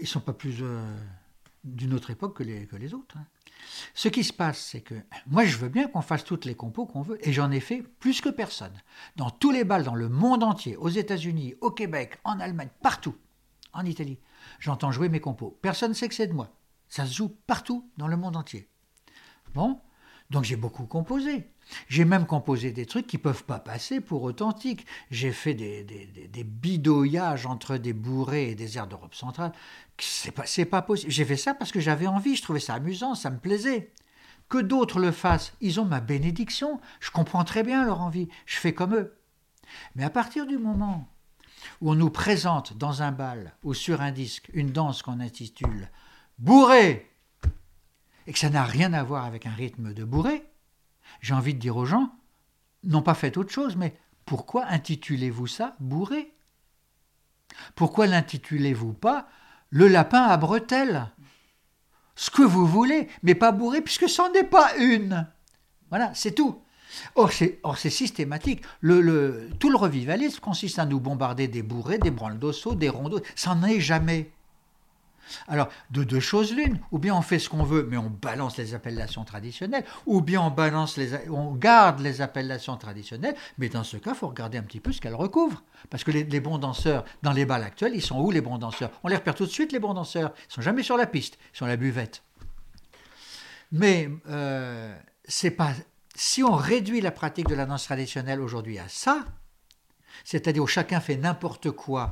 ils 0.00 0.06
sont 0.06 0.20
pas 0.20 0.32
plus 0.32 0.58
euh, 0.62 0.96
d'une 1.64 1.94
autre 1.94 2.10
époque 2.10 2.36
que 2.36 2.42
les, 2.42 2.66
que 2.66 2.76
les 2.76 2.94
autres. 2.94 3.16
hein. 3.16 3.26
Ce 3.94 4.08
qui 4.08 4.24
se 4.24 4.32
passe, 4.32 4.58
c'est 4.58 4.80
que 4.80 4.94
moi, 5.26 5.44
je 5.44 5.58
veux 5.58 5.68
bien 5.68 5.86
qu'on 5.88 6.00
fasse 6.00 6.24
toutes 6.24 6.46
les 6.46 6.54
compos 6.54 6.86
qu'on 6.86 7.02
veut, 7.02 7.18
et 7.26 7.32
j'en 7.32 7.50
ai 7.50 7.60
fait 7.60 7.82
plus 7.82 8.20
que 8.20 8.30
personne. 8.30 8.72
Dans 9.16 9.30
tous 9.30 9.50
les 9.50 9.64
bals, 9.64 9.84
dans 9.84 9.94
le 9.94 10.08
monde 10.08 10.42
entier, 10.42 10.76
aux 10.76 10.88
États-Unis, 10.88 11.54
au 11.60 11.70
Québec, 11.70 12.18
en 12.24 12.40
Allemagne, 12.40 12.70
partout, 12.82 13.16
en 13.72 13.84
Italie, 13.84 14.18
j'entends 14.58 14.92
jouer 14.92 15.08
mes 15.08 15.20
compos. 15.20 15.58
Personne 15.60 15.90
ne 15.90 15.94
sait 15.94 16.08
que 16.08 16.14
c'est 16.14 16.26
de 16.26 16.32
moi. 16.32 16.56
Ça 16.88 17.04
se 17.06 17.14
joue 17.14 17.28
partout 17.46 17.88
dans 17.98 18.08
le 18.08 18.16
monde 18.16 18.36
entier. 18.36 18.68
Bon, 19.54 19.80
donc 20.30 20.44
j'ai 20.44 20.56
beaucoup 20.56 20.86
composé. 20.86 21.48
J'ai 21.88 22.04
même 22.04 22.26
composé 22.26 22.72
des 22.72 22.86
trucs 22.86 23.06
qui 23.06 23.16
ne 23.16 23.22
peuvent 23.22 23.44
pas 23.44 23.58
passer 23.58 24.00
pour 24.00 24.22
authentiques. 24.22 24.86
J'ai 25.10 25.32
fait 25.32 25.54
des, 25.54 25.84
des, 25.84 27.46
entre 27.46 27.76
des 27.76 27.92
bourrées 27.92 28.50
et 28.50 28.54
des 28.54 28.78
airs 28.78 28.86
d'Europe 28.86 29.14
centrale. 29.14 29.52
C'est 29.98 30.64
pas, 30.64 30.82
possible. 30.82 31.12
J'ai 31.12 31.24
fait 31.24 31.36
ça 31.36 31.54
parce 31.54 31.72
que 31.72 31.80
j'avais 31.80 32.06
envie, 32.06 32.36
je 32.36 32.42
trouvais 32.42 32.60
ça 32.60 32.74
amusant, 32.74 33.14
ça 33.14 33.30
me 33.30 33.38
plaisait. 33.38 33.92
Que 34.48 34.58
d'autres 34.58 34.98
le 34.98 35.12
fassent, 35.12 35.52
ils 35.60 35.78
ont 35.80 35.84
ma 35.84 36.00
bénédiction. 36.00 36.80
Je 37.00 37.10
comprends 37.10 37.44
très 37.44 37.62
bien 37.62 37.84
leur 37.84 38.00
envie. 38.00 38.28
Je 38.46 38.58
fais 38.58 38.72
comme 38.72 38.94
eux. 38.94 39.16
Mais 39.94 40.04
à 40.04 40.10
partir 40.10 40.46
du 40.46 40.58
moment 40.58 41.08
où 41.80 41.90
on 41.90 41.94
nous 41.94 42.10
présente 42.10 42.76
dans 42.76 43.02
un 43.02 43.12
bal 43.12 43.54
ou 43.62 43.74
sur 43.74 44.00
un 44.00 44.12
disque 44.12 44.50
une 44.54 44.72
danse 44.72 45.02
qu'on 45.02 45.20
intitule 45.20 45.88
Bourré 46.38 47.10
et 48.26 48.32
que 48.32 48.38
ça 48.38 48.50
n'a 48.50 48.64
rien 48.64 48.92
à 48.92 49.02
voir 49.02 49.24
avec 49.24 49.46
un 49.46 49.52
rythme 49.52 49.92
de 49.92 50.04
bourré, 50.04 50.44
j'ai 51.20 51.34
envie 51.34 51.54
de 51.54 51.58
dire 51.58 51.76
aux 51.76 51.86
gens, 51.86 52.12
non 52.84 53.02
pas 53.02 53.14
faites 53.14 53.36
autre 53.36 53.52
chose, 53.52 53.76
mais 53.76 53.96
pourquoi 54.24 54.66
intitulez-vous 54.66 55.46
ça 55.46 55.76
bourré? 55.80 56.32
Pourquoi 57.74 58.06
l'intitulez-vous 58.06 58.92
pas 58.92 59.28
le 59.70 59.88
lapin 59.88 60.22
à 60.22 60.36
bretelles? 60.36 61.08
Ce 62.14 62.30
que 62.30 62.42
vous 62.42 62.66
voulez, 62.66 63.08
mais 63.22 63.34
pas 63.34 63.52
bourré, 63.52 63.80
puisque 63.80 64.08
c'en 64.08 64.32
est 64.34 64.44
pas 64.44 64.76
une. 64.76 65.26
Voilà, 65.88 66.12
c'est 66.14 66.32
tout. 66.32 66.62
Or, 67.14 67.32
c'est, 67.32 67.90
systématique. 67.90 68.62
Tout 68.82 69.70
le 69.70 69.76
revivalisme 69.76 70.40
consiste 70.40 70.78
à 70.78 70.86
nous 70.86 71.00
bombarder 71.00 71.48
des 71.48 71.62
bourrés, 71.62 71.98
des 71.98 72.10
branles 72.10 72.38
d'osso, 72.38 72.74
des 72.74 72.88
rondeaux. 72.88 73.20
Ça 73.34 73.54
n'en 73.54 73.66
est 73.66 73.80
jamais. 73.80 74.30
Alors, 75.48 75.68
de 75.90 76.04
deux 76.04 76.20
choses 76.20 76.54
l'une, 76.54 76.78
ou 76.90 76.98
bien 76.98 77.14
on 77.14 77.22
fait 77.22 77.38
ce 77.38 77.48
qu'on 77.48 77.64
veut, 77.64 77.86
mais 77.88 77.96
on 77.96 78.10
balance 78.10 78.56
les 78.56 78.74
appellations 78.74 79.24
traditionnelles, 79.24 79.84
ou 80.06 80.20
bien 80.20 80.40
on, 80.40 80.50
balance 80.50 80.96
les, 80.96 81.28
on 81.28 81.52
garde 81.52 82.00
les 82.00 82.20
appellations 82.20 82.76
traditionnelles, 82.76 83.34
mais 83.58 83.68
dans 83.68 83.84
ce 83.84 83.96
cas, 83.96 84.10
il 84.10 84.16
faut 84.16 84.28
regarder 84.28 84.58
un 84.58 84.62
petit 84.62 84.80
peu 84.80 84.92
ce 84.92 85.00
qu'elles 85.00 85.14
recouvrent. 85.14 85.62
Parce 85.88 86.04
que 86.04 86.10
les, 86.10 86.40
bons 86.40 86.58
danseurs, 86.58 87.04
dans 87.22 87.32
les 87.32 87.46
balles 87.46 87.64
actuels, 87.64 87.92
ils 87.94 88.02
sont 88.02 88.20
où 88.20 88.30
les 88.30 88.40
bons 88.40 88.58
danseurs? 88.58 88.90
On 89.02 89.08
les 89.08 89.16
repère 89.16 89.34
tout 89.34 89.46
de 89.46 89.50
suite, 89.50 89.72
les 89.72 89.78
bons 89.78 89.94
danseurs. 89.94 90.32
Ils 90.48 90.54
sont 90.54 90.62
jamais 90.62 90.82
sur 90.82 90.96
la 90.96 91.06
piste, 91.06 91.38
ils 91.54 91.58
sont 91.58 91.64
à 91.64 91.68
la 91.68 91.76
buvette. 91.76 92.22
Mais 93.72 94.10
euh, 94.28 94.94
c'est 95.24 95.50
pas. 95.50 95.72
Si 96.14 96.42
on 96.42 96.54
réduit 96.54 97.00
la 97.00 97.12
pratique 97.12 97.48
de 97.48 97.54
la 97.54 97.66
danse 97.66 97.84
traditionnelle 97.84 98.40
aujourd'hui 98.40 98.78
à 98.78 98.88
ça, 98.88 99.24
c'est-à-dire 100.24 100.62
où 100.62 100.66
chacun 100.66 101.00
fait 101.00 101.16
n'importe 101.16 101.70
quoi, 101.70 102.10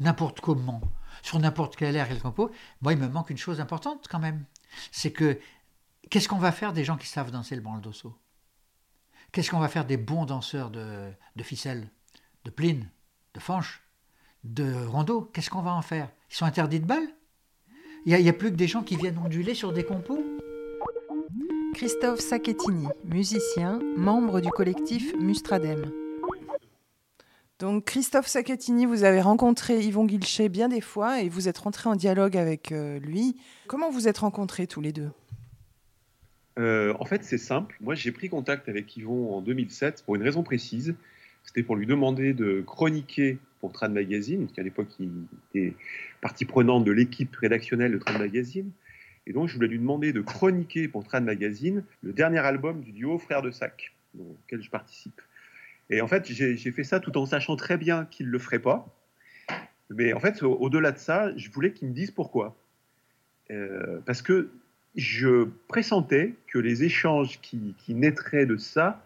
n'importe 0.00 0.40
comment, 0.40 0.80
sur 1.22 1.38
n'importe 1.38 1.76
quel 1.76 1.96
air, 1.96 2.08
quel 2.08 2.20
compo, 2.20 2.50
moi 2.80 2.92
il 2.92 2.98
me 2.98 3.08
manque 3.08 3.30
une 3.30 3.38
chose 3.38 3.60
importante 3.60 4.06
quand 4.10 4.18
même. 4.18 4.44
C'est 4.92 5.12
que 5.12 5.38
qu'est-ce 6.10 6.28
qu'on 6.28 6.38
va 6.38 6.52
faire 6.52 6.72
des 6.72 6.84
gens 6.84 6.96
qui 6.96 7.06
savent 7.06 7.30
danser 7.30 7.54
le 7.54 7.62
branle 7.62 7.80
d'osso? 7.80 8.18
Qu'est-ce 9.32 9.50
qu'on 9.50 9.60
va 9.60 9.68
faire 9.68 9.84
des 9.84 9.96
bons 9.96 10.26
danseurs 10.26 10.70
de, 10.70 11.10
de 11.34 11.42
ficelle, 11.42 11.88
de 12.44 12.50
pline, 12.50 12.88
de 13.34 13.40
fanche, 13.40 13.82
de 14.44 14.84
rondeau 14.84 15.22
Qu'est-ce 15.32 15.50
qu'on 15.50 15.62
va 15.62 15.72
en 15.72 15.82
faire? 15.82 16.08
Ils 16.30 16.36
sont 16.36 16.44
interdits 16.44 16.80
de 16.80 16.86
balle? 16.86 17.08
Il 18.06 18.14
n'y 18.14 18.28
a, 18.28 18.32
plus 18.34 18.50
que 18.50 18.56
des 18.56 18.68
gens 18.68 18.82
qui 18.82 18.96
viennent 18.96 19.16
onduler 19.18 19.54
sur 19.54 19.72
des 19.72 19.82
compos? 19.82 20.22
Christophe 21.74 22.20
Sacchettini, 22.20 22.86
musicien, 23.04 23.80
membre 23.96 24.40
du 24.40 24.50
collectif 24.50 25.14
Mustradem. 25.18 25.90
Donc 27.64 27.86
Christophe 27.86 28.26
Sacchettini, 28.26 28.84
vous 28.84 29.04
avez 29.04 29.22
rencontré 29.22 29.80
Yvon 29.80 30.04
Guilchet 30.04 30.50
bien 30.50 30.68
des 30.68 30.82
fois 30.82 31.22
et 31.22 31.30
vous 31.30 31.48
êtes 31.48 31.56
rentré 31.56 31.88
en 31.88 31.96
dialogue 31.96 32.36
avec 32.36 32.72
euh, 32.72 32.98
lui. 32.98 33.36
Comment 33.68 33.90
vous 33.90 34.06
êtes 34.06 34.18
rencontrés 34.18 34.66
tous 34.66 34.82
les 34.82 34.92
deux? 34.92 35.08
Euh, 36.58 36.92
en 37.00 37.06
fait, 37.06 37.24
c'est 37.24 37.38
simple. 37.38 37.74
Moi, 37.80 37.94
j'ai 37.94 38.12
pris 38.12 38.28
contact 38.28 38.68
avec 38.68 38.94
Yvon 38.98 39.34
en 39.34 39.40
2007 39.40 40.02
pour 40.04 40.14
une 40.14 40.22
raison 40.22 40.42
précise. 40.42 40.94
C'était 41.42 41.62
pour 41.62 41.76
lui 41.76 41.86
demander 41.86 42.34
de 42.34 42.60
chroniquer 42.60 43.38
pour 43.62 43.72
Trad 43.72 43.90
Magazine, 43.90 44.40
parce 44.40 44.52
qu'à 44.52 44.62
l'époque, 44.62 44.88
il 45.00 45.10
était 45.48 45.74
partie 46.20 46.44
prenante 46.44 46.84
de 46.84 46.92
l'équipe 46.92 47.34
rédactionnelle 47.34 47.92
de 47.92 47.98
Trad 47.98 48.18
Magazine. 48.18 48.70
Et 49.26 49.32
donc, 49.32 49.48
je 49.48 49.54
voulais 49.54 49.68
lui 49.68 49.78
demander 49.78 50.12
de 50.12 50.20
chroniquer 50.20 50.86
pour 50.86 51.02
Trad 51.02 51.24
Magazine 51.24 51.82
le 52.02 52.12
dernier 52.12 52.40
album 52.40 52.82
du 52.82 52.92
duo 52.92 53.18
Frères 53.18 53.40
de 53.40 53.50
Sac, 53.50 53.94
dans 54.12 54.24
lequel 54.44 54.62
je 54.62 54.68
participe. 54.68 55.18
Et 55.90 56.00
en 56.00 56.08
fait, 56.08 56.26
j'ai 56.26 56.56
fait 56.72 56.84
ça 56.84 57.00
tout 57.00 57.16
en 57.18 57.26
sachant 57.26 57.56
très 57.56 57.76
bien 57.76 58.06
qu'il 58.06 58.26
ne 58.26 58.32
le 58.32 58.38
ferait 58.38 58.58
pas. 58.58 58.86
Mais 59.90 60.12
en 60.12 60.20
fait, 60.20 60.42
au- 60.42 60.56
au-delà 60.56 60.92
de 60.92 60.98
ça, 60.98 61.36
je 61.36 61.50
voulais 61.50 61.72
qu'il 61.72 61.88
me 61.88 61.94
dise 61.94 62.10
pourquoi. 62.10 62.56
Euh, 63.50 64.00
parce 64.06 64.22
que 64.22 64.50
je 64.96 65.48
pressentais 65.68 66.34
que 66.46 66.58
les 66.58 66.84
échanges 66.84 67.40
qui, 67.40 67.74
naîtraient 67.88 68.46
de 68.46 68.56
ça 68.56 69.04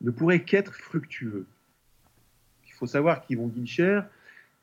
ne 0.00 0.10
pourraient 0.10 0.42
qu'être 0.42 0.74
fructueux. 0.74 1.46
Il 2.66 2.72
faut 2.72 2.86
savoir 2.86 3.24
qu'Yvon 3.24 3.46
Guilcher 3.46 4.02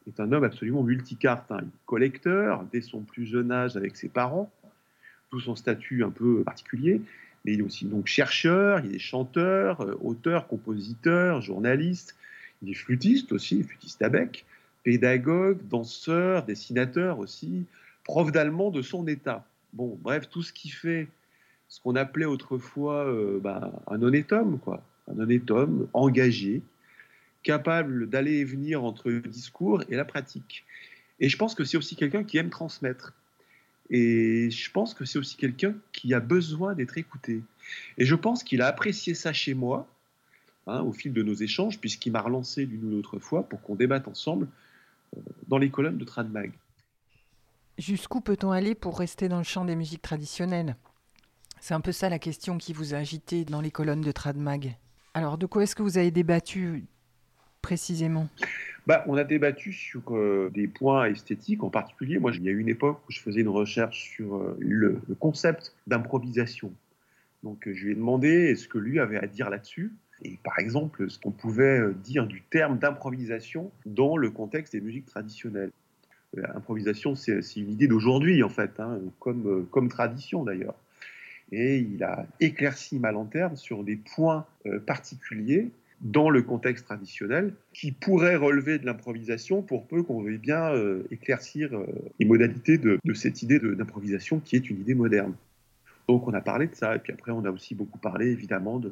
est 0.07 0.19
un 0.19 0.31
homme 0.31 0.43
absolument 0.43 0.83
multicarte, 0.83 1.51
hein. 1.51 1.61
Collecteur 1.85 2.65
dès 2.71 2.81
son 2.81 3.01
plus 3.01 3.25
jeune 3.25 3.51
âge 3.51 3.77
avec 3.77 3.95
ses 3.95 4.09
parents, 4.09 4.51
d'où 5.31 5.39
son 5.39 5.55
statut 5.55 6.03
un 6.03 6.09
peu 6.09 6.43
particulier, 6.43 7.01
mais 7.45 7.53
il 7.53 7.59
est 7.59 7.63
aussi 7.63 7.85
donc 7.85 8.07
chercheur, 8.07 8.83
il 8.85 8.95
est 8.95 8.99
chanteur, 8.99 9.81
euh, 9.81 9.97
auteur, 10.01 10.47
compositeur, 10.47 11.41
journaliste, 11.41 12.15
il 12.61 12.71
est 12.71 12.75
flûtiste 12.75 13.31
aussi, 13.31 13.63
flûtiste 13.63 14.01
à 14.01 14.09
bec, 14.09 14.45
pédagogue, 14.83 15.59
danseur, 15.67 16.43
dessinateur 16.43 17.19
aussi, 17.19 17.65
prof 18.03 18.31
d'allemand 18.31 18.71
de 18.71 18.81
son 18.81 19.07
état. 19.07 19.45
Bon, 19.73 19.97
bref, 20.01 20.29
tout 20.29 20.41
ce 20.41 20.51
qui 20.51 20.69
fait 20.69 21.07
ce 21.67 21.79
qu'on 21.79 21.95
appelait 21.95 22.25
autrefois 22.25 23.05
euh, 23.05 23.39
ben, 23.39 23.71
un 23.87 24.01
honnête 24.01 24.31
homme, 24.33 24.59
quoi. 24.59 24.83
Un 25.07 25.19
honnête 25.19 25.49
homme 25.51 25.87
engagé, 25.93 26.61
capable 27.43 28.09
d'aller 28.09 28.37
et 28.37 28.43
venir 28.43 28.83
entre 28.83 29.09
le 29.09 29.21
discours 29.21 29.83
et 29.89 29.95
la 29.95 30.05
pratique. 30.05 30.65
Et 31.19 31.29
je 31.29 31.37
pense 31.37 31.55
que 31.55 31.63
c'est 31.63 31.77
aussi 31.77 31.95
quelqu'un 31.95 32.23
qui 32.23 32.37
aime 32.37 32.49
transmettre. 32.49 33.13
Et 33.89 34.51
je 34.51 34.71
pense 34.71 34.93
que 34.93 35.05
c'est 35.05 35.17
aussi 35.17 35.35
quelqu'un 35.35 35.73
qui 35.91 36.13
a 36.13 36.19
besoin 36.19 36.75
d'être 36.75 36.97
écouté. 36.97 37.41
Et 37.97 38.05
je 38.05 38.15
pense 38.15 38.43
qu'il 38.43 38.61
a 38.61 38.67
apprécié 38.67 39.15
ça 39.15 39.33
chez 39.33 39.53
moi, 39.53 39.87
hein, 40.67 40.81
au 40.81 40.91
fil 40.91 41.13
de 41.13 41.23
nos 41.23 41.33
échanges, 41.33 41.79
puisqu'il 41.79 42.11
m'a 42.11 42.21
relancé 42.21 42.65
d'une 42.65 42.85
ou 42.85 42.89
l'autre 42.91 43.19
fois 43.19 43.43
pour 43.47 43.61
qu'on 43.61 43.75
débatte 43.75 44.07
ensemble 44.07 44.47
euh, 45.17 45.21
dans 45.47 45.57
les 45.57 45.69
colonnes 45.69 45.97
de 45.97 46.05
Tradmag. 46.05 46.51
Jusqu'où 47.77 48.21
peut-on 48.21 48.51
aller 48.51 48.75
pour 48.75 48.99
rester 48.99 49.29
dans 49.29 49.37
le 49.37 49.43
champ 49.43 49.65
des 49.65 49.75
musiques 49.75 50.01
traditionnelles? 50.01 50.75
C'est 51.61 51.73
un 51.73 51.81
peu 51.81 51.91
ça 51.91 52.09
la 52.09 52.19
question 52.19 52.57
qui 52.57 52.73
vous 52.73 52.93
a 52.93 52.97
agité 52.97 53.45
dans 53.45 53.61
les 53.61 53.71
colonnes 53.71 54.01
de 54.01 54.11
Tradmag. 54.11 54.77
Alors, 55.13 55.37
de 55.37 55.45
quoi 55.45 55.63
est-ce 55.63 55.75
que 55.75 55.83
vous 55.83 55.97
avez 55.97 56.11
débattu 56.11 56.85
précisément? 57.61 58.29
Bah, 58.89 59.03
on 59.05 59.17
a 59.17 59.23
débattu 59.23 59.71
sur 59.71 60.01
euh, 60.17 60.49
des 60.51 60.67
points 60.67 61.05
esthétiques 61.05 61.61
en 61.61 61.69
particulier. 61.69 62.17
Moi, 62.17 62.31
il 62.33 62.43
y 62.43 62.49
a 62.49 62.51
eu 62.51 62.57
une 62.57 62.69
époque 62.69 62.99
où 63.07 63.11
je 63.11 63.19
faisais 63.19 63.41
une 63.41 63.47
recherche 63.47 64.01
sur 64.01 64.37
euh, 64.37 64.57
le, 64.59 64.99
concept 65.19 65.75
d'improvisation. 65.85 66.73
Donc, 67.43 67.67
euh, 67.67 67.73
je 67.75 67.85
lui 67.85 67.91
ai 67.91 67.95
demandé 67.95 68.55
ce 68.55 68.67
que 68.67 68.79
lui 68.79 68.99
avait 68.99 69.17
à 69.17 69.27
dire 69.27 69.51
là-dessus. 69.51 69.93
Et 70.23 70.39
par 70.43 70.57
exemple, 70.57 71.07
ce 71.07 71.19
qu'on 71.19 71.29
pouvait 71.29 71.81
dire 72.03 72.25
du 72.25 72.41
terme 72.41 72.79
d'improvisation 72.79 73.71
dans 73.85 74.17
le 74.17 74.31
contexte 74.31 74.73
des 74.73 74.81
musiques 74.81 75.05
traditionnelles. 75.05 75.71
Improvisation, 76.55 77.13
c'est 77.13 77.41
une 77.57 77.69
idée 77.69 77.87
d'aujourd'hui, 77.87 78.41
en 78.41 78.49
fait, 78.49 78.79
hein, 78.79 78.99
comme, 79.19 79.67
comme 79.69 79.87
tradition 79.89 80.43
d'ailleurs. 80.43 80.75
Et 81.51 81.77
il 81.77 82.03
a 82.03 82.25
éclairci 82.39 82.97
ma 82.97 83.11
lanterne 83.11 83.55
sur 83.55 83.83
des 83.83 83.97
points 83.97 84.47
particuliers 84.87 85.69
dans 86.01 86.29
le 86.29 86.41
contexte 86.41 86.85
traditionnel 86.85 87.53
qui 87.73 87.91
pourrait 87.91 88.35
relever 88.35 88.79
de 88.79 88.85
l'improvisation 88.85 89.61
pour 89.61 89.85
peu 89.87 90.03
qu'on 90.03 90.21
veuille 90.21 90.37
bien 90.37 90.71
euh, 90.71 91.03
éclaircir 91.11 91.73
euh, 91.73 91.85
les 92.19 92.25
modalités 92.25 92.77
de, 92.77 92.99
cette 93.13 93.43
idée 93.43 93.59
d'improvisation 93.59 94.39
qui 94.39 94.55
est 94.55 94.69
une 94.69 94.79
idée 94.79 94.95
moderne. 94.95 95.33
Donc 96.07 96.27
on 96.27 96.33
a 96.33 96.41
parlé 96.41 96.67
de 96.67 96.73
ça 96.73 96.95
et 96.95 96.99
puis 96.99 97.13
après 97.13 97.31
on 97.31 97.43
a 97.45 97.51
aussi 97.51 97.75
beaucoup 97.75 97.99
parlé 97.99 98.27
évidemment 98.27 98.79
de 98.79 98.91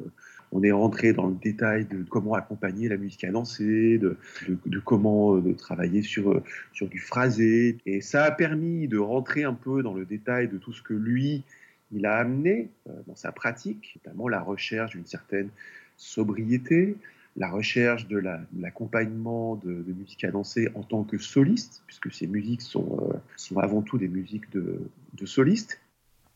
on 0.52 0.64
est 0.64 0.72
rentré 0.72 1.14
dans 1.14 1.28
le 1.28 1.36
détail 1.36 1.86
de 1.86 2.04
comment 2.04 2.36
accompagner 2.36 2.88
la 2.88 2.98
musique 2.98 3.24
à 3.24 3.32
danser, 3.32 3.98
de, 3.98 4.18
comment 4.80 5.36
euh, 5.36 5.54
travailler 5.56 6.04
sur, 6.04 6.42
du 6.80 7.00
phrasé. 7.00 7.78
Et 7.86 8.00
ça 8.02 8.24
a 8.24 8.32
permis 8.32 8.88
de 8.88 8.98
rentrer 8.98 9.44
un 9.44 9.54
peu 9.54 9.84
dans 9.84 9.94
le 9.94 10.06
détail 10.06 10.48
de 10.48 10.58
tout 10.58 10.72
ce 10.72 10.82
que 10.82 10.94
lui, 10.94 11.44
il 11.92 12.06
a 12.06 12.16
amené 12.16 12.70
dans 13.08 13.16
sa 13.16 13.34
pratique, 13.34 14.00
notamment 14.06 14.30
la 14.30 14.40
recherche 14.40 14.92
d'une 14.92 15.06
certaine 15.06 15.50
sobriété, 15.98 16.96
la 17.36 17.50
recherche 17.50 18.08
de 18.08 18.18
l'accompagnement 18.60 19.60
la, 19.64 19.72
de, 19.72 19.94
musique 19.94 20.24
à 20.24 20.32
danser 20.32 20.70
en 20.74 20.84
tant 20.84 21.04
que 21.04 21.18
soliste, 21.18 21.84
puisque 21.86 22.12
ces 22.12 22.28
musiques 22.28 22.62
sont, 22.62 23.10
euh, 23.12 23.18
sont 23.36 23.60
avant 23.60 23.82
tout 23.82 23.98
des 23.98 24.08
musiques 24.08 24.50
de, 24.52 24.80
solistes. 25.26 25.80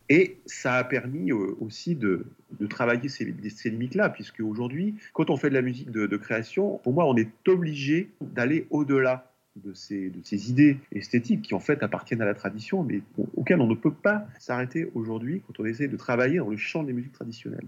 Et 0.10 0.38
ça 0.46 0.76
a 0.76 0.84
permis 0.84 1.32
euh, 1.32 1.56
aussi 1.60 1.96
de, 1.96 2.26
travailler 2.70 3.10
ces, 3.10 3.34
ces 3.50 3.70
limites-là, 3.70 4.10
puisque 4.10 4.42
aujourd'hui, 4.42 4.96
quand 5.14 5.30
on 5.30 5.38
fait 5.38 5.50
de 5.50 5.56
la 5.56 5.62
musique 5.62 5.92
de, 5.92 6.06
de 6.06 6.18
création, 6.18 6.80
pour 6.84 6.94
moi, 6.94 7.06
on 7.06 7.16
est 7.16 7.30
obligé 7.48 8.10
d'aller 8.20 8.68
au-delà 8.70 9.32
de 9.56 9.74
ces, 9.74 10.10
de 10.10 10.20
ces 10.24 10.50
idées 10.50 10.78
esthétiques 10.92 11.42
qui 11.42 11.54
en 11.54 11.60
fait 11.60 11.84
appartiennent 11.84 12.22
à 12.22 12.26
la 12.26 12.34
tradition, 12.34 12.84
mais 12.84 13.02
auxquelles 13.36 13.60
on 13.60 13.68
ne 13.68 13.76
peut 13.76 13.94
pas 13.94 14.26
s'arrêter 14.40 14.90
aujourd'hui 14.94 15.42
quand 15.46 15.60
on 15.60 15.66
essaie 15.66 15.88
de 15.88 15.98
travailler 15.98 16.38
dans 16.38 16.50
le 16.50 16.58
champ 16.58 16.84
des 16.84 16.94
musiques 16.94 17.14
traditionnelles 17.14 17.68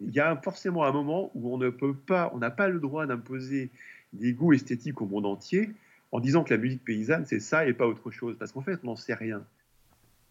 il 0.00 0.12
y 0.12 0.20
a 0.20 0.36
forcément 0.36 0.84
un 0.84 0.92
moment 0.92 1.30
où 1.34 1.52
on 1.52 1.58
ne 1.58 1.70
peut 1.70 1.94
pas, 1.94 2.30
on 2.34 2.38
n'a 2.38 2.50
pas 2.50 2.68
le 2.68 2.80
droit 2.80 3.06
d'imposer 3.06 3.70
des 4.12 4.32
goûts 4.32 4.52
esthétiques 4.52 5.00
au 5.00 5.06
monde 5.06 5.26
entier 5.26 5.70
en 6.12 6.20
disant 6.20 6.42
que 6.42 6.52
la 6.52 6.60
musique 6.60 6.84
paysanne 6.84 7.24
c'est 7.26 7.40
ça 7.40 7.66
et 7.66 7.72
pas 7.72 7.86
autre 7.86 8.10
chose, 8.10 8.36
parce 8.38 8.52
qu'en 8.52 8.62
fait 8.62 8.80
on 8.82 8.88
n'en 8.88 8.96
sait 8.96 9.14
rien. 9.14 9.44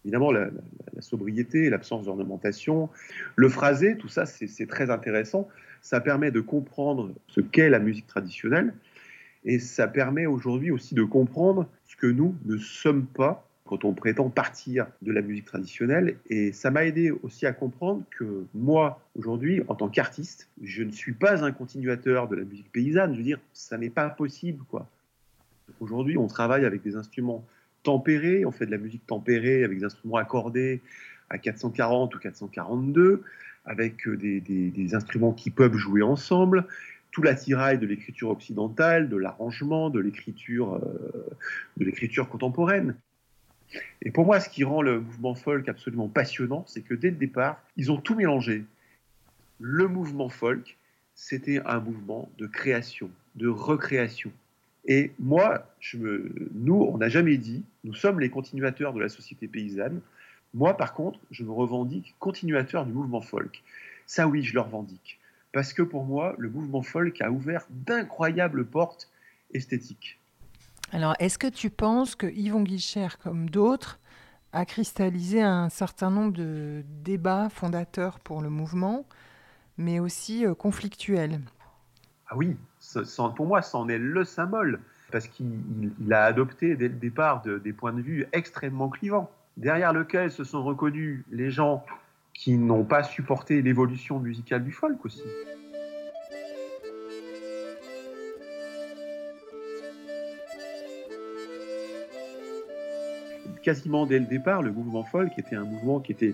Évidemment, 0.05 0.32
la, 0.32 0.45
la, 0.45 0.51
la 0.93 1.01
sobriété, 1.01 1.70
l'absence 1.70 2.05
d'ornementation, 2.05 2.89
le 3.36 3.49
phrasé, 3.49 3.97
tout 3.97 4.07
ça 4.07 4.26
c'est 4.26 4.67
très 4.67 4.89
intéressant. 4.89 5.47
Ça 5.82 6.01
permet 6.01 6.32
de 6.32 6.41
comprendre 6.41 7.13
ce 7.28 7.41
qu'est 7.41 7.70
la 7.70 7.80
musique 7.80 8.07
traditionnelle 8.07 8.74
et 9.45 9.59
ça 9.59 9.88
permet 9.88 10.26
aujourd'hui 10.26 10.72
aussi 10.72 10.95
de 10.95 11.03
comprendre 11.03 11.67
ce 11.86 11.95
que 11.95 12.07
nous 12.07 12.36
ne 12.45 12.57
sommes 12.57 13.05
pas 13.05 13.49
quand 13.70 13.86
on 13.86 13.93
prétend 13.93 14.32
partir 14.32 14.88
de 15.03 15.11
la 15.11 15.22
musique 15.22 15.45
traditionnelle. 15.45 16.17
Et 16.28 16.51
ça 16.53 16.72
m'a 16.72 16.86
aidé 16.86 17.11
aussi 17.11 17.45
à 17.45 17.53
comprendre 17.53 18.01
que 18.17 18.45
moi, 18.55 18.99
aujourd'hui, 19.15 19.61
en 19.67 19.76
tant 19.76 19.89
qu'artiste, 19.89 20.49
je 20.63 20.82
ne 20.82 20.91
suis 20.91 21.13
pas 21.13 21.43
un 21.45 21.51
continuateur 21.51 22.28
de 22.28 22.36
la 22.36 22.45
musique 22.45 22.72
paysanne. 22.72 23.13
Je 23.13 23.17
veux 23.17 23.24
dire, 23.24 23.39
ça 23.53 23.78
n'est 23.78 23.91
pas 23.91 24.09
possible, 24.09 24.63
quoi. 24.72 24.89
Aujourd'hui, 25.80 26.17
on 26.17 26.26
travaille 26.26 26.65
avec 26.65 26.82
des 26.82 26.95
instruments 26.95 27.45
tempérés, 27.84 28.43
on 28.43 28.51
fait 28.51 28.65
de 28.65 28.72
la 28.72 28.80
musique 28.80 29.05
tempérée 29.05 29.63
avec 29.63 29.78
des 29.78 29.86
instruments 29.86 30.17
accordés 30.17 30.82
à 31.30 31.38
440 31.38 32.15
ou 32.15 32.17
442, 32.17 33.22
avec 33.65 34.09
des, 34.09 34.41
des, 34.41 34.72
des 34.72 34.95
instruments 34.95 35.32
qui 35.32 35.51
peuvent 35.51 35.78
jouer 35.78 36.01
ensemble, 36.01 36.65
tout 37.11 37.22
l'attirail 37.22 37.78
de 37.78 37.86
l'écriture 37.86 38.32
occidentale, 38.32 39.09
de 39.09 39.17
l'arrangement, 39.17 39.91
de 39.91 39.99
l'écriture, 39.99 40.74
euh, 40.74 41.30
de 41.78 41.86
l'écriture 41.86 42.30
contemporaine. 42.30 42.95
Et 44.01 44.11
pour 44.11 44.26
moi, 44.26 44.39
ce 44.39 44.49
qui 44.49 44.63
rend 44.63 44.82
le 44.82 44.99
mouvement 44.99 45.36
folk 45.36 45.67
absolument 45.70 46.07
passionnant, 46.07 46.63
c'est 46.67 46.82
que 46.82 46.93
dès 46.93 47.09
le 47.09 47.15
départ, 47.15 47.61
ils 47.78 47.91
ont 47.91 47.97
tout 47.97 48.15
mélangé. 48.15 48.65
Le 49.59 49.88
mouvement 49.88 50.30
folk, 50.30 50.78
c'était 51.15 51.61
un 51.65 51.80
mouvement 51.80 52.30
de 52.38 52.47
création, 52.47 53.09
de 53.36 53.47
recréation. 53.47 54.32
Et 54.86 55.11
moi, 55.20 55.67
je 55.80 55.97
me, 55.97 56.32
nous, 56.53 56.82
on 56.82 56.97
n'a 56.97 57.09
jamais 57.09 57.38
dit, 57.38 57.63
nous 57.84 57.93
sommes 57.93 58.20
les 58.20 58.30
continuateurs 58.30 58.93
de 58.93 58.99
la 58.99 59.09
société 59.09 59.47
paysanne. 59.47 60.01
Moi, 60.53 60.76
par 60.76 60.93
contre, 60.93 61.20
je 61.30 61.43
me 61.43 61.51
revendique 61.51 62.15
continuateur 62.20 62.86
du 62.86 62.93
mouvement 62.93 63.22
folk. 63.22 63.61
Ça, 64.07 64.28
oui, 64.28 64.43
je 64.43 64.53
le 64.53 64.61
revendique. 64.61 65.20
Parce 65.51 65.74
que 65.74 65.82
pour 65.82 66.05
moi, 66.05 66.36
le 66.38 66.49
mouvement 66.49 66.82
folk 66.82 67.22
a 67.22 67.32
ouvert 67.32 67.65
d'incroyables 67.70 68.65
portes 68.65 69.09
esthétiques. 69.53 70.18
Alors, 70.91 71.15
est-ce 71.19 71.37
que 71.37 71.47
tu 71.47 71.69
penses 71.69 72.15
que 72.15 72.25
Yvon 72.25 72.63
Guicher, 72.63 73.07
comme 73.21 73.49
d'autres, 73.49 73.99
a 74.53 74.65
cristallisé 74.65 75.43
un 75.43 75.69
certain 75.69 76.09
nombre 76.09 76.33
de 76.33 76.83
débats 77.03 77.49
fondateurs 77.49 78.19
pour 78.19 78.41
le 78.41 78.49
mouvement, 78.49 79.05
mais 79.77 79.99
aussi 79.99 80.45
euh, 80.45 80.55
conflictuels? 80.55 81.39
Ah 82.27 82.35
oui, 82.35 82.57
pour 83.35 83.45
moi, 83.45 83.61
c'en 83.61 83.87
est 83.87 83.99
le 83.99 84.23
symbole, 84.23 84.79
parce 85.11 85.27
qu'il 85.27 85.91
a 86.11 86.25
adopté 86.25 86.75
dès 86.75 86.87
le 86.87 86.95
départ 86.95 87.43
de, 87.43 87.59
des 87.59 87.73
points 87.73 87.93
de 87.93 88.01
vue 88.01 88.25
extrêmement 88.33 88.89
clivants, 88.89 89.29
derrière 89.57 89.93
lequel 89.93 90.31
se 90.31 90.43
sont 90.43 90.63
reconnus 90.63 91.23
les 91.31 91.51
gens 91.51 91.85
qui 92.33 92.57
n'ont 92.57 92.83
pas 92.83 93.03
supporté 93.03 93.61
l'évolution 93.61 94.19
musicale 94.19 94.63
du 94.63 94.71
folk 94.71 95.05
aussi. 95.05 95.23
Quasiment 103.62 104.05
dès 104.05 104.20
le 104.20 104.26
départ, 104.26 104.62
le 104.62 104.72
mouvement 104.72 105.03
folk 105.03 105.32
était 105.38 105.55
un 105.55 105.64
mouvement 105.64 105.99
qui 105.99 106.12
était, 106.12 106.34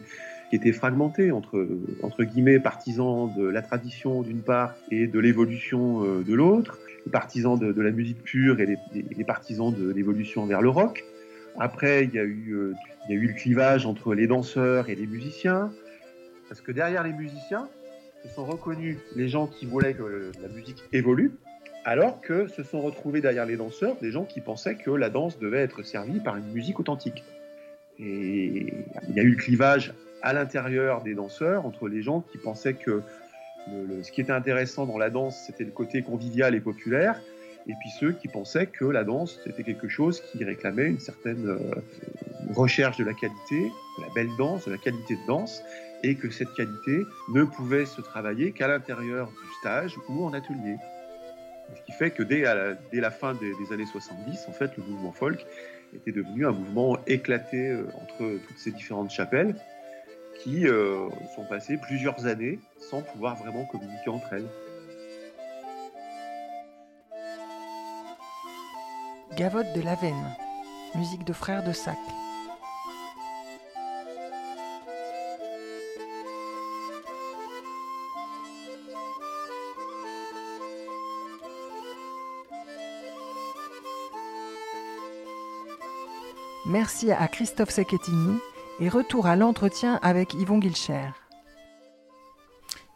qui 0.49 0.55
était 0.55 0.71
fragmenté 0.71 1.31
entre, 1.31 1.67
entre 2.03 2.23
guillemets, 2.23 2.59
partisans 2.59 3.31
de 3.35 3.45
la 3.45 3.61
tradition 3.61 4.21
d'une 4.21 4.41
part 4.41 4.75
et 4.91 5.07
de 5.07 5.19
l'évolution 5.19 6.03
euh, 6.03 6.23
de 6.23 6.33
l'autre, 6.33 6.79
les 7.05 7.11
partisans 7.11 7.57
de, 7.57 7.81
la 7.81 7.91
musique 7.91 8.23
pure 8.23 8.59
et 8.59 8.77
les 8.93 9.23
partisans 9.23 9.73
de 9.73 9.91
l'évolution 9.91 10.45
vers 10.45 10.61
le 10.61 10.69
rock. 10.69 11.03
Après, 11.57 12.03
il 12.03 12.13
y, 12.13 12.19
a 12.19 12.23
eu, 12.23 12.51
euh, 12.51 12.73
il 13.07 13.15
y 13.15 13.17
a 13.17 13.21
eu 13.21 13.27
le 13.27 13.33
clivage 13.33 13.85
entre 13.85 14.13
les 14.13 14.27
danseurs 14.27 14.89
et 14.89 14.95
les 14.95 15.07
musiciens, 15.07 15.71
parce 16.49 16.61
que 16.61 16.71
derrière 16.71 17.03
les 17.03 17.13
musiciens, 17.13 17.67
se 18.23 18.33
sont 18.33 18.45
reconnus 18.45 18.97
les 19.15 19.29
gens 19.29 19.47
qui 19.47 19.65
voulaient 19.65 19.93
que 19.93 20.31
la 20.41 20.47
musique 20.49 20.83
évolue, 20.91 21.31
alors 21.85 22.19
que 22.19 22.47
se 22.47 22.63
sont 22.63 22.81
retrouvés 22.81 23.21
derrière 23.21 23.45
les 23.45 23.57
danseurs 23.57 23.95
des 24.01 24.11
gens 24.11 24.25
qui 24.25 24.41
pensaient 24.41 24.75
que 24.75 24.89
la 24.89 25.09
danse 25.09 25.37
devait 25.39 25.61
être 25.61 25.83
servie 25.83 26.19
par 26.19 26.35
une 26.35 26.51
musique 26.51 26.79
authentique. 26.79 27.23
Et 27.99 28.73
il 29.07 29.15
y 29.15 29.19
a 29.19 29.23
eu 29.23 29.29
le 29.29 29.37
clivage 29.37 29.93
à 30.23 30.33
l'intérieur 30.33 31.03
des 31.03 31.13
danseurs 31.13 31.65
entre 31.65 31.87
les 31.87 32.01
gens 32.01 32.21
qui 32.21 32.39
pensaient 32.39 32.73
que 32.73 33.03
ce 34.01 34.11
qui 34.11 34.21
était 34.21 34.31
intéressant 34.31 34.85
dans 34.85 34.97
la 34.97 35.09
danse, 35.09 35.43
c'était 35.45 35.63
le 35.63 35.71
côté 35.71 36.01
convivial 36.01 36.55
et 36.55 36.59
populaire, 36.59 37.21
et 37.67 37.73
puis 37.79 37.89
ceux 37.99 38.11
qui 38.11 38.27
pensaient 38.27 38.67
que 38.67 38.85
la 38.85 39.03
danse, 39.03 39.39
c'était 39.43 39.63
quelque 39.63 39.87
chose 39.87 40.21
qui 40.21 40.43
réclamait 40.43 40.87
une 40.87 40.99
certaine 40.99 41.47
euh, 41.47 41.57
recherche 42.53 42.97
de 42.97 43.03
la 43.03 43.13
qualité, 43.13 43.71
de 43.97 44.03
la 44.03 44.13
belle 44.13 44.29
danse, 44.37 44.65
de 44.65 44.71
la 44.71 44.77
qualité 44.77 45.15
de 45.15 45.27
danse, 45.27 45.63
et 46.03 46.15
que 46.15 46.29
cette 46.29 46.53
qualité 46.53 47.01
ne 47.33 47.43
pouvait 47.43 47.87
se 47.87 48.01
travailler 48.01 48.51
qu'à 48.51 48.67
l'intérieur 48.67 49.27
du 49.29 49.53
stage 49.61 49.95
ou 50.09 50.25
en 50.25 50.33
atelier. 50.33 50.75
Ce 51.73 51.81
qui 51.81 51.91
fait 51.91 52.11
que 52.11 52.23
dès 52.23 52.41
la, 52.93 53.11
fin 53.11 53.33
des, 53.33 53.51
des, 53.55 53.73
années 53.73 53.85
70, 53.85 54.45
en 54.47 54.51
fait, 54.51 54.75
le 54.77 54.83
mouvement 54.83 55.11
folk 55.11 55.45
était 55.93 56.11
devenu 56.11 56.45
un 56.45 56.51
mouvement 56.51 56.97
éclaté 57.07 57.69
euh, 57.69 57.87
entre 57.95 58.39
toutes 58.47 58.57
ces 58.57 58.71
différentes 58.71 59.11
chapelles 59.11 59.55
qui 60.39 60.67
euh, 60.67 61.09
sont 61.35 61.45
passées 61.45 61.77
plusieurs 61.77 62.25
années 62.25 62.59
sans 62.79 63.01
pouvoir 63.01 63.35
vraiment 63.35 63.65
communiquer 63.65 64.09
entre 64.09 64.33
elles. 64.33 64.47
Gavotte 69.35 69.73
de 69.75 69.81
Lavenne. 69.81 70.35
musique 70.95 71.25
de 71.25 71.33
Frères 71.33 71.63
de 71.63 71.73
Sac. 71.73 71.97
Merci 86.67 87.11
à 87.11 87.27
Christophe 87.27 87.69
Secchettini 87.69 88.39
et 88.79 88.89
retour 88.89 89.27
à 89.27 89.35
l'entretien 89.35 89.99
avec 90.01 90.33
Yvon 90.33 90.57
Guilcher. 90.57 91.09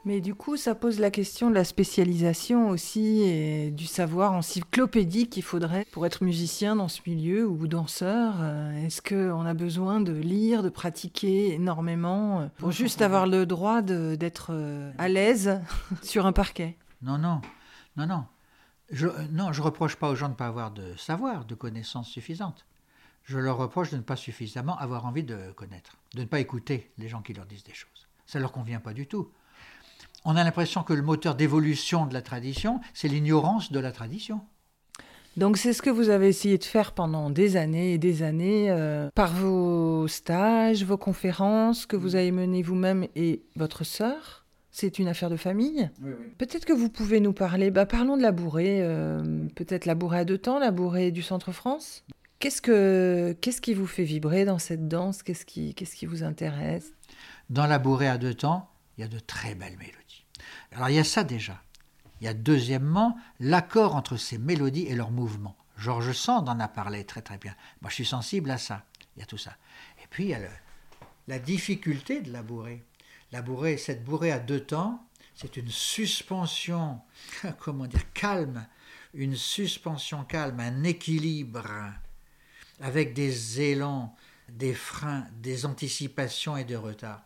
Mais 0.05 0.21
du 0.21 0.33
coup, 0.33 0.57
ça 0.57 0.73
pose 0.73 0.99
la 0.99 1.11
question 1.11 1.51
de 1.51 1.55
la 1.55 1.63
spécialisation 1.63 2.69
aussi 2.69 3.21
et 3.21 3.69
du 3.69 3.85
savoir 3.85 4.33
encyclopédique 4.33 5.29
qu'il 5.29 5.43
faudrait 5.43 5.85
pour 5.91 6.07
être 6.07 6.23
musicien 6.23 6.75
dans 6.75 6.87
ce 6.87 7.01
milieu 7.05 7.47
ou 7.47 7.67
danseur. 7.67 8.35
Euh, 8.39 8.85
Est-ce 8.85 9.03
qu'on 9.03 9.45
a 9.45 9.53
besoin 9.53 10.01
de 10.01 10.13
lire, 10.13 10.63
de 10.63 10.69
pratiquer 10.69 11.53
énormément 11.53 12.41
euh, 12.41 12.47
pour 12.57 12.71
juste 12.71 13.03
avoir 13.03 13.27
le 13.27 13.45
droit 13.45 13.83
d'être 13.83 14.47
euh, 14.51 14.91
à 14.97 15.09
l'aise 15.09 15.61
sur 16.01 16.25
un 16.25 16.31
parquet? 16.33 16.75
Non, 17.03 17.19
non, 17.19 17.41
non, 17.97 18.07
non. 18.07 18.23
Je, 18.89 19.07
non, 19.31 19.51
je 19.51 19.61
reproche 19.61 19.95
pas 19.95 20.09
aux 20.09 20.15
gens 20.15 20.27
de 20.27 20.33
ne 20.33 20.37
pas 20.37 20.47
avoir 20.47 20.71
de 20.71 20.95
savoir, 20.97 21.45
de 21.45 21.53
connaissances 21.53 22.09
suffisantes. 22.09 22.65
Je 23.29 23.37
leur 23.37 23.57
reproche 23.57 23.91
de 23.91 23.97
ne 23.97 24.01
pas 24.01 24.15
suffisamment 24.15 24.75
avoir 24.79 25.05
envie 25.05 25.21
de 25.23 25.37
connaître, 25.55 25.97
de 26.15 26.21
ne 26.21 26.25
pas 26.25 26.39
écouter 26.39 26.89
les 26.97 27.07
gens 27.07 27.21
qui 27.21 27.33
leur 27.33 27.45
disent 27.45 27.63
des 27.63 27.75
choses. 27.75 28.07
Ça 28.25 28.39
leur 28.39 28.51
convient 28.51 28.79
pas 28.79 28.91
du 28.91 29.05
tout. 29.05 29.29
On 30.25 30.35
a 30.35 30.43
l'impression 30.43 30.81
que 30.81 30.93
le 30.93 31.03
moteur 31.03 31.35
d'évolution 31.35 32.07
de 32.07 32.13
la 32.15 32.23
tradition, 32.23 32.81
c'est 32.95 33.07
l'ignorance 33.07 33.71
de 33.71 33.79
la 33.79 33.91
tradition. 33.91 34.41
Donc 35.37 35.57
c'est 35.57 35.73
ce 35.73 35.83
que 35.83 35.91
vous 35.91 36.09
avez 36.09 36.27
essayé 36.27 36.57
de 36.57 36.63
faire 36.63 36.91
pendant 36.91 37.29
des 37.29 37.55
années 37.55 37.93
et 37.93 37.97
des 37.99 38.23
années 38.23 38.71
euh, 38.71 39.11
par 39.13 39.31
vos 39.31 40.07
stages, 40.07 40.83
vos 40.83 40.97
conférences 40.97 41.85
que 41.85 41.95
vous 41.95 42.15
avez 42.15 42.31
menées 42.31 42.63
vous-même 42.63 43.05
et 43.15 43.43
votre 43.55 43.83
sœur. 43.83 44.47
C'est 44.71 44.97
une 44.97 45.07
affaire 45.07 45.29
de 45.29 45.37
famille. 45.37 45.87
Peut-être 46.39 46.65
que 46.65 46.73
vous 46.73 46.89
pouvez 46.89 47.19
nous 47.19 47.33
parler. 47.33 47.69
Bah, 47.69 47.85
parlons 47.85 48.17
de 48.17 48.23
la 48.23 48.31
bourrée. 48.31 48.79
euh, 48.81 49.45
Peut-être 49.55 49.85
la 49.85 49.93
bourrée 49.93 50.19
à 50.19 50.25
deux 50.25 50.37
temps, 50.39 50.57
la 50.57 50.71
bourrée 50.71 51.11
du 51.11 51.21
Centre 51.21 51.51
France. 51.51 52.03
Qu'est-ce 52.39 52.61
que 52.61 53.35
qu'est-ce 53.41 53.59
qui 53.59 53.73
vous 53.73 53.85
fait 53.85 54.05
vibrer 54.05 54.45
dans 54.45 54.59
cette 54.59 54.87
danse? 54.87 55.23
Qu'est-ce 55.23 55.45
qui 55.45 55.73
qu'est-ce 55.75 55.93
qui 55.93 56.05
vous 56.05 56.23
intéresse? 56.23 56.93
Dans 57.49 57.67
la 57.67 57.79
bourrée 57.79 58.07
à 58.07 58.17
deux 58.17 58.33
temps, 58.33 58.71
il 58.97 59.01
y 59.01 59.03
a 59.03 59.09
de 59.09 59.19
très 59.19 59.55
belles 59.55 59.77
mélodies. 59.77 60.25
Alors 60.71 60.87
il 60.87 60.95
y 60.95 60.99
a 60.99 61.03
ça 61.03 61.25
déjà. 61.25 61.61
Il 62.21 62.25
y 62.25 62.27
a 62.29 62.33
deuxièmement 62.33 63.17
l'accord 63.41 63.93
entre 63.93 64.15
ces 64.15 64.37
mélodies 64.37 64.87
et 64.87 64.95
leurs 64.95 65.11
mouvements. 65.11 65.57
Georges 65.77 66.13
Sand 66.13 66.47
en 66.47 66.61
a 66.61 66.69
parlé 66.69 67.03
très 67.03 67.21
très 67.21 67.37
bien. 67.37 67.53
Moi 67.81 67.89
je 67.89 67.95
suis 67.95 68.05
sensible 68.05 68.51
à 68.51 68.57
ça. 68.57 68.85
Il 69.17 69.19
y 69.19 69.23
a 69.23 69.25
tout 69.25 69.37
ça. 69.37 69.57
Et 70.01 70.07
puis 70.09 70.23
il 70.23 70.29
y 70.29 70.33
a 70.33 70.39
la 71.27 71.39
difficulté 71.39 72.21
de 72.21 72.31
la 72.31 72.41
bourrée. 72.41 72.85
La 73.33 73.41
bourrée, 73.41 73.75
cette 73.75 74.05
bourrée 74.05 74.31
à 74.31 74.39
deux 74.39 74.61
temps, 74.61 75.05
c'est 75.35 75.57
une 75.57 75.69
suspension, 75.69 77.01
comment 77.59 77.85
dire, 77.85 78.13
calme, 78.13 78.65
une 79.13 79.35
suspension 79.35 80.23
calme, 80.23 80.61
un 80.61 80.83
équilibre 80.83 81.67
avec 82.81 83.13
des 83.13 83.61
élans, 83.61 84.15
des 84.49 84.73
freins, 84.73 85.25
des 85.41 85.65
anticipations 85.65 86.57
et 86.57 86.63
des 86.63 86.75
retards. 86.75 87.21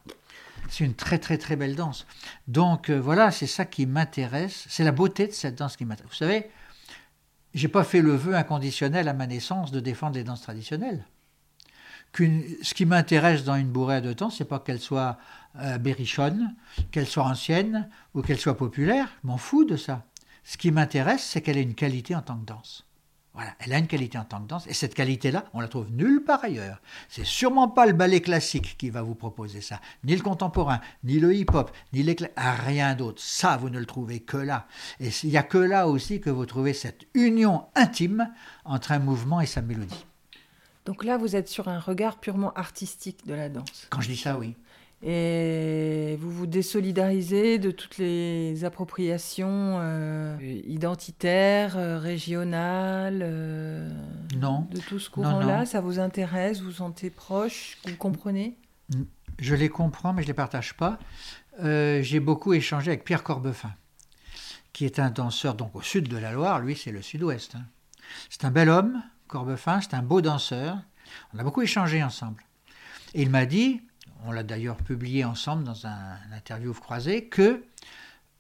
C'est 0.70 0.86
une 0.86 0.96
très 0.96 1.20
très 1.20 1.38
très 1.38 1.56
belle 1.56 1.76
danse. 1.76 2.06
Donc 2.48 2.90
euh, 2.90 3.00
voilà, 3.00 3.32
c'est 3.32 3.48
ça 3.48 3.66
qui 3.66 3.86
m'intéresse. 3.86 4.66
C'est 4.70 4.84
la 4.84 4.92
beauté 4.92 5.28
de 5.28 5.34
cette 5.34 5.56
danse 5.56 5.76
qui 5.76 5.86
m'intéresse. 5.86 6.12
Vous 6.12 6.18
savez, 6.18 6.50
j'ai 7.54 7.68
pas 7.68 7.84
fait 7.84 8.02
le 8.02 8.16
vœu 8.16 8.36
inconditionnel 8.36 9.08
à 9.08 9.14
ma 9.14 9.28
naissance 9.28 9.72
de 9.72 9.80
défendre 9.80 10.16
les 10.16 10.24
danses 10.24 10.42
traditionnelles. 10.42 11.06
Ce 12.16 12.74
qui 12.76 12.86
m'intéresse 12.86 13.44
dans 13.44 13.56
une 13.56 13.70
bourrée 13.70 14.02
deux 14.02 14.14
temps, 14.14 14.30
c'est 14.30 14.46
pas 14.46 14.60
qu'elle 14.60 14.80
soit 14.80 15.18
euh, 15.60 15.80
berrichonne, 15.80 16.56
qu'elle 16.92 17.08
soit 17.08 17.24
ancienne 17.24 17.90
ou 18.14 18.22
qu'elle 18.22 18.40
soit 18.40 18.56
populaire. 18.56 19.10
Je 19.24 19.28
m'en 19.28 19.38
fous 19.38 19.66
de 19.66 19.76
ça. 19.76 20.06
Ce 20.44 20.58
qui 20.58 20.72
m'intéresse, 20.72 21.24
c'est 21.24 21.42
qu'elle 21.42 21.58
ait 21.58 21.64
une 21.64 21.74
qualité 21.74 22.16
en 22.16 22.22
tant 22.22 22.38
que 22.38 22.46
danse. 22.46 22.86
Voilà, 23.34 23.56
elle 23.60 23.74
a 23.74 23.80
une 23.80 23.88
qualité 23.88 24.20
en 24.20 24.26
tant 24.26 24.40
que 24.42 24.48
danse, 24.48 24.68
et 24.68 24.74
cette 24.74 24.94
qualité-là, 24.94 25.46
on 25.54 25.60
la 25.60 25.68
trouve 25.68 25.90
nulle 25.92 26.24
part 26.24 26.44
ailleurs. 26.44 26.80
C'est 27.10 27.26
sûrement 27.26 27.68
pas 27.68 27.88
le 27.88 27.94
ballet 27.94 28.22
classique 28.22 28.76
qui 28.78 28.92
va 28.92 29.02
vous 29.02 29.16
proposer 29.16 29.60
ça, 29.60 29.82
ni 30.04 30.16
le 30.16 30.22
contemporain, 30.22 30.82
ni 31.04 31.20
le 31.20 31.34
hip-hop, 31.34 31.72
ni 31.94 32.04
l'éclat, 32.04 32.30
rien 32.38 32.94
d'autre. 32.94 33.20
Ça, 33.24 33.58
vous 33.58 33.72
ne 33.72 33.80
le 33.80 33.88
trouvez 33.88 34.20
que 34.20 34.38
là. 34.38 34.68
Et 35.00 35.10
il 35.24 35.30
n'y 35.32 35.38
a 35.38 35.44
que 35.44 35.58
là 35.58 35.88
aussi 35.88 36.22
que 36.22 36.30
vous 36.30 36.46
trouvez 36.46 36.74
cette 36.74 37.08
union 37.16 37.66
intime 37.74 38.32
entre 38.66 38.92
un 38.92 39.00
mouvement 39.00 39.42
et 39.42 39.48
sa 39.48 39.64
mélodie. 39.64 40.06
Donc 40.86 41.04
là, 41.04 41.18
vous 41.18 41.36
êtes 41.36 41.48
sur 41.48 41.70
un 41.70 41.80
regard 41.80 42.20
purement 42.20 42.54
artistique 42.54 43.26
de 43.26 43.34
la 43.34 43.50
danse. 43.50 43.88
Quand 43.90 44.02
je 44.02 44.10
dis 44.10 44.18
ça, 44.18 44.38
oui. 44.38 44.56
Et 45.06 46.18
vous 46.22 46.32
vous 46.32 46.48
désolidarisez 46.48 47.60
de 47.60 47.72
toutes 47.72 47.98
les 47.98 48.64
appropriations 48.64 49.78
euh, 49.82 50.38
identitaires, 50.66 51.76
euh, 51.78 52.00
régionales, 52.00 53.20
euh, 53.22 53.90
Non. 54.40 54.66
de 54.72 54.80
tout 54.80 55.00
ce 55.00 55.10
courant-là. 55.10 55.66
Ça 55.66 55.82
vous 55.82 56.00
intéresse, 56.00 56.60
vous 56.62 56.68
vous 56.68 56.72
sentez 56.72 57.10
proche, 57.10 57.78
vous 57.86 57.98
comprenez? 57.98 58.58
Je 59.40 59.56
les 59.56 59.68
comprends, 59.68 60.14
mais 60.14 60.22
je 60.22 60.28
ne 60.28 60.30
les 60.32 60.36
partage 60.36 60.74
pas. 60.76 60.98
J'ai 61.62 62.20
beaucoup 62.22 62.54
échangé 62.54 62.92
avec 62.92 63.04
Pierre 63.04 63.24
Corbefin, 63.24 63.74
qui 64.72 64.86
est 64.86 65.00
un 65.00 65.10
danseur 65.10 65.56
donc 65.56 65.76
au 65.76 65.82
sud 65.82 66.08
de 66.08 66.18
la 66.18 66.32
Loire. 66.32 66.60
Lui, 66.62 66.78
c'est 66.78 66.92
le 66.92 67.02
sud-ouest. 67.02 67.56
hein. 67.56 67.66
C'est 68.30 68.46
un 68.46 68.52
bel 68.52 68.70
homme, 68.70 69.04
Corbefin, 69.28 69.82
c'est 69.82 69.96
un 69.96 70.02
beau 70.04 70.22
danseur. 70.22 70.78
On 71.34 71.40
a 71.40 71.44
beaucoup 71.44 71.62
échangé 71.62 72.02
ensemble. 72.04 72.44
Et 73.16 73.22
il 73.24 73.30
m'a 73.30 73.46
dit, 73.46 73.82
on 74.26 74.32
l'a 74.32 74.44
d'ailleurs 74.44 74.78
publié 74.78 75.26
ensemble 75.26 75.64
dans 75.64 75.88
un, 75.88 76.18
interview 76.34 76.74
croisé, 76.74 77.26
que 77.26 77.64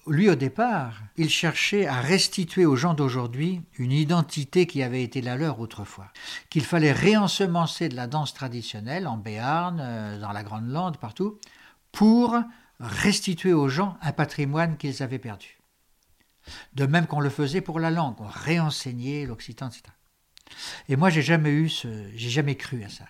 lui, 0.08 0.30
au 0.30 0.36
départ, 0.36 1.02
il 1.16 1.30
cherchait 1.30 1.88
à 1.88 2.02
restituer 2.02 2.66
aux 2.66 2.76
gens 2.76 2.94
d'aujourd'hui 2.94 3.62
une 3.78 3.94
identité 3.94 4.68
qui 4.68 4.84
avait 4.84 5.04
été 5.04 5.22
la 5.22 5.38
leur 5.38 5.60
autrefois. 5.60 6.12
Qu'il 6.50 6.66
fallait 6.66 6.92
réensemencer 6.92 7.88
de 7.88 7.96
la 7.96 8.08
danse 8.08 8.34
traditionnelle 8.34 9.08
en 9.08 9.18
Béarn, 9.18 9.80
euh, 9.80 10.20
dans 10.20 10.34
la 10.34 10.44
Grande 10.44 10.70
Lande, 10.70 10.98
partout, 10.98 11.40
pour 11.94 12.38
restituer 12.80 13.54
aux 13.54 13.70
gens 13.70 13.98
un 14.02 14.12
patrimoine 14.12 14.76
qu'ils 14.78 15.04
avaient 15.04 15.20
perdu. 15.20 15.58
De 16.74 16.86
même 16.86 17.08
qu'on 17.08 17.22
le 17.22 17.30
faisait 17.30 17.62
pour 17.62 17.80
la 17.80 17.92
langue, 17.92 18.20
on 18.20 18.28
réenseignait 18.28 19.26
l'occitan, 19.26 19.68
etc. 19.68 19.84
Et 20.90 20.96
moi, 20.98 21.10
j'ai 21.10 21.22
jamais 21.22 21.68
jamais 22.16 22.56
cru 22.56 22.84
à 22.84 22.90
ça, 22.90 23.06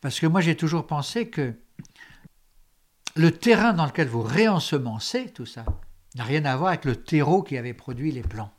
parce 0.00 0.20
que 0.20 0.26
moi, 0.26 0.40
j'ai 0.40 0.56
toujours 0.56 0.86
pensé 0.86 1.28
que 1.28 1.54
le 3.14 3.30
terrain 3.30 3.72
dans 3.72 3.86
lequel 3.86 4.08
vous 4.08 4.22
réensemencez 4.22 5.30
tout 5.32 5.46
ça 5.46 5.64
n'a 6.14 6.24
rien 6.24 6.44
à 6.44 6.56
voir 6.56 6.70
avec 6.70 6.84
le 6.84 6.96
terreau 6.96 7.42
qui 7.42 7.56
avait 7.56 7.74
produit 7.74 8.12
les 8.12 8.22
plants. 8.22 8.52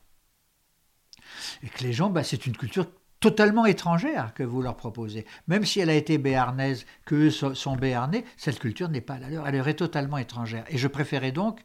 Et 1.61 1.69
que 1.69 1.83
les 1.83 1.93
gens, 1.93 2.09
bah, 2.09 2.23
c'est 2.23 2.45
une 2.45 2.57
culture 2.57 2.87
totalement 3.19 3.65
étrangère 3.65 4.33
que 4.33 4.43
vous 4.43 4.61
leur 4.61 4.75
proposez. 4.75 5.25
Même 5.47 5.65
si 5.65 5.79
elle 5.79 5.89
a 5.89 5.95
été 5.95 6.17
béarnaise, 6.17 6.85
qu'eux 7.05 7.29
so- 7.31 7.53
sont 7.53 7.75
béarnais, 7.75 8.25
cette 8.37 8.59
culture 8.59 8.89
n'est 8.89 9.01
pas 9.01 9.17
la 9.19 9.29
leur, 9.29 9.47
elle 9.47 9.55
leur 9.55 9.67
est 9.67 9.75
totalement 9.75 10.17
étrangère. 10.17 10.65
Et 10.67 10.77
je 10.77 10.87
préférais 10.87 11.31
donc 11.31 11.61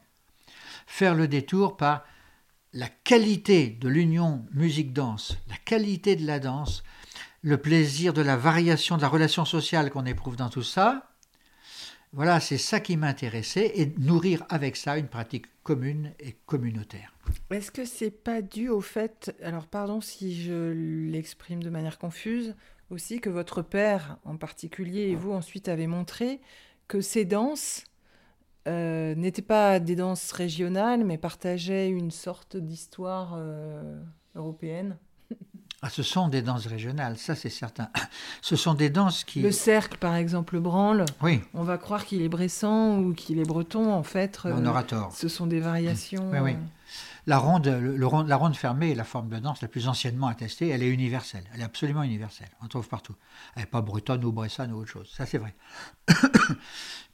faire 0.87 1.15
le 1.15 1.27
détour 1.27 1.77
par 1.77 2.05
la 2.73 2.89
qualité 2.89 3.71
de 3.71 3.89
l'union 3.89 4.45
musique-danse, 4.53 5.37
la 5.49 5.57
qualité 5.57 6.17
de 6.17 6.27
la 6.27 6.39
danse, 6.39 6.83
le 7.43 7.57
plaisir 7.57 8.13
de 8.13 8.23
la 8.23 8.37
variation 8.37 8.97
de 8.97 9.03
la 9.03 9.09
relation 9.09 9.45
sociale 9.45 9.91
qu'on 9.91 10.07
éprouve 10.07 10.37
dans 10.37 10.51
tout 10.51 10.63
ça. 10.63 11.11
Voilà, 12.13 12.41
c'est 12.41 12.59
ça 12.59 12.81
qui 12.81 12.97
m'intéressait 12.97 13.73
et 13.75 13.93
nourrir 13.99 14.45
avec 14.49 14.77
ça 14.77 14.97
une 14.97 15.09
pratique 15.09 15.47
commune 15.63 16.13
et 16.21 16.37
communautaire. 16.47 17.13
Est-ce 17.51 17.71
que 17.71 17.85
c'est 17.85 18.11
pas 18.11 18.41
dû 18.41 18.71
au 18.71 18.81
fait, 18.81 19.37
alors 19.43 19.67
pardon 19.67 20.01
si 20.01 20.43
je 20.43 20.73
l'exprime 21.11 21.63
de 21.63 21.69
manière 21.69 21.99
confuse, 21.99 22.55
aussi 22.91 23.21
que 23.21 23.29
votre 23.29 23.61
père 23.61 24.19
en 24.25 24.37
particulier 24.37 25.09
et 25.09 25.15
vous 25.15 25.33
ensuite 25.33 25.69
avez 25.69 25.87
montré 25.87 26.41
que 26.87 27.03
ces 27.03 27.27
danses 27.27 27.85
euh, 28.67 29.15
n'étaient 29.15 29.43
pas 29.43 29.79
des 29.79 29.95
danses 29.95 30.33
régionales 30.33 31.05
mais 31.05 31.19
partageaient 31.19 31.91
une 31.91 32.11
sorte 32.11 32.57
d'histoire 32.57 33.35
euh, 33.37 34.01
européenne? 34.35 34.97
Ah, 35.81 35.91
ce 35.91 36.03
sont 36.03 36.27
des 36.29 36.43
danses 36.43 36.67
régionales, 36.67 37.19
ça 37.19 37.37
c'est 37.37 37.51
certain. 37.51 37.89
Ce 38.43 38.57
sont 38.57 38.75
des 38.75 38.91
danses 38.91 39.23
qui... 39.23 39.43
Le 39.43 39.53
cercle, 39.53 39.97
par 39.99 40.17
exemple, 40.17 40.55
le 40.55 40.61
branle, 40.61 41.05
Oui. 41.23 41.41
on 41.55 41.63
va 41.63 41.79
croire 41.79 42.05
qu'il 42.05 42.21
est 42.23 42.29
bressan 42.29 42.99
ou 42.99 43.15
qu'il 43.15 43.39
est 43.39 43.45
breton, 43.47 43.93
en 43.93 44.03
fait. 44.03 44.41
On 44.45 44.65
euh, 44.65 44.69
aura 44.71 44.83
tort. 44.83 45.13
Ce 45.13 45.29
sont 45.29 45.47
des 45.47 45.61
variations. 45.61 46.31
Oui, 46.33 46.39
oui. 46.41 46.53
euh, 46.55 46.57
La 47.29 47.39
ronde, 47.39 47.67
le- 47.69 47.97
la 47.97 48.37
ronde 48.37 48.57
fermée 48.57 48.91
est 48.91 48.95
la 48.97 49.05
forme 49.05 49.29
de 49.29 49.39
danse 49.39 49.63
la 49.63 49.69
plus 49.69 49.87
anciennement 49.87 50.27
attestée. 50.27 50.69
Elle 50.69 50.83
est 50.83 50.89
universelle. 50.89 51.45
Elle 51.55 51.61
est 51.61 51.65
absolument 51.65 52.03
universelle. 52.03 52.49
On 52.61 52.67
trouve 52.67 52.89
partout. 52.89 53.15
Elle 53.55 53.63
n'est 53.63 53.67
pas 53.67 53.81
bretonne 53.83 54.25
ou 54.25 54.33
bressane 54.33 54.73
ou 54.73 54.79
autre 54.79 54.91
chose. 54.91 55.09
Ça, 55.17 55.27
c'est 55.27 55.39
vrai. 55.39 55.55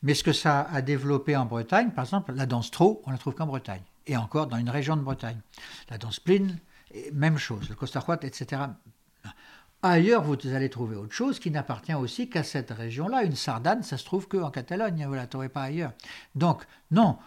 Mais 0.02 0.14
ce 0.14 0.22
que 0.24 0.32
ça 0.32 0.66
a 0.72 0.82
développé 0.82 1.36
en 1.36 1.44
Bretagne, 1.46 1.90
par 1.90 2.04
exemple, 2.04 2.32
la 2.34 2.46
danse 2.46 2.70
trot, 2.70 3.02
on 3.06 3.10
la 3.10 3.18
trouve 3.18 3.34
qu'en 3.34 3.46
Bretagne. 3.46 3.82
Et 4.06 4.16
encore 4.16 4.46
dans 4.46 4.56
une 4.58 4.70
région 4.70 4.96
de 4.96 5.02
Bretagne. 5.02 5.40
La 5.90 5.98
danse 5.98 6.20
pline, 6.20 6.58
même 7.12 7.38
chose. 7.38 7.68
Le 7.68 7.74
costahuat, 7.74 8.18
etc. 8.22 8.62
Ailleurs, 9.82 10.22
vous 10.22 10.36
allez 10.54 10.70
trouver 10.70 10.96
autre 10.96 11.12
chose 11.12 11.38
qui 11.38 11.50
n'appartient 11.50 11.94
aussi 11.94 12.30
qu'à 12.30 12.42
cette 12.42 12.70
région-là. 12.70 13.22
Une 13.24 13.36
sardane, 13.36 13.82
ça 13.82 13.98
se 13.98 14.04
trouve 14.04 14.28
qu'en 14.28 14.50
Catalogne, 14.50 15.04
vous 15.06 15.14
la 15.14 15.26
trouvez 15.26 15.50
pas 15.50 15.62
ailleurs. 15.62 15.92
Donc, 16.34 16.64
non, 16.90 17.18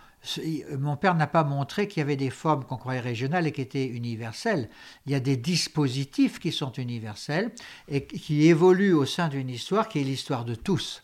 mon 0.77 0.97
père 0.97 1.13
n'a 1.13 1.27
pas 1.27 1.43
montré 1.43 1.87
qu'il 1.87 1.99
y 1.99 2.03
avait 2.03 2.15
des 2.15 2.31
formes 2.31 2.63
qu'on 2.65 2.77
croyait 2.77 2.99
régionales 2.99 3.45
et 3.45 3.51
qui 3.51 3.61
étaient 3.61 3.85
universelles. 3.85 4.69
Il 5.05 5.11
y 5.11 5.15
a 5.15 5.19
des 5.19 5.37
dispositifs 5.37 6.39
qui 6.39 6.51
sont 6.51 6.71
universels 6.71 7.51
et 7.87 8.05
qui 8.05 8.47
évoluent 8.47 8.93
au 8.93 9.05
sein 9.05 9.27
d'une 9.27 9.49
histoire 9.49 9.87
qui 9.87 9.99
est 9.99 10.03
l'histoire 10.03 10.43
de 10.43 10.55
tous. 10.55 11.03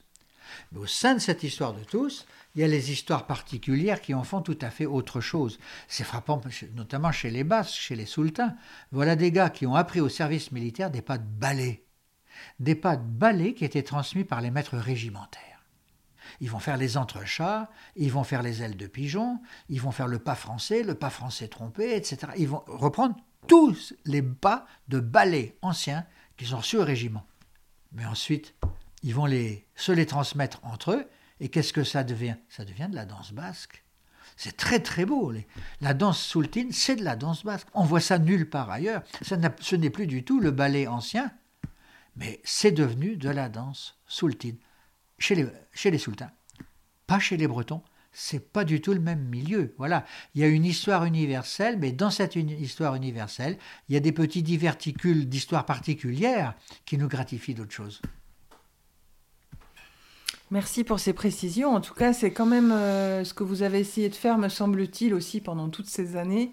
Mais 0.71 0.79
au 0.79 0.87
sein 0.87 1.13
de 1.13 1.19
cette 1.19 1.43
histoire 1.43 1.73
de 1.73 1.83
tous, 1.83 2.25
il 2.55 2.61
y 2.61 2.63
a 2.63 2.67
les 2.67 2.91
histoires 2.91 3.25
particulières 3.25 4.01
qui 4.01 4.13
en 4.13 4.23
font 4.23 4.41
tout 4.41 4.57
à 4.61 4.69
fait 4.69 4.85
autre 4.85 5.21
chose. 5.21 5.59
C'est 5.87 6.03
frappant, 6.03 6.39
notamment 6.75 7.11
chez 7.11 7.31
les 7.31 7.43
Basques, 7.43 7.73
chez 7.73 7.95
les 7.95 8.05
Sultans. 8.05 8.55
Voilà 8.91 9.15
des 9.15 9.31
gars 9.31 9.49
qui 9.49 9.65
ont 9.65 9.75
appris 9.75 10.01
au 10.01 10.09
service 10.09 10.51
militaire 10.51 10.91
des 10.91 11.01
pas 11.01 11.17
de 11.17 11.25
ballet. 11.25 11.83
Des 12.59 12.75
pas 12.75 12.95
de 12.95 13.03
ballet 13.03 13.53
qui 13.53 13.65
étaient 13.65 13.83
transmis 13.83 14.23
par 14.23 14.41
les 14.41 14.51
maîtres 14.51 14.77
régimentaires. 14.77 15.41
Ils 16.41 16.49
vont 16.49 16.59
faire 16.59 16.77
les 16.77 16.95
entrechats, 16.97 17.69
ils 17.95 18.11
vont 18.11 18.23
faire 18.23 18.43
les 18.43 18.61
ailes 18.61 18.77
de 18.77 18.87
pigeon, 18.87 19.39
ils 19.69 19.81
vont 19.81 19.91
faire 19.91 20.07
le 20.07 20.19
pas 20.19 20.35
français, 20.35 20.83
le 20.83 20.95
pas 20.95 21.09
français 21.09 21.47
trompé, 21.47 21.95
etc. 21.95 22.33
Ils 22.37 22.47
vont 22.47 22.63
reprendre 22.67 23.15
tous 23.47 23.93
les 24.05 24.21
pas 24.21 24.65
de 24.87 24.99
ballet 24.99 25.57
anciens 25.61 26.05
qu'ils 26.37 26.53
ont 26.55 26.59
reçus 26.59 26.77
au 26.77 26.83
régiment. 26.83 27.25
Mais 27.91 28.05
ensuite, 28.05 28.55
ils 29.01 29.13
vont 29.13 29.27
se 29.27 29.91
les 29.91 30.05
transmettre 30.05 30.59
entre 30.63 30.91
eux 30.91 31.09
et 31.43 31.49
qu'est-ce 31.49 31.73
que 31.73 31.83
ça 31.83 32.05
devient? 32.05 32.37
Ça 32.47 32.63
devient 32.63 32.87
de 32.89 32.95
la 32.95 33.05
danse 33.05 33.33
basque. 33.33 33.83
C'est 34.37 34.55
très 34.55 34.79
très 34.79 35.05
beau. 35.05 35.33
La 35.81 35.93
danse 35.93 36.23
soultine, 36.23 36.71
c'est 36.71 36.95
de 36.95 37.03
la 37.03 37.17
danse 37.17 37.43
basque. 37.43 37.67
On 37.73 37.83
voit 37.83 37.99
ça 37.99 38.17
nulle 38.17 38.49
part 38.49 38.71
ailleurs. 38.71 39.03
ce 39.21 39.75
n'est 39.75 39.89
plus 39.89 40.07
du 40.07 40.23
tout 40.23 40.39
le 40.39 40.51
ballet 40.51 40.87
ancien, 40.87 41.33
mais 42.15 42.39
c'est 42.45 42.71
devenu 42.71 43.17
de 43.17 43.29
la 43.29 43.49
danse 43.49 43.99
soultine 44.07 44.55
chez 45.19 45.35
les, 45.35 45.45
chez 45.73 45.91
les 45.91 45.97
sultans, 45.97 46.31
pas 47.07 47.19
chez 47.19 47.35
les 47.35 47.47
bretons. 47.47 47.83
C'est 48.13 48.53
pas 48.53 48.63
du 48.63 48.79
tout 48.79 48.93
le 48.93 49.01
même 49.01 49.27
milieu. 49.27 49.75
Voilà, 49.77 50.05
il 50.35 50.41
y 50.41 50.43
a 50.45 50.47
une 50.47 50.63
histoire 50.63 51.03
universelle, 51.03 51.77
mais 51.77 51.91
dans 51.91 52.11
cette 52.11 52.37
histoire 52.37 52.95
universelle, 52.95 53.57
il 53.89 53.95
y 53.95 53.97
a 53.97 53.99
des 53.99 54.11
petits 54.13 54.43
diverticules 54.43 55.27
d'histoire 55.27 55.65
particulière 55.65 56.53
qui 56.85 56.97
nous 56.97 57.09
gratifient 57.09 57.55
d'autres 57.55 57.73
choses. 57.73 58.01
Merci 60.53 60.83
pour 60.83 60.99
ces 60.99 61.13
précisions. 61.13 61.73
En 61.73 61.81
tout 61.81 61.95
cas, 61.95 62.13
c'est 62.13 62.31
quand 62.31 62.45
même 62.45 62.71
euh, 62.71 63.23
ce 63.23 63.33
que 63.33 63.43
vous 63.43 63.63
avez 63.63 63.79
essayé 63.79 64.07
de 64.07 64.13
faire, 64.13 64.37
me 64.37 64.49
semble-t-il, 64.49 65.15
aussi 65.15 65.41
pendant 65.41 65.67
toutes 65.67 65.87
ces 65.87 66.15
années. 66.15 66.51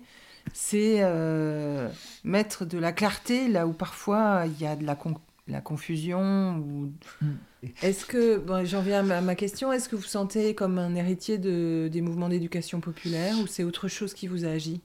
C'est 0.54 1.00
euh, 1.00 1.86
mettre 2.24 2.64
de 2.64 2.78
la 2.78 2.92
clarté 2.92 3.46
là 3.48 3.66
où 3.66 3.74
parfois 3.74 4.44
il 4.46 4.58
y 4.58 4.66
a 4.66 4.74
de 4.74 4.86
la, 4.86 4.96
la 5.48 5.60
confusion. 5.60 6.56
Ou... 6.56 6.94
Mm. 7.20 7.26
Est-ce 7.82 8.06
que, 8.06 8.38
bon, 8.38 8.64
j'en 8.64 8.80
viens 8.80 9.10
à 9.10 9.20
ma 9.20 9.34
question, 9.34 9.70
est-ce 9.70 9.90
que 9.90 9.96
vous 9.96 10.02
sentez 10.02 10.54
comme 10.54 10.78
un 10.78 10.94
héritier 10.94 11.36
de, 11.36 11.90
des 11.92 12.00
mouvements 12.00 12.30
d'éducation 12.30 12.80
populaire 12.80 13.38
ou 13.38 13.46
c'est 13.46 13.64
autre 13.64 13.86
chose 13.88 14.14
qui 14.14 14.28
vous 14.28 14.46
a 14.46 14.48
agi? 14.48 14.80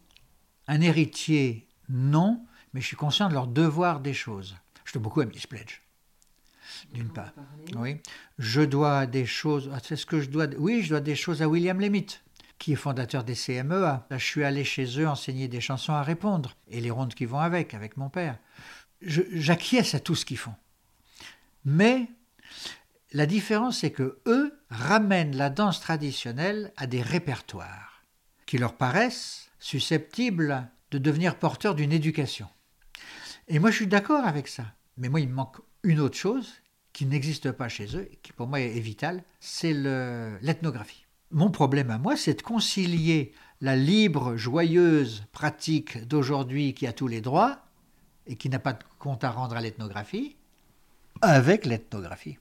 Un 0.67 0.81
héritier, 0.81 1.69
non, 1.87 2.41
mais 2.73 2.81
je 2.81 2.87
suis 2.87 2.97
conscient 2.97 3.29
de 3.29 3.33
leur 3.33 3.47
devoir 3.47 4.01
des 4.01 4.13
choses. 4.13 4.57
Je 4.83 4.91
dois 4.91 5.01
beaucoup 5.01 5.21
à 5.21 5.25
Miss 5.25 5.47
Pledge 5.47 5.84
d'une 6.93 7.09
part. 7.09 7.33
Oui. 7.75 7.97
Je 8.37 8.61
dois 8.61 9.05
des 9.05 9.25
choses. 9.25 9.69
Ah, 9.73 9.79
c'est 9.83 9.95
ce 9.95 10.05
que 10.05 10.21
je 10.21 10.29
dois. 10.29 10.47
Oui, 10.57 10.81
je 10.83 10.89
dois 10.89 11.01
des 11.01 11.15
choses 11.15 11.41
à 11.41 11.47
William 11.47 11.79
Lemit, 11.79 12.07
qui 12.57 12.73
est 12.73 12.77
fondateur 12.77 13.23
des 13.23 13.35
CMEA. 13.35 14.05
Là, 14.09 14.17
je 14.17 14.25
suis 14.25 14.43
allé 14.43 14.63
chez 14.63 14.85
eux 14.99 15.07
enseigner 15.07 15.47
des 15.47 15.61
chansons 15.61 15.93
à 15.93 16.03
répondre 16.03 16.55
et 16.69 16.81
les 16.81 16.91
rondes 16.91 17.13
qui 17.13 17.25
vont 17.25 17.39
avec, 17.39 17.73
avec 17.73 17.97
mon 17.97 18.09
père. 18.09 18.37
J'acquiesce 19.01 19.95
à 19.95 19.99
tout 19.99 20.15
ce 20.15 20.25
qu'ils 20.25 20.37
font. 20.37 20.55
Mais 21.63 22.07
la 23.11 23.25
différence, 23.25 23.79
c'est 23.79 23.91
que 23.91 24.19
eux 24.25 24.53
ramènent 24.69 25.35
la 25.35 25.49
danse 25.49 25.79
traditionnelle 25.79 26.71
à 26.77 26.87
des 26.87 27.01
répertoires 27.01 28.03
qui 28.45 28.57
leur 28.57 28.75
paraissent 28.75 29.49
susceptibles 29.59 30.69
de 30.91 30.97
devenir 30.97 31.37
porteurs 31.37 31.75
d'une 31.75 31.91
éducation. 31.91 32.47
Et 33.47 33.59
moi, 33.59 33.71
je 33.71 33.77
suis 33.77 33.87
d'accord 33.87 34.25
avec 34.25 34.47
ça. 34.47 34.65
Mais 34.97 35.09
moi, 35.09 35.19
il 35.19 35.29
me 35.29 35.33
manque 35.33 35.57
une 35.83 35.99
autre 35.99 36.17
chose 36.17 36.53
qui 36.95 37.05
n'existe 37.05 37.51
pas 37.51 37.67
chez 37.67 37.97
eux, 37.97 38.09
qui 38.23 38.31
pour 38.31 38.47
moi 38.47 38.61
est 38.61 38.79
vitale, 38.79 39.21
c'est 39.41 39.73
l'ethnographie. 39.73 41.05
Mon 41.29 41.51
problème 41.51 41.91
à 41.91 41.97
moi, 41.97 42.15
c'est 42.15 42.35
de 42.35 42.41
concilier 42.41 43.33
la 43.59 43.75
libre, 43.75 44.37
joyeuse 44.37 45.25
pratique 45.33 46.07
d'aujourd'hui 46.07 46.73
qui 46.73 46.87
a 46.87 46.93
tous 46.93 47.09
les 47.09 47.19
droits 47.19 47.59
et 48.27 48.37
qui 48.37 48.47
n'a 48.47 48.59
pas 48.59 48.71
de 48.71 48.79
compte 48.97 49.25
à 49.25 49.31
rendre 49.31 49.57
à 49.57 49.61
l'ethnographie, 49.61 50.37
avec 51.21 51.65
l'ethnographie. 51.65 52.37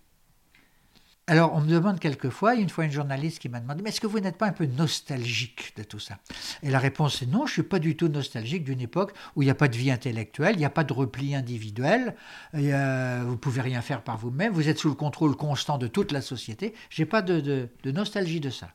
Alors, 1.26 1.54
on 1.54 1.62
me 1.62 1.70
demande 1.70 2.00
quelquefois, 2.00 2.54
une 2.54 2.68
fois 2.68 2.84
une 2.84 2.92
journaliste 2.92 3.38
qui 3.38 3.48
m'a 3.48 3.58
demandé, 3.58 3.82
mais 3.82 3.88
est-ce 3.88 4.00
que 4.00 4.06
vous 4.06 4.20
n'êtes 4.20 4.36
pas 4.36 4.46
un 4.46 4.52
peu 4.52 4.66
nostalgique 4.66 5.72
de 5.74 5.82
tout 5.82 5.98
ça? 5.98 6.18
Et 6.62 6.70
la 6.70 6.78
réponse 6.78 7.22
est 7.22 7.26
non, 7.26 7.46
je 7.46 7.52
ne 7.52 7.54
suis 7.54 7.62
pas 7.62 7.78
du 7.78 7.96
tout 7.96 8.08
nostalgique 8.08 8.62
d'une 8.62 8.82
époque 8.82 9.14
où 9.34 9.40
il 9.40 9.46
n'y 9.46 9.50
a 9.50 9.54
pas 9.54 9.68
de 9.68 9.76
vie 9.76 9.90
intellectuelle, 9.90 10.56
il 10.56 10.58
n'y 10.58 10.66
a 10.66 10.70
pas 10.70 10.84
de 10.84 10.92
repli 10.92 11.34
individuel, 11.34 12.14
vous 12.52 12.60
ne 12.60 13.36
pouvez 13.36 13.62
rien 13.62 13.80
faire 13.80 14.02
par 14.02 14.18
vous-même, 14.18 14.52
vous 14.52 14.68
êtes 14.68 14.78
sous 14.78 14.90
le 14.90 14.94
contrôle 14.94 15.34
constant 15.34 15.78
de 15.78 15.86
toute 15.86 16.12
la 16.12 16.20
société. 16.20 16.74
Je 16.90 17.00
n'ai 17.00 17.06
pas 17.06 17.22
de, 17.22 17.40
de 17.82 17.90
nostalgie 17.90 18.40
de 18.40 18.50
ça. 18.50 18.74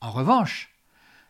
En 0.00 0.10
revanche, 0.10 0.74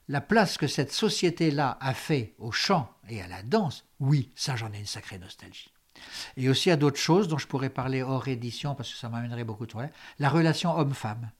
la 0.06 0.20
place 0.20 0.56
que 0.56 0.68
cette 0.68 0.92
société-là 0.92 1.78
a 1.80 1.94
fait 1.94 2.34
au 2.38 2.52
chant 2.52 2.88
et 3.08 3.20
à 3.20 3.26
la 3.26 3.42
danse, 3.42 3.84
oui, 3.98 4.30
ça 4.36 4.54
j'en 4.54 4.72
ai 4.72 4.78
une 4.78 4.86
sacrée 4.86 5.18
nostalgie. 5.18 5.72
Et 6.36 6.48
aussi 6.48 6.70
à 6.70 6.76
d'autres 6.76 6.98
choses 6.98 7.28
dont 7.28 7.38
je 7.38 7.46
pourrais 7.46 7.70
parler 7.70 8.02
hors 8.02 8.28
édition 8.28 8.74
parce 8.74 8.92
que 8.92 8.98
ça 8.98 9.08
m'amènerait 9.08 9.44
beaucoup 9.44 9.66
de 9.66 9.70
problèmes. 9.70 9.92
La 10.18 10.28
relation 10.28 10.76
homme-femme, 10.76 11.30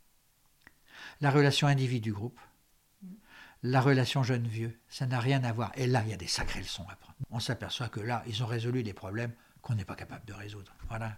la 1.21 1.31
relation 1.31 1.67
individu-groupe, 1.67 2.39
la 3.63 3.81
relation 3.81 4.23
jeune-vieux, 4.23 4.79
ça 4.89 5.07
n'a 5.07 5.19
rien 5.19 5.43
à 5.45 5.53
voir. 5.53 5.73
Et 5.77 5.87
là, 5.87 6.03
il 6.07 6.11
y 6.11 6.15
a 6.15 6.17
des 6.17 6.29
sacrées 6.29 6.61
leçons 6.61 6.87
à 6.91 6.95
prendre. 6.97 7.17
On 7.31 7.41
s'aperçoit 7.41 7.89
que 7.89 8.01
là, 8.01 8.23
ils 8.27 8.43
ont 8.43 8.47
résolu 8.47 8.83
des 8.83 8.93
problèmes 8.93 9.33
qu'on 9.63 9.75
n'est 9.75 9.85
pas 9.85 9.97
capable 9.97 10.25
de 10.27 10.33
résoudre. 10.33 10.73
Voilà. 10.89 11.13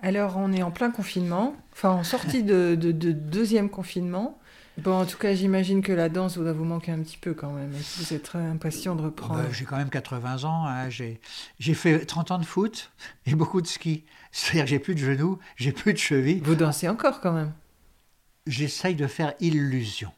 Alors, 0.00 0.36
on 0.36 0.52
est 0.52 0.62
en 0.62 0.70
plein 0.70 0.90
confinement, 0.90 1.56
enfin 1.72 1.90
en 1.90 2.04
sortie 2.04 2.42
de 2.42 2.74
deuxième 2.74 3.68
confinement. 3.68 4.38
Bon, 4.78 5.00
en 5.00 5.06
tout 5.06 5.18
cas, 5.18 5.34
j'imagine 5.34 5.82
que 5.82 5.92
la 5.92 6.08
danse 6.08 6.38
doit 6.38 6.52
vous 6.52 6.64
manquer 6.64 6.92
un 6.92 7.00
petit 7.00 7.18
peu 7.18 7.34
quand 7.34 7.50
même. 7.50 7.70
Vous 7.70 8.14
êtes 8.14 8.22
très 8.22 8.38
impatient 8.38 8.94
de 8.94 9.02
reprendre. 9.02 9.42
Bah, 9.42 9.48
j'ai 9.52 9.64
quand 9.64 9.76
même 9.76 9.90
80 9.90 10.44
ans. 10.44 10.66
Hein. 10.66 10.88
J'ai, 10.88 11.18
fait 11.74 12.04
30 12.04 12.30
ans 12.30 12.38
de 12.38 12.44
foot 12.44 12.92
et 13.26 13.34
beaucoup 13.34 13.60
de 13.60 13.66
ski. 13.66 14.04
C'est-à-dire 14.30 14.64
que 14.64 14.70
j'ai 14.70 14.78
plus 14.78 14.94
de 14.94 15.00
genoux, 15.00 15.38
j'ai 15.56 15.72
plus 15.72 15.92
de 15.92 15.98
chevilles. 15.98 16.40
Vous 16.44 16.54
dansez 16.54 16.88
encore 16.88 17.20
quand 17.20 17.32
même 17.32 17.52
J'essaye 18.46 18.94
de 18.94 19.06
faire 19.06 19.34
illusion. 19.40 20.12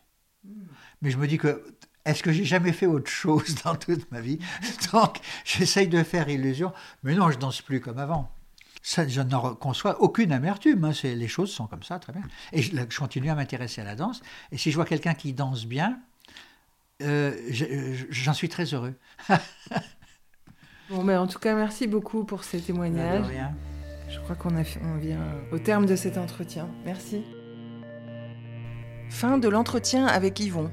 Mais 1.01 1.11
je 1.11 1.17
me 1.17 1.27
dis 1.27 1.39
que 1.39 1.65
est-ce 2.05 2.23
que 2.23 2.31
j'ai 2.31 2.45
jamais 2.45 2.73
fait 2.73 2.87
autre 2.87 3.11
chose 3.11 3.55
dans 3.65 3.77
toute 3.77 4.11
ma 4.13 4.21
vie? 4.21 4.39
Donc, 4.93 5.19
j'essaye 5.45 5.89
de 5.89 6.03
faire 6.03 6.29
illusion. 6.29 6.73
Mais 7.03 7.15
non, 7.15 7.31
je 7.31 7.39
danse 7.39 7.63
plus 7.63 7.81
comme 7.81 7.99
avant 7.99 8.31
je 8.83 9.21
n'en 9.21 9.55
conçois 9.55 10.01
aucune 10.01 10.33
amertume. 10.33 10.85
Hein, 10.85 10.93
les 11.05 11.29
choses 11.29 11.51
sont 11.51 11.67
comme 11.67 11.83
ça, 11.83 11.99
très 11.99 12.13
bien. 12.13 12.23
Et 12.53 12.63
je, 12.63 12.99
continue 12.99 13.31
à 13.31 13.35
m'intéresser 13.35 13.81
à 13.81 13.85
la 13.85 13.95
danse. 13.95 14.23
Et 14.53 14.59
si 14.59 14.71
je 14.71 14.77
vois 14.77 14.85
quelqu'un 14.85 15.15
qui 15.15 15.33
danse 15.33 15.67
bien, 15.67 15.99
euh, 17.03 17.33
j'en 18.11 18.35
suis 18.35 18.49
très 18.49 18.65
heureux. 18.65 18.95
bon, 20.91 21.03
mais 21.05 21.17
en 21.17 21.27
tout 21.27 21.39
cas, 21.39 21.55
merci 21.55 21.87
beaucoup 21.87 22.25
pour 22.25 22.45
ces 22.45 22.61
témoignages. 22.61 23.27
Je 24.09 24.19
crois 24.21 24.35
qu'on 24.35 24.55
on 24.57 24.97
vient 24.99 25.35
au 25.53 25.59
terme 25.59 25.87
de 25.87 25.95
cet 25.97 26.19
entretien. 26.19 26.69
Merci. 26.85 27.23
Fin 29.09 29.39
de 29.39 29.49
l'entretien 29.49 30.07
avec 30.07 30.41
Yvon. 30.41 30.71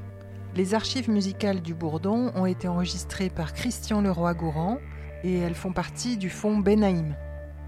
Les 0.56 0.74
archives 0.74 1.10
musicales 1.10 1.62
du 1.62 1.76
Bourdon 1.76 2.32
ont 2.36 2.46
été 2.46 2.68
enregistrées 2.68 3.30
par 3.30 3.54
Christian 3.54 4.02
Leroy-Gourand 4.02 4.80
et 5.24 5.38
elles 5.38 5.56
font 5.56 5.72
partie 5.72 6.18
du 6.18 6.30
fonds 6.30 6.58
Benaïm. 6.58 7.16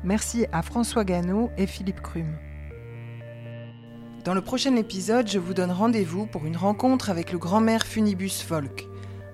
Merci 0.05 0.45
à 0.53 0.61
François 0.61 1.03
Gano 1.03 1.51
et 1.57 1.67
Philippe 1.67 1.99
Crum. 2.01 2.37
Dans 4.23 4.33
le 4.33 4.41
prochain 4.41 4.77
épisode, 4.77 5.27
je 5.27 5.39
vous 5.39 5.53
donne 5.53 5.71
rendez-vous 5.71 6.25
pour 6.25 6.45
une 6.45 6.55
rencontre 6.55 7.09
avec 7.09 7.33
le 7.33 7.37
grand-mère 7.37 7.85
Funibus 7.85 8.41
Folk, 8.41 8.87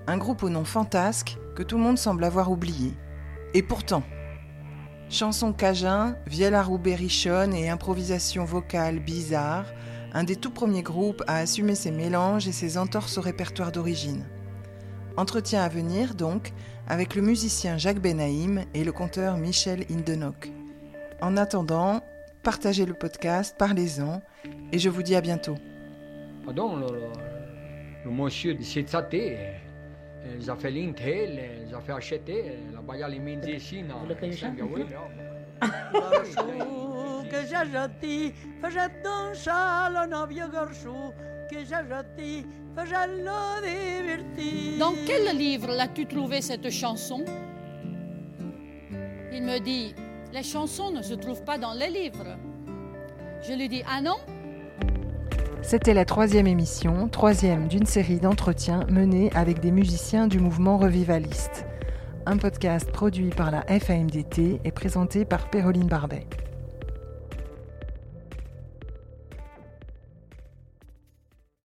un 0.08 0.18
groupe 0.18 0.42
au 0.42 0.50
nom 0.50 0.66
fantasque 0.66 1.38
que 1.56 1.62
tout 1.62 1.78
le 1.78 1.84
monde 1.84 2.00
semble 2.00 2.24
avoir 2.24 2.50
oublié. 2.50 2.94
Et 3.54 3.62
pourtant, 3.62 4.02
chansons 5.08 5.54
cajun, 5.54 6.16
vielle 6.26 6.56
à 6.56 6.64
roue 6.64 6.80
berrichonne 6.80 7.54
et 7.54 7.70
improvisation 7.70 8.44
vocale 8.44 8.98
bizarre, 8.98 9.66
un 10.14 10.24
des 10.24 10.36
tout 10.36 10.52
premiers 10.52 10.82
groupes 10.82 11.22
à 11.28 11.38
assumer 11.38 11.76
ses 11.76 11.92
mélanges 11.92 12.48
et 12.48 12.54
ses 12.54 12.80
entorses 12.80 13.20
au 13.20 13.22
répertoire 13.22 13.72
d'origine. 13.72 14.26
Entretien 15.16 15.62
à 15.62 15.70
venir 15.70 16.16
donc 16.16 16.54
avec 16.88 17.16
le 17.16 17.22
musicien 17.22 17.78
Jacques 17.78 18.00
Benaïm 18.00 18.64
et 18.74 18.84
le 18.84 18.92
conteur 18.92 19.38
Michel 19.38 19.86
Indenock. 19.90 20.52
En 21.22 21.38
attendant, 21.38 22.02
partagez 22.44 22.86
le 22.86 22.94
podcast, 22.94 23.56
parlez-en, 23.58 24.22
et 24.72 24.80
je 24.80 24.90
vous 24.90 25.02
dis 25.02 25.16
à 25.16 25.22
bientôt. 25.22 25.56
Pardon, 26.44 26.76
le, 26.76 26.88
le, 28.04 28.12
monsieur 28.12 28.54
de 28.54 28.62
Setsate, 28.62 29.14
ils 29.14 30.52
ont 30.52 30.56
fait 30.56 30.72
l'intel, 30.72 31.40
ils 31.68 31.76
ont 31.76 31.82
fait 31.82 31.94
acheter, 31.94 32.54
la 32.74 32.82
baya 32.82 33.08
les 33.08 33.56
ici, 33.56 33.84
non. 33.84 34.06
Garçon 35.94 37.26
que 37.30 37.38
j'ai 37.42 37.72
jeté, 37.72 38.34
faisait 38.62 38.90
danser 39.04 39.50
le 39.92 40.10
novio 40.10 40.50
garçon 40.50 41.14
que 41.50 41.60
j'ai 41.60 41.66
jeté, 41.66 42.42
le. 42.42 42.65
Dans 44.78 44.94
quel 45.08 45.38
livre 45.38 45.68
l'as-tu 45.68 46.06
trouvé 46.06 46.42
cette 46.42 46.70
chanson? 46.70 47.24
Il 49.32 49.44
me 49.44 49.60
dit, 49.60 49.96
les 50.34 50.44
chansons 50.44 50.92
ne 50.92 51.02
se 51.02 51.14
trouvent 51.14 51.44
pas 51.44 51.58
dans 51.58 51.74
les 51.74 51.90
livres. 51.90 52.38
Je 53.48 53.54
lui 53.54 53.70
dis, 53.70 53.82
ah 53.88 54.02
non? 54.02 54.18
C'était 55.62 55.94
la 55.94 56.04
troisième 56.04 56.48
émission, 56.48 57.08
troisième 57.08 57.68
d'une 57.70 57.86
série 57.86 58.20
d'entretiens 58.20 58.86
menés 58.90 59.32
avec 59.34 59.62
des 59.62 59.72
musiciens 59.72 60.28
du 60.28 60.40
mouvement 60.40 60.78
revivaliste. 60.78 61.66
Un 62.26 62.38
podcast 62.38 62.92
produit 62.92 63.30
par 63.30 63.52
la 63.52 63.62
FAMDT 63.62 64.60
et 64.64 64.72
présenté 64.72 65.24
par 65.24 65.50
Péroline 65.50 65.88
Barbet. 65.88 66.28